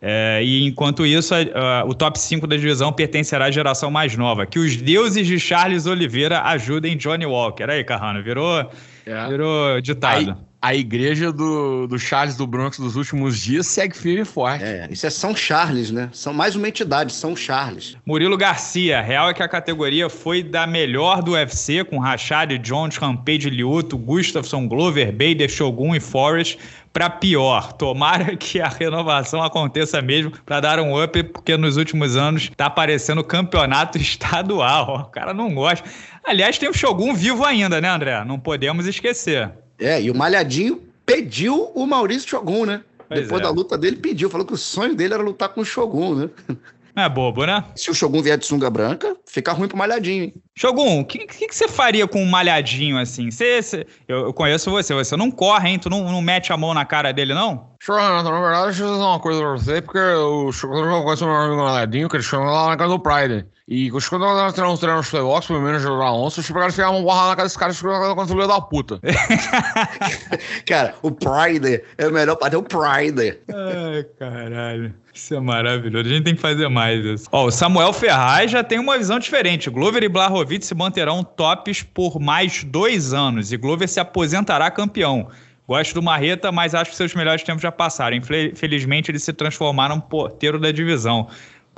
É, 0.00 0.40
e 0.44 0.64
enquanto 0.64 1.04
isso, 1.04 1.34
a, 1.34 1.38
a, 1.38 1.84
o 1.84 1.92
top 1.92 2.18
5 2.18 2.46
da 2.46 2.56
divisão 2.56 2.92
pertencerá 2.92 3.46
à 3.46 3.50
geração 3.50 3.90
mais 3.90 4.16
nova. 4.16 4.46
Que 4.46 4.58
os 4.58 4.76
deuses 4.76 5.26
de 5.26 5.40
Charles 5.40 5.86
Oliveira 5.86 6.40
ajudem 6.42 6.96
Johnny 6.96 7.26
Walker. 7.26 7.68
Aí, 7.68 7.82
Carrano, 7.82 8.22
virou 8.22 8.70
é. 9.10 9.28
Virou 9.28 9.80
ditado. 9.80 10.30
A, 10.60 10.68
a 10.68 10.74
igreja 10.74 11.32
do, 11.32 11.86
do 11.86 11.98
Charles 11.98 12.36
do 12.36 12.46
Bronx 12.46 12.78
dos 12.78 12.96
últimos 12.96 13.38
dias 13.38 13.66
segue 13.66 13.96
firme 13.96 14.22
e 14.22 14.24
forte. 14.24 14.64
É, 14.64 14.88
isso 14.90 15.06
é 15.06 15.10
São 15.10 15.34
Charles, 15.34 15.90
né? 15.90 16.10
São 16.12 16.32
mais 16.32 16.56
uma 16.56 16.68
entidade, 16.68 17.12
São 17.12 17.36
Charles. 17.36 17.96
Murilo 18.04 18.36
Garcia, 18.36 19.00
real 19.00 19.30
é 19.30 19.34
que 19.34 19.42
a 19.42 19.48
categoria 19.48 20.08
foi 20.08 20.42
da 20.42 20.66
melhor 20.66 21.22
do 21.22 21.32
UFC, 21.32 21.84
com 21.84 21.98
Rashad 21.98 22.58
Jones, 22.58 22.96
Rampage 22.96 23.48
Lioto, 23.48 23.96
Gustafsson, 23.96 24.66
Glover, 24.66 25.12
Bader, 25.12 25.48
Shogun 25.48 25.94
e 25.94 26.00
Forrest 26.00 26.58
para 26.98 27.08
pior. 27.08 27.72
Tomara 27.74 28.34
que 28.36 28.60
a 28.60 28.66
renovação 28.66 29.40
aconteça 29.40 30.02
mesmo 30.02 30.32
para 30.44 30.58
dar 30.58 30.80
um 30.80 31.00
up, 31.00 31.22
porque 31.22 31.56
nos 31.56 31.76
últimos 31.76 32.16
anos 32.16 32.50
tá 32.56 32.66
aparecendo 32.66 33.22
campeonato 33.22 33.96
estadual. 34.02 35.02
O 35.02 35.04
cara 35.04 35.32
não 35.32 35.54
gosta. 35.54 35.88
Aliás, 36.24 36.58
tem 36.58 36.68
o 36.68 36.74
Shogun 36.74 37.14
vivo 37.14 37.44
ainda, 37.44 37.80
né, 37.80 37.88
André? 37.88 38.24
Não 38.24 38.40
podemos 38.40 38.84
esquecer. 38.84 39.48
É, 39.78 40.02
e 40.02 40.10
o 40.10 40.14
Malhadinho 40.14 40.82
pediu 41.06 41.70
o 41.72 41.86
Maurício 41.86 42.28
Shogun, 42.28 42.66
né? 42.66 42.82
Pois 43.08 43.20
Depois 43.20 43.40
é. 43.40 43.44
da 43.44 43.50
luta 43.50 43.78
dele, 43.78 43.96
pediu. 43.96 44.28
Falou 44.28 44.44
que 44.44 44.52
o 44.52 44.58
sonho 44.58 44.96
dele 44.96 45.14
era 45.14 45.22
lutar 45.22 45.50
com 45.50 45.60
o 45.60 45.64
Shogun, 45.64 46.14
né? 46.16 46.30
Não 46.98 47.04
é 47.04 47.08
bobo, 47.08 47.46
né? 47.46 47.62
Se 47.76 47.92
o 47.92 47.94
Shogun 47.94 48.20
vier 48.20 48.36
de 48.36 48.44
sunga 48.44 48.68
branca, 48.68 49.16
fica 49.24 49.52
ruim 49.52 49.68
pro 49.68 49.78
Malhadinho, 49.78 50.24
hein? 50.24 50.34
Shogun, 50.56 50.98
o 50.98 51.04
que, 51.04 51.28
que, 51.28 51.46
que, 51.46 51.54
você 51.54 51.68
faria 51.68 52.08
com 52.08 52.20
um 52.20 52.26
malhadinho 52.26 52.98
assim? 52.98 53.30
Você, 53.30 53.62
você, 53.62 53.86
eu, 54.08 54.24
eu, 54.24 54.32
conheço 54.34 54.68
você, 54.68 54.92
você 54.92 55.16
não 55.16 55.30
corre, 55.30 55.68
hein? 55.68 55.78
Tu 55.78 55.88
não, 55.88 56.10
não 56.10 56.20
mete 56.20 56.52
a 56.52 56.56
mão 56.56 56.74
na 56.74 56.84
cara 56.84 57.12
dele, 57.12 57.32
não? 57.32 57.76
Renato, 57.86 58.28
na 58.28 58.40
verdade, 58.40 58.64
deixa 58.64 58.82
eu 58.82 58.90
dizer 58.90 59.00
uma 59.00 59.20
coisa 59.20 59.40
pra 59.40 59.50
você, 59.50 59.80
porque 59.80 60.00
o 60.00 60.50
Shogun 60.50 60.90
já 60.90 61.00
conhece 61.00 61.22
o 61.22 61.26
meu 61.28 61.36
amigo 61.36 61.62
malhadinho, 61.62 62.08
que 62.08 62.16
ele 62.16 62.24
chama 62.24 62.50
lá 62.50 62.66
na 62.70 62.76
casa 62.76 62.90
do 62.90 62.98
Pride. 62.98 63.46
E 63.70 63.90
quando 63.90 64.22
nós 64.22 64.54
treinamos 64.54 64.80
treino 64.80 64.96
nos 64.96 65.10
playoffs, 65.10 65.46
pelo 65.46 65.60
menos 65.60 65.82
de 65.82 65.88
onça, 65.88 66.40
os 66.40 66.50
caras 66.50 66.74
ficavam 66.74 67.02
borrada 67.02 67.28
na 67.28 67.36
cara 67.36 67.48
desse 67.48 67.58
cara 67.58 68.14
contra 68.14 68.24
o 68.24 68.26
filho 68.26 68.48
da 68.48 68.62
puta. 68.62 68.98
cara, 70.64 70.94
o 71.02 71.10
Pride 71.10 71.82
é 71.98 72.08
o 72.08 72.10
melhor 72.10 72.36
para 72.36 72.48
ter 72.48 72.56
o 72.56 72.62
Pride. 72.62 73.38
Ai, 73.46 74.06
caralho. 74.18 74.94
Isso 75.12 75.34
é 75.34 75.40
maravilhoso. 75.40 76.08
A 76.08 76.10
gente 76.10 76.24
tem 76.24 76.34
que 76.34 76.40
fazer 76.40 76.66
mais 76.68 77.04
isso. 77.04 77.26
Ó, 77.30 77.44
o 77.44 77.50
Samuel 77.50 77.92
Ferraz 77.92 78.50
já 78.50 78.64
tem 78.64 78.78
uma 78.78 78.96
visão 78.96 79.18
diferente. 79.18 79.68
Glover 79.68 80.02
e 80.02 80.08
Blahovic 80.08 80.64
se 80.64 80.74
manterão 80.74 81.22
tops 81.22 81.82
por 81.82 82.18
mais 82.18 82.64
dois 82.64 83.12
anos 83.12 83.52
e 83.52 83.58
Glover 83.58 83.86
se 83.86 84.00
aposentará 84.00 84.70
campeão. 84.70 85.28
Gosto 85.68 85.92
do 85.92 86.02
Marreta, 86.02 86.50
mas 86.50 86.74
acho 86.74 86.92
que 86.92 86.96
seus 86.96 87.14
melhores 87.14 87.42
tempos 87.42 87.60
já 87.60 87.70
passaram. 87.70 88.16
Infelizmente, 88.16 89.10
eles 89.10 89.22
se 89.22 89.34
transformaram 89.34 89.96
no 89.96 90.02
porteiro 90.02 90.58
da 90.58 90.72
divisão. 90.72 91.28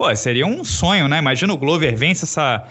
Pô, 0.01 0.17
seria 0.17 0.47
um 0.47 0.65
sonho, 0.65 1.07
né? 1.09 1.19
Imagina 1.19 1.53
o 1.53 1.59
Glover 1.59 1.95
vence 1.95 2.25
essa. 2.25 2.65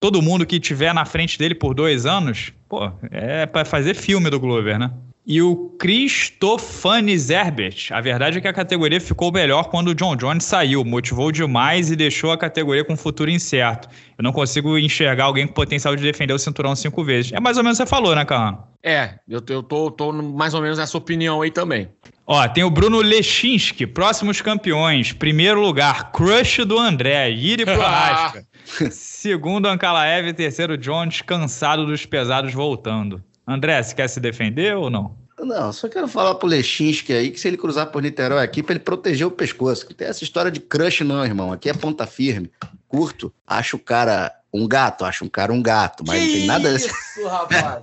Todo 0.00 0.20
mundo 0.20 0.44
que 0.44 0.58
tiver 0.58 0.92
na 0.92 1.04
frente 1.04 1.38
dele 1.38 1.54
por 1.54 1.72
dois 1.72 2.04
anos. 2.04 2.52
Pô, 2.68 2.90
é 3.12 3.46
para 3.46 3.64
fazer 3.64 3.94
filme 3.94 4.28
do 4.28 4.40
Glover, 4.40 4.76
né? 4.76 4.90
E 5.24 5.40
o 5.40 5.76
Cristofanes 5.78 7.30
Herbert. 7.30 7.90
A 7.92 8.00
verdade 8.00 8.38
é 8.38 8.40
que 8.40 8.48
a 8.48 8.52
categoria 8.52 9.00
ficou 9.00 9.30
melhor 9.30 9.70
quando 9.70 9.88
o 9.88 9.94
John 9.94 10.16
Jones 10.16 10.42
saiu. 10.42 10.84
Motivou 10.84 11.30
demais 11.30 11.92
e 11.92 11.96
deixou 11.96 12.32
a 12.32 12.36
categoria 12.36 12.84
com 12.84 12.94
um 12.94 12.96
futuro 12.96 13.30
incerto. 13.30 13.88
Eu 14.18 14.24
não 14.24 14.32
consigo 14.32 14.76
enxergar 14.76 15.26
alguém 15.26 15.46
com 15.46 15.52
potencial 15.52 15.94
de 15.94 16.02
defender 16.02 16.32
o 16.32 16.40
cinturão 16.40 16.74
cinco 16.74 17.04
vezes. 17.04 17.32
É 17.32 17.38
mais 17.38 17.56
ou 17.56 17.62
menos 17.62 17.78
o 17.78 17.82
que 17.84 17.88
você 17.88 17.94
falou, 17.94 18.16
né, 18.16 18.24
Carlano? 18.24 18.64
É, 18.88 19.18
eu, 19.28 19.42
eu 19.50 19.62
tô, 19.62 19.90
tô 19.90 20.10
mais 20.12 20.54
ou 20.54 20.62
menos 20.62 20.78
nessa 20.78 20.96
opinião 20.96 21.42
aí 21.42 21.50
também. 21.50 21.90
Ó, 22.26 22.48
tem 22.48 22.64
o 22.64 22.70
Bruno 22.70 23.02
Lechinski, 23.02 23.86
próximos 23.86 24.40
campeões. 24.40 25.12
Primeiro 25.12 25.60
lugar, 25.60 26.10
crush 26.10 26.64
do 26.64 26.78
André, 26.78 27.28
Yuri 27.28 27.66
Prohaska. 27.68 28.46
Segundo 28.90 29.66
Ankalaev, 29.66 30.32
terceiro 30.32 30.78
Jones, 30.78 31.20
cansado 31.20 31.84
dos 31.84 32.06
pesados 32.06 32.54
voltando. 32.54 33.22
André, 33.46 33.82
você 33.82 33.94
quer 33.94 34.08
se 34.08 34.20
defender 34.20 34.74
ou 34.74 34.88
não? 34.88 35.14
Não, 35.40 35.72
só 35.72 35.88
quero 35.88 36.08
falar 36.08 36.34
pro 36.34 36.48
Lechinski 36.48 37.12
aí 37.12 37.30
que 37.30 37.38
se 37.38 37.48
ele 37.48 37.56
cruzar 37.56 37.90
por 37.90 38.02
Niterói 38.02 38.42
aqui, 38.42 38.62
pra 38.62 38.74
ele 38.74 38.84
proteger 38.84 39.26
o 39.26 39.30
pescoço. 39.30 39.86
Não 39.88 39.96
tem 39.96 40.08
essa 40.08 40.24
história 40.24 40.50
de 40.50 40.60
crush, 40.60 41.02
não, 41.02 41.24
irmão. 41.24 41.52
Aqui 41.52 41.70
é 41.70 41.74
ponta 41.74 42.06
firme, 42.06 42.50
curto. 42.88 43.32
Acho 43.46 43.76
o 43.76 43.80
cara 43.80 44.34
um 44.52 44.66
gato, 44.66 45.04
acho 45.04 45.24
um 45.24 45.28
cara 45.28 45.52
um 45.52 45.62
gato, 45.62 46.04
mas 46.06 46.20
que 46.20 46.26
não 46.26 46.34
tem 46.34 46.46
nada. 46.46 46.74
Isso, 46.74 46.88
rapaz. 47.26 47.80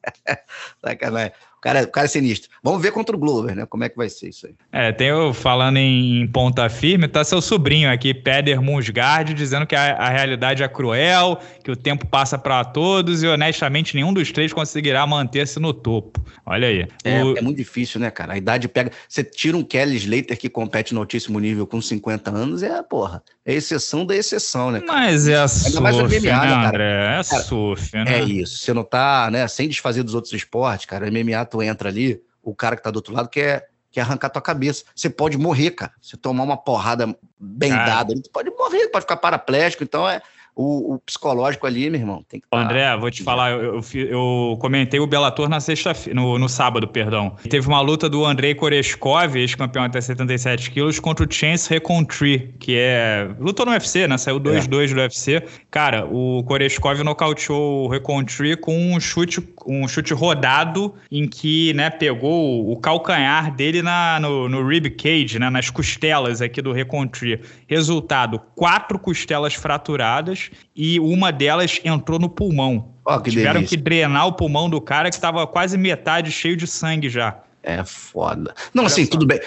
Sacanagem. 0.84 1.32
O 1.58 1.60
cara, 1.60 1.82
o 1.82 1.88
cara 1.88 2.04
é 2.04 2.08
sinistro. 2.08 2.50
Vamos 2.62 2.80
ver 2.82 2.92
contra 2.92 3.16
o 3.16 3.18
Glover, 3.18 3.54
né? 3.56 3.66
Como 3.66 3.82
é 3.82 3.88
que 3.88 3.96
vai 3.96 4.08
ser 4.08 4.28
isso 4.28 4.46
aí. 4.46 4.54
É, 4.70 4.92
tem 4.92 5.10
o, 5.12 5.32
falando 5.32 5.78
em, 5.78 6.26
ponta 6.28 6.68
firme, 6.68 7.08
tá 7.08 7.24
seu 7.24 7.40
sobrinho 7.40 7.90
aqui, 7.90 8.12
Peder 8.14 8.60
Musgard, 8.60 9.32
dizendo 9.34 9.66
que 9.66 9.74
a, 9.74 9.96
a 9.96 10.08
realidade 10.08 10.62
é 10.62 10.68
cruel, 10.68 11.40
que 11.64 11.70
o 11.70 11.76
tempo 11.76 12.06
passa 12.06 12.38
para 12.38 12.64
todos 12.64 13.22
e 13.22 13.26
honestamente 13.26 13.94
nenhum 13.94 14.12
dos 14.12 14.30
três 14.30 14.52
conseguirá 14.52 15.06
manter-se 15.06 15.58
no 15.58 15.72
topo. 15.72 16.24
Olha 16.44 16.68
aí. 16.68 16.86
É, 17.02 17.24
O- 17.24 17.36
é 17.36 17.40
muito 17.40 17.56
difícil, 17.56 18.00
né, 18.00 18.10
cara? 18.10 18.34
A 18.34 18.36
idade 18.36 18.68
pega. 18.68 18.92
Você 19.08 19.24
tira 19.24 19.56
um 19.56 19.62
Kelly 19.64 19.96
Slater 19.96 20.38
que 20.38 20.48
compete 20.48 20.94
no 20.94 21.00
altíssimo 21.00 21.40
nível 21.40 21.66
com 21.66 21.80
50 21.80 22.30
anos, 22.30 22.62
é, 22.62 22.82
porra, 22.82 23.22
é 23.44 23.54
exceção 23.54 24.04
da 24.04 24.14
exceção, 24.14 24.70
né? 24.70 24.80
cara? 24.80 24.92
Mas 24.92 25.26
é 25.26 25.48
surf, 25.48 25.80
mais 25.80 25.96
né, 25.96 26.02
MMA, 26.02 26.40
né, 26.46 26.50
cara? 26.54 26.68
André? 26.68 27.20
É 27.20 27.24
Cara, 27.24 27.42
surf, 27.42 27.96
né? 27.96 28.04
É 28.06 28.20
isso. 28.22 28.58
Você 28.58 28.72
não 28.72 28.84
tá, 28.84 29.28
né, 29.30 29.46
sem 29.48 29.68
desfazer 29.68 30.02
dos 30.02 30.14
outros 30.14 30.32
esportes, 30.32 30.86
cara. 30.86 31.06
MMA, 31.10 31.44
tu 31.44 31.55
entra 31.62 31.88
ali, 31.88 32.22
o 32.42 32.54
cara 32.54 32.76
que 32.76 32.82
tá 32.82 32.90
do 32.90 32.96
outro 32.96 33.14
lado 33.14 33.28
quer, 33.28 33.68
quer 33.90 34.02
arrancar 34.02 34.30
tua 34.30 34.42
cabeça. 34.42 34.84
Você 34.94 35.10
pode 35.10 35.36
morrer, 35.36 35.70
cara. 35.72 35.92
Se 36.00 36.16
tomar 36.16 36.44
uma 36.44 36.56
porrada 36.56 37.16
bem 37.38 37.70
Cara. 37.70 37.86
dada, 37.86 38.14
tu 38.22 38.30
pode 38.30 38.50
morrer, 38.50 38.88
pode 38.88 39.04
ficar 39.04 39.16
paraplégico. 39.16 39.82
Então 39.82 40.08
é 40.08 40.20
o, 40.56 40.94
o 40.94 40.98
psicológico 41.00 41.66
ali, 41.66 41.90
meu 41.90 42.00
irmão, 42.00 42.24
tem 42.26 42.40
que 42.40 42.46
André, 42.50 42.96
vou 42.96 43.10
te 43.10 43.22
falar, 43.22 43.52
eu, 43.52 43.82
eu 43.94 44.16
eu 44.16 44.56
comentei 44.58 44.98
o 44.98 45.06
Bellator 45.06 45.48
na 45.48 45.60
sexta 45.60 45.92
no, 46.14 46.38
no 46.38 46.48
sábado, 46.48 46.88
perdão. 46.88 47.36
Teve 47.48 47.68
uma 47.68 47.80
luta 47.80 48.08
do 48.08 48.24
Andrei 48.24 48.54
Koreshkov, 48.54 49.36
ex-campeão 49.36 49.84
até 49.84 50.00
77 50.00 50.70
quilos, 50.70 50.98
contra 50.98 51.26
o 51.26 51.32
Chance 51.32 51.68
Recontri, 51.68 52.54
que 52.58 52.76
é... 52.76 53.28
Lutou 53.38 53.66
no 53.66 53.72
UFC, 53.72 54.08
né? 54.08 54.16
Saiu 54.16 54.40
2-2 54.40 54.94
do 54.94 55.00
UFC. 55.00 55.42
Cara, 55.70 56.06
o 56.06 56.42
Koreshkov 56.44 57.02
nocauteou 57.02 57.84
o 57.84 57.88
Recontri 57.88 58.56
com 58.56 58.94
um 58.94 58.98
chute, 58.98 59.46
um 59.66 59.86
chute 59.86 60.14
rodado 60.14 60.94
em 61.12 61.28
que, 61.28 61.74
né, 61.74 61.90
pegou 61.90 62.70
o 62.70 62.76
calcanhar 62.78 63.54
dele 63.54 63.82
na, 63.82 64.18
no, 64.18 64.48
no 64.48 64.66
rib 64.66 64.88
cage, 64.90 65.38
né, 65.38 65.50
nas 65.50 65.68
costelas 65.68 66.40
aqui 66.40 66.62
do 66.62 66.72
Recontri. 66.72 67.40
Resultado, 67.66 68.40
quatro 68.54 68.98
costelas 68.98 69.54
fraturadas 69.54 70.45
e 70.74 70.98
uma 71.00 71.30
delas 71.32 71.80
entrou 71.84 72.18
no 72.18 72.28
pulmão. 72.28 72.94
Ó, 73.04 73.18
que 73.18 73.30
Tiveram 73.30 73.54
delícia. 73.54 73.76
que 73.76 73.82
drenar 73.82 74.26
o 74.26 74.32
pulmão 74.32 74.68
do 74.68 74.80
cara 74.80 75.08
que 75.08 75.14
estava 75.16 75.46
quase 75.46 75.78
metade 75.78 76.30
cheio 76.30 76.56
de 76.56 76.66
sangue 76.66 77.08
já. 77.08 77.38
É 77.62 77.82
foda. 77.84 78.54
Não, 78.72 78.86
assim, 78.86 79.04
tudo 79.06 79.26
bem. 79.26 79.40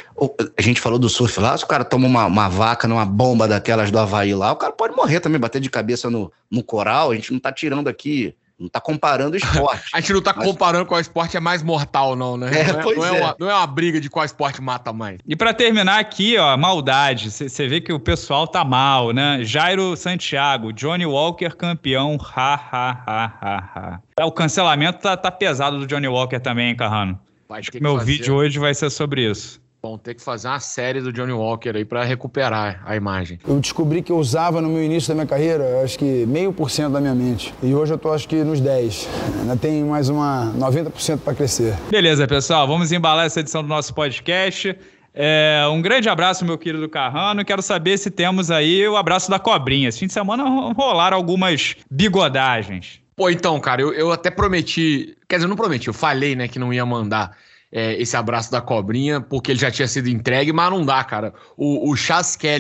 A 0.58 0.62
gente 0.62 0.82
falou 0.82 1.00
do 1.00 1.08
surf 1.08 1.40
lá, 1.40 1.58
se 1.58 1.64
o 1.64 1.68
cara 1.68 1.86
toma 1.86 2.06
uma, 2.06 2.26
uma 2.26 2.50
vaca 2.50 2.86
numa 2.86 3.06
bomba 3.06 3.48
daquelas 3.48 3.92
do 3.92 3.98
Havaí 3.98 4.36
lá, 4.36 4.52
o 4.52 4.58
cara 4.58 4.74
pode 4.74 4.94
morrer 4.94 5.22
também, 5.22 5.40
bater 5.40 5.62
de 5.62 5.70
cabeça 5.70 6.10
no, 6.10 6.30
no 6.52 6.62
coral. 6.62 7.12
A 7.12 7.16
gente 7.16 7.32
não 7.32 7.40
tá 7.40 7.50
tirando 7.50 7.88
aqui, 7.88 8.36
não 8.60 8.68
tá 8.68 8.82
comparando 8.82 9.38
esporte. 9.38 9.90
A 9.94 10.00
gente 10.02 10.12
não 10.14 10.22
tá 10.22 10.34
Mas- 10.36 10.46
comparando 10.46 10.86
qual 10.86 11.00
esporte 11.00 11.38
é 11.38 11.40
mais 11.40 11.64
mortal, 11.64 12.16
não, 12.16 12.36
né? 12.36 12.50
É, 12.54 12.74
não, 12.74 12.80
é, 12.92 12.96
não, 12.96 13.06
é 13.06 13.08
é. 13.08 13.22
Uma, 13.22 13.36
não 13.40 13.50
é 13.50 13.54
uma 13.56 13.68
briga 13.68 14.02
de 14.02 14.10
qual 14.10 14.26
esporte 14.26 14.62
mata 14.62 14.92
mais. 14.92 15.18
E 15.26 15.36
pra 15.36 15.54
terminar 15.54 16.00
aqui, 16.00 16.38
ó, 16.38 16.58
maldade. 16.58 17.32
Você 17.32 17.68
vê 17.68 17.80
que 17.80 17.94
o 17.94 18.00
pessoal 18.00 18.46
tá 18.48 18.66
mal, 18.66 19.12
né? 19.12 19.40
Jairo 19.44 19.96
Santiago, 19.96 20.74
Johnny 20.74 21.06
Walker 21.06 21.56
campeão. 21.56 22.18
Ha, 22.36 22.54
ha, 22.56 23.04
ha, 23.08 23.34
ha, 23.42 23.72
ha. 23.76 24.00
É, 24.20 24.26
O 24.26 24.32
cancelamento 24.32 25.00
tá, 25.00 25.16
tá 25.16 25.32
pesado 25.32 25.80
do 25.80 25.88
Johnny 25.88 26.08
Walker 26.08 26.40
também, 26.40 26.70
hein, 26.70 26.76
Carrano? 26.76 27.20
Vai 27.48 27.62
ter 27.62 27.72
que 27.72 27.80
Meu 27.82 27.94
fazer- 27.98 28.06
vídeo 28.12 28.36
hoje 28.36 28.60
vai 28.60 28.74
ser 28.76 28.90
sobre 28.90 29.30
isso. 29.30 29.62
Vão 29.82 29.98
ter 29.98 30.14
que 30.14 30.22
fazer 30.22 30.50
uma 30.50 30.60
série 30.60 31.00
do 31.00 31.14
Johnny 31.14 31.32
Walker 31.32 31.70
aí 31.74 31.86
pra 31.86 32.04
recuperar 32.04 32.82
a 32.86 32.98
imagem. 32.98 33.40
Eu 33.48 33.62
descobri 33.62 34.02
que 34.02 34.12
eu 34.12 34.18
usava 34.18 34.60
no 34.62 34.68
meu 34.68 34.84
início 34.84 35.08
da 35.08 35.16
minha 35.16 35.26
carreira, 35.26 35.82
acho 35.82 35.98
que 35.98 36.26
meio 36.26 36.52
por 36.52 36.70
cento 36.70 36.92
da 36.92 37.00
minha 37.00 37.16
mente. 37.16 37.54
E 37.64 37.74
hoje 37.74 37.94
eu 37.94 37.98
tô 37.98 38.12
acho 38.12 38.28
que 38.28 38.44
nos 38.44 38.60
10. 38.60 39.08
Ainda 39.40 39.56
tem 39.56 39.82
mais 39.86 40.10
uma 40.10 40.52
90% 40.58 41.20
para 41.20 41.34
crescer. 41.34 41.78
Beleza, 41.90 42.28
pessoal, 42.28 42.68
vamos 42.68 42.92
embalar 42.92 43.26
essa 43.26 43.40
edição 43.40 43.62
do 43.64 43.70
nosso 43.70 43.94
podcast. 43.94 44.76
É, 45.14 45.64
um 45.72 45.82
grande 45.82 46.10
abraço, 46.10 46.44
meu 46.44 46.58
querido 46.58 46.90
Carrano. 46.90 47.46
Quero 47.46 47.62
saber 47.62 47.98
se 47.98 48.12
temos 48.12 48.52
aí 48.52 48.86
o 48.86 48.98
abraço 48.98 49.30
da 49.32 49.40
cobrinha. 49.40 49.88
Esse 49.88 50.00
fim 50.00 50.08
de 50.08 50.14
semana 50.14 50.44
ro- 50.44 50.74
rolaram 50.74 51.16
algumas 51.16 51.78
bigodagens. 51.90 53.00
Pô, 53.16 53.30
então, 53.30 53.58
cara, 53.62 53.82
eu, 53.82 53.94
eu 53.94 54.12
até 54.12 54.30
prometi. 54.30 55.16
Quer 55.28 55.38
dizer, 55.38 55.46
eu 55.46 55.50
não 55.50 55.56
prometi, 55.56 55.88
eu 55.88 55.94
falei, 55.94 56.36
né, 56.36 56.50
que 56.50 56.60
não 56.60 56.74
ia 56.74 56.86
mandar 56.86 57.32
é, 57.72 58.02
esse 58.02 58.18
abraço 58.18 58.52
da 58.52 58.62
cobrinha, 58.62 59.22
porque 59.22 59.52
ele 59.52 59.60
já 59.60 59.70
tinha 59.70 59.88
sido 59.88 60.10
entregue, 60.10 60.52
mas 60.52 60.72
não 60.72 60.84
dá, 60.84 61.04
cara. 61.04 61.34
O, 61.56 61.90
o 61.92 61.96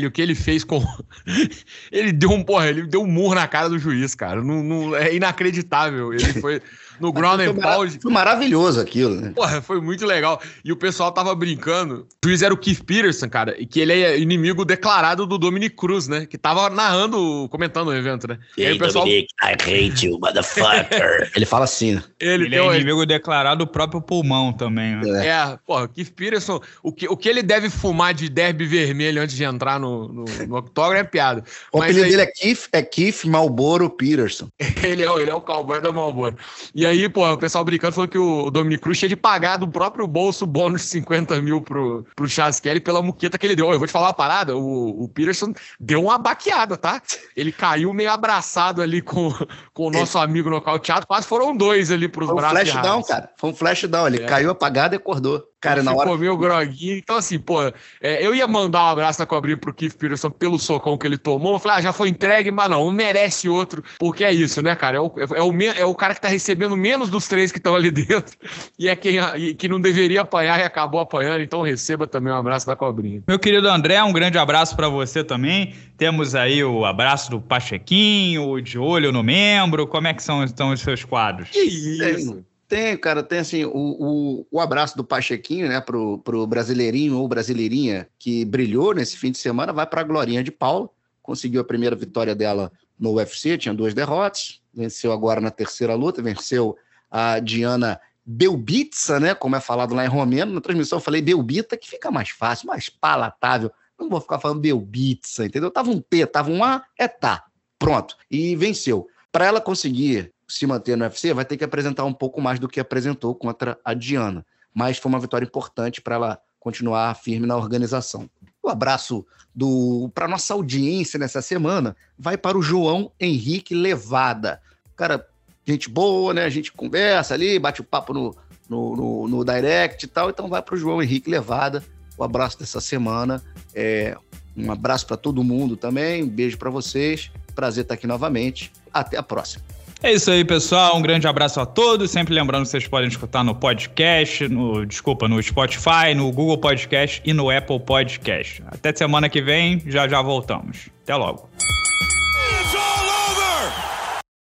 o 0.08 0.12
que 0.12 0.22
ele 0.22 0.36
fez 0.36 0.64
com. 0.64 0.84
ele 1.92 2.12
deu 2.12 2.30
um, 2.32 2.44
porra, 2.44 2.68
ele 2.68 2.84
deu 2.86 3.02
um 3.02 3.08
murro 3.08 3.34
na 3.36 3.48
cara 3.48 3.70
do 3.70 3.80
juiz, 3.80 4.14
cara. 4.14 4.44
Não, 4.44 4.64
não- 4.64 4.96
é 4.96 5.14
inacreditável. 5.16 6.14
Ele 6.14 6.34
foi 6.40 6.62
no 7.00 7.12
ground 7.12 7.40
and 7.42 7.56
pound. 7.56 8.00
foi 8.02 8.12
maravilhoso 8.12 8.80
aquilo, 8.80 9.16
né? 9.16 9.32
Porra, 9.36 9.62
foi 9.62 9.80
muito 9.82 10.06
legal. 10.06 10.42
E 10.64 10.72
o 10.72 10.76
pessoal 10.76 11.12
tava 11.12 11.34
brincando. 11.36 12.08
O 12.24 12.28
juiz 12.28 12.42
era 12.42 12.54
o 12.54 12.58
Keith 12.58 12.84
Peterson, 12.84 13.30
cara, 13.30 13.56
e 13.60 13.66
que 13.66 13.80
ele 13.80 13.94
é 13.94 14.18
inimigo 14.20 14.64
declarado 14.66 15.26
do 15.26 15.38
Dominic 15.38 15.76
Cruz, 15.76 16.08
né? 16.08 16.26
Que 16.26 16.38
tava 16.38 16.70
narrando, 16.70 17.48
comentando 17.50 17.88
o 17.90 17.94
evento, 17.96 18.28
né? 18.28 18.38
E 18.58 18.66
aí 18.66 18.74
o 18.74 18.80
pessoal. 18.80 19.08
I 19.08 19.26
hate 19.42 20.06
you, 20.06 20.20
motherfucker. 20.20 21.32
Ele 21.36 21.46
fala 21.46 21.66
assim, 21.66 21.96
né? 21.96 22.04
Ele, 22.20 22.46
Ele 22.46 22.50
tem 22.58 22.62
um- 22.62 22.72
é 22.72 22.76
inimigo 22.78 23.06
declarado 23.06 23.66
do 23.66 23.68
próprio 23.72 24.02
pulmão 24.02 24.52
também, 24.54 24.96
né? 24.96 25.28
É, 25.28 25.58
porra, 25.66 25.84
o 25.86 25.90
Keith 25.90 26.12
Peterson, 26.16 26.62
o 26.84 26.92
que, 26.92 27.08
o 27.08 27.18
que 27.18 27.28
ele 27.28 27.42
deve 27.44 27.70
fumar 27.70 28.14
de 28.14 28.30
derby 28.30 28.66
vermelho 28.66 29.22
antes 29.22 29.36
de 29.36 29.44
entrar 29.44 29.80
no, 29.80 30.08
no, 30.08 30.26
no 30.48 30.58
octógono 30.58 30.98
é 31.00 31.04
piada. 31.04 31.44
O 31.72 31.80
Mas 31.80 31.90
apelido 31.92 32.06
aí- 32.06 32.12
dele 32.12 32.22
é 32.24 32.26
Keith, 32.28 32.68
é 32.72 32.82
Keith 32.82 33.26
Malboro 33.26 33.90
Peterson. 33.90 34.48
ele, 34.84 35.04
é, 35.04 35.12
o- 35.12 35.20
ele 35.20 35.30
é 35.30 35.36
o 35.36 35.42
cowboy 35.42 35.82
da 35.82 35.92
Malboro. 35.92 36.36
E 36.74 36.86
aí, 36.90 37.08
pô, 37.10 37.28
o 37.32 37.38
pessoal 37.38 37.64
brincando 37.64 37.94
falou 37.94 38.08
que 38.08 38.18
o 38.18 38.50
Dominic 38.52 38.82
Cruz 38.82 38.98
tinha 39.00 39.08
de 39.10 39.16
pagar 39.16 39.58
do 39.58 39.68
próprio 39.68 40.06
bolso 40.08 40.46
bônus 40.46 40.82
de 40.82 40.88
50 40.88 41.42
mil 41.42 41.62
pro, 41.62 42.06
pro 42.16 42.28
Chas 42.28 42.60
Kelly 42.60 42.80
pela 42.80 43.02
muqueta 43.02 43.38
que 43.38 43.46
ele 43.46 43.56
deu. 43.56 43.72
Eu 43.72 43.78
vou 43.80 43.88
te 43.88 43.92
falar 43.92 44.08
uma 44.08 44.14
parada, 44.14 44.56
o, 44.58 45.04
o 45.04 45.08
Peterson 45.10 45.54
deu 45.80 46.04
uma 46.04 46.18
baqueada, 46.18 46.76
tá? 46.76 47.02
Ele 47.36 47.52
caiu 47.52 47.94
meio 47.94 48.12
abraçado 48.12 48.82
ali 48.82 49.02
com, 49.02 49.32
com 49.74 49.88
o 49.88 49.92
nosso 49.92 50.18
amigo 50.18 50.50
nocauteado, 50.50 51.08
quase 51.08 51.26
foram 51.28 51.56
dois 51.56 51.92
ali 51.92 52.08
pros 52.08 52.28
Foi 52.28 52.36
um 52.36 52.38
braços. 52.40 52.60
de 52.66 52.72
flashdown, 52.72 52.92
Harris. 52.96 53.08
cara. 53.08 53.30
Foi 53.38 53.50
um 53.52 53.56
flashdown. 53.56 54.08
Ele 54.08 54.24
É. 54.24 54.26
caiu 54.26 54.50
apagado 54.50 54.96
e 54.96 54.98
acordou. 54.98 55.44
Cara, 55.62 55.84
na 55.84 55.92
hora. 55.92 56.02
Ficou 56.02 56.18
meio 56.18 56.38
groguinho. 56.38 56.98
Então, 56.98 57.18
assim, 57.18 57.38
pô, 57.38 57.62
é, 58.02 58.26
eu 58.26 58.34
ia 58.34 58.48
mandar 58.48 58.86
um 58.86 58.88
abraço 58.88 59.20
na 59.20 59.26
cobrinha 59.26 59.58
pro 59.58 59.74
Keith 59.74 59.98
Peterson 59.98 60.30
pelo 60.30 60.58
socão 60.58 60.98
que 60.98 61.06
ele 61.06 61.18
tomou. 61.18 61.54
Eu 61.54 61.60
falei, 61.60 61.78
ah, 61.78 61.82
já 61.82 61.94
foi 61.94 62.08
entregue, 62.08 62.50
mas 62.50 62.70
não, 62.70 62.90
merece 62.92 63.50
outro. 63.50 63.84
Porque 64.00 64.24
é 64.24 64.32
isso, 64.32 64.62
né, 64.62 64.74
cara? 64.76 64.98
É 64.98 65.00
o, 65.02 65.12
é 65.36 65.44
o, 65.44 65.62
é 65.82 65.86
o 65.86 65.94
cara 65.94 66.16
que 66.16 66.22
tá 66.22 66.30
recebendo 66.30 66.78
menos 66.78 67.10
dos 67.10 67.28
três 67.28 67.52
que 67.52 67.58
estão 67.58 67.76
ali 67.76 67.92
dentro. 67.92 68.38
E 68.78 68.88
é 68.88 68.96
quem 68.96 69.20
e 69.38 69.54
que 69.54 69.68
não 69.68 69.82
deveria 69.82 70.22
apanhar 70.22 70.60
e 70.60 70.64
acabou 70.64 71.02
apanhando. 71.02 71.42
Então, 71.42 71.62
receba 71.62 72.08
também 72.08 72.32
um 72.32 72.38
abraço 72.38 72.66
da 72.66 72.76
cobrinha. 72.76 73.22
Meu 73.28 73.38
querido 73.38 73.68
André, 73.68 74.02
um 74.02 74.14
grande 74.14 74.38
abraço 74.38 74.76
pra 74.78 74.88
você 74.88 75.24
também. 75.26 75.76
Temos 75.98 76.36
aí 76.36 76.64
o 76.64 76.86
abraço 76.86 77.30
do 77.30 77.42
Pachequinho, 77.42 78.48
o 78.48 78.62
de 78.62 78.80
olho 78.80 79.12
no 79.12 79.22
membro. 79.22 79.86
Como 79.86 80.08
é 80.08 80.14
que 80.14 80.24
são 80.24 80.42
então 80.42 80.72
os 80.72 80.80
seus 80.80 81.04
quadros? 81.04 81.50
Que 81.50 81.60
isso? 81.60 82.46
Tem, 82.70 82.96
cara, 82.96 83.24
tem 83.24 83.40
assim, 83.40 83.66
o, 83.66 83.72
o, 83.74 84.48
o 84.52 84.62
abraço 84.62 84.96
do 84.96 85.04
Pachequinho, 85.04 85.68
né, 85.68 85.82
pro, 85.82 86.20
pro 86.20 86.46
brasileirinho 86.46 87.18
ou 87.18 87.28
brasileirinha 87.28 88.08
que 88.20 88.46
brilhou 88.46 88.94
nesse 88.94 89.18
fim 89.18 89.32
de 89.32 89.40
semana, 89.40 89.74
vai 89.74 89.88
pra 89.88 90.04
Glorinha 90.04 90.44
de 90.44 90.52
Paula, 90.52 90.88
conseguiu 91.24 91.62
a 91.62 91.64
primeira 91.64 91.96
vitória 91.96 92.36
dela 92.36 92.72
no 92.98 93.14
UFC, 93.14 93.58
tinha 93.58 93.74
duas 93.74 93.96
derrotas, 93.96 94.62
venceu 94.72 95.12
agora 95.12 95.42
na 95.42 95.50
terceira 95.50 95.96
luta, 95.96 96.22
venceu 96.22 96.78
a 97.10 97.40
Diana 97.40 98.00
Belbitsa, 98.24 99.20
né, 99.20 99.34
como 99.34 99.56
é 99.56 99.60
falado 99.60 99.96
lá 99.96 100.06
em 100.06 100.10
romeno, 100.10 100.54
na 100.54 100.62
transmissão 100.62 101.00
eu 101.00 101.04
falei 101.04 101.24
Belbita, 101.24 101.76
que 101.76 101.90
fica 101.90 102.12
mais 102.12 102.30
fácil, 102.30 102.68
mais 102.68 102.88
palatável, 102.88 103.72
não 104.00 104.08
vou 104.08 104.22
ficar 104.22 104.38
falando 104.38 104.62
Belbitsa, 104.62 105.44
entendeu? 105.44 105.72
Tava 105.72 105.90
um 105.90 106.00
P, 106.00 106.24
tava 106.28 106.52
um 106.52 106.64
A, 106.64 106.86
é 106.96 107.08
tá, 107.08 107.46
pronto, 107.80 108.16
e 108.30 108.56
venceu. 108.56 109.08
Para 109.32 109.48
ela 109.48 109.60
conseguir 109.60 110.32
se 110.50 110.66
manter 110.66 110.98
no 110.98 111.06
UFC, 111.06 111.34
vai 111.34 111.46
ter 111.46 111.56
que 111.56 111.64
apresentar 111.64 112.04
um 112.04 112.14
pouco 112.14 112.42
mais 112.42 112.60
do 112.60 112.68
que 112.68 112.80
apresentou 112.80 113.36
contra 113.36 113.78
a 113.86 113.94
Diana. 113.94 114.46
Mas 114.74 114.98
foi 114.98 115.10
uma 115.10 115.20
vitória 115.20 115.46
importante 115.46 116.02
para 116.02 116.16
ela 116.16 116.42
continuar 116.60 117.16
firme 117.16 117.48
na 117.48 117.56
organização. 117.56 118.30
O 118.62 118.68
abraço 118.68 119.26
do 119.56 120.12
para 120.14 120.28
nossa 120.28 120.54
audiência 120.54 121.18
nessa 121.18 121.42
semana 121.42 121.96
vai 122.18 122.38
para 122.38 122.58
o 122.58 122.62
João 122.62 123.12
Henrique 123.20 123.74
Levada. 123.74 124.62
Cara, 124.96 125.26
gente 125.66 125.90
boa, 125.90 126.34
né? 126.34 126.44
A 126.44 126.50
gente 126.50 126.72
conversa 126.72 127.34
ali, 127.34 127.58
bate 127.58 127.82
o 127.82 127.84
papo 127.84 128.14
no, 128.14 128.36
no, 128.68 128.96
no, 128.96 129.28
no 129.28 129.46
direct 129.46 130.06
e 130.06 130.08
tal. 130.08 130.30
Então 130.30 130.50
vai 130.50 130.62
para 130.62 130.76
o 130.76 130.78
João 130.78 131.02
Henrique 131.02 131.30
Levada. 131.30 131.84
O 132.18 132.24
abraço 132.24 132.60
dessa 132.60 132.82
semana. 132.82 133.42
É, 133.74 134.18
um 134.56 134.72
abraço 134.72 135.08
para 135.08 135.16
todo 135.16 135.44
mundo 135.44 135.78
também. 135.78 136.24
Um 136.24 136.30
beijo 136.30 136.58
para 136.58 136.70
vocês. 136.70 137.32
prazer 137.56 137.84
estar 137.84 137.94
aqui 137.94 138.06
novamente. 138.06 138.72
Até 138.94 139.18
a 139.18 139.24
próxima. 139.24 139.64
É 140.02 140.14
isso 140.14 140.32
aí, 140.32 140.46
pessoal. 140.46 140.96
Um 140.96 141.02
grande 141.02 141.28
abraço 141.28 141.60
a 141.60 141.66
todos. 141.66 142.10
Sempre 142.10 142.34
lembrando 142.34 142.64
que 142.64 142.70
vocês 142.70 142.88
podem 142.88 143.10
escutar 143.10 143.44
no 143.44 143.54
podcast, 143.54 144.48
no 144.48 144.86
desculpa, 144.86 145.28
no 145.28 145.42
Spotify, 145.44 146.16
no 146.16 146.32
Google 146.32 146.58
Podcast 146.58 147.22
e 147.26 147.34
no 147.34 147.50
Apple 147.50 147.82
Podcast. 147.82 148.64
Até 148.68 148.96
semana 148.96 149.28
que 149.28 149.42
vem, 149.42 149.84
já 149.86 150.08
já 150.08 150.22
voltamos. 150.22 150.88
Até 151.04 151.16
logo. 151.16 151.50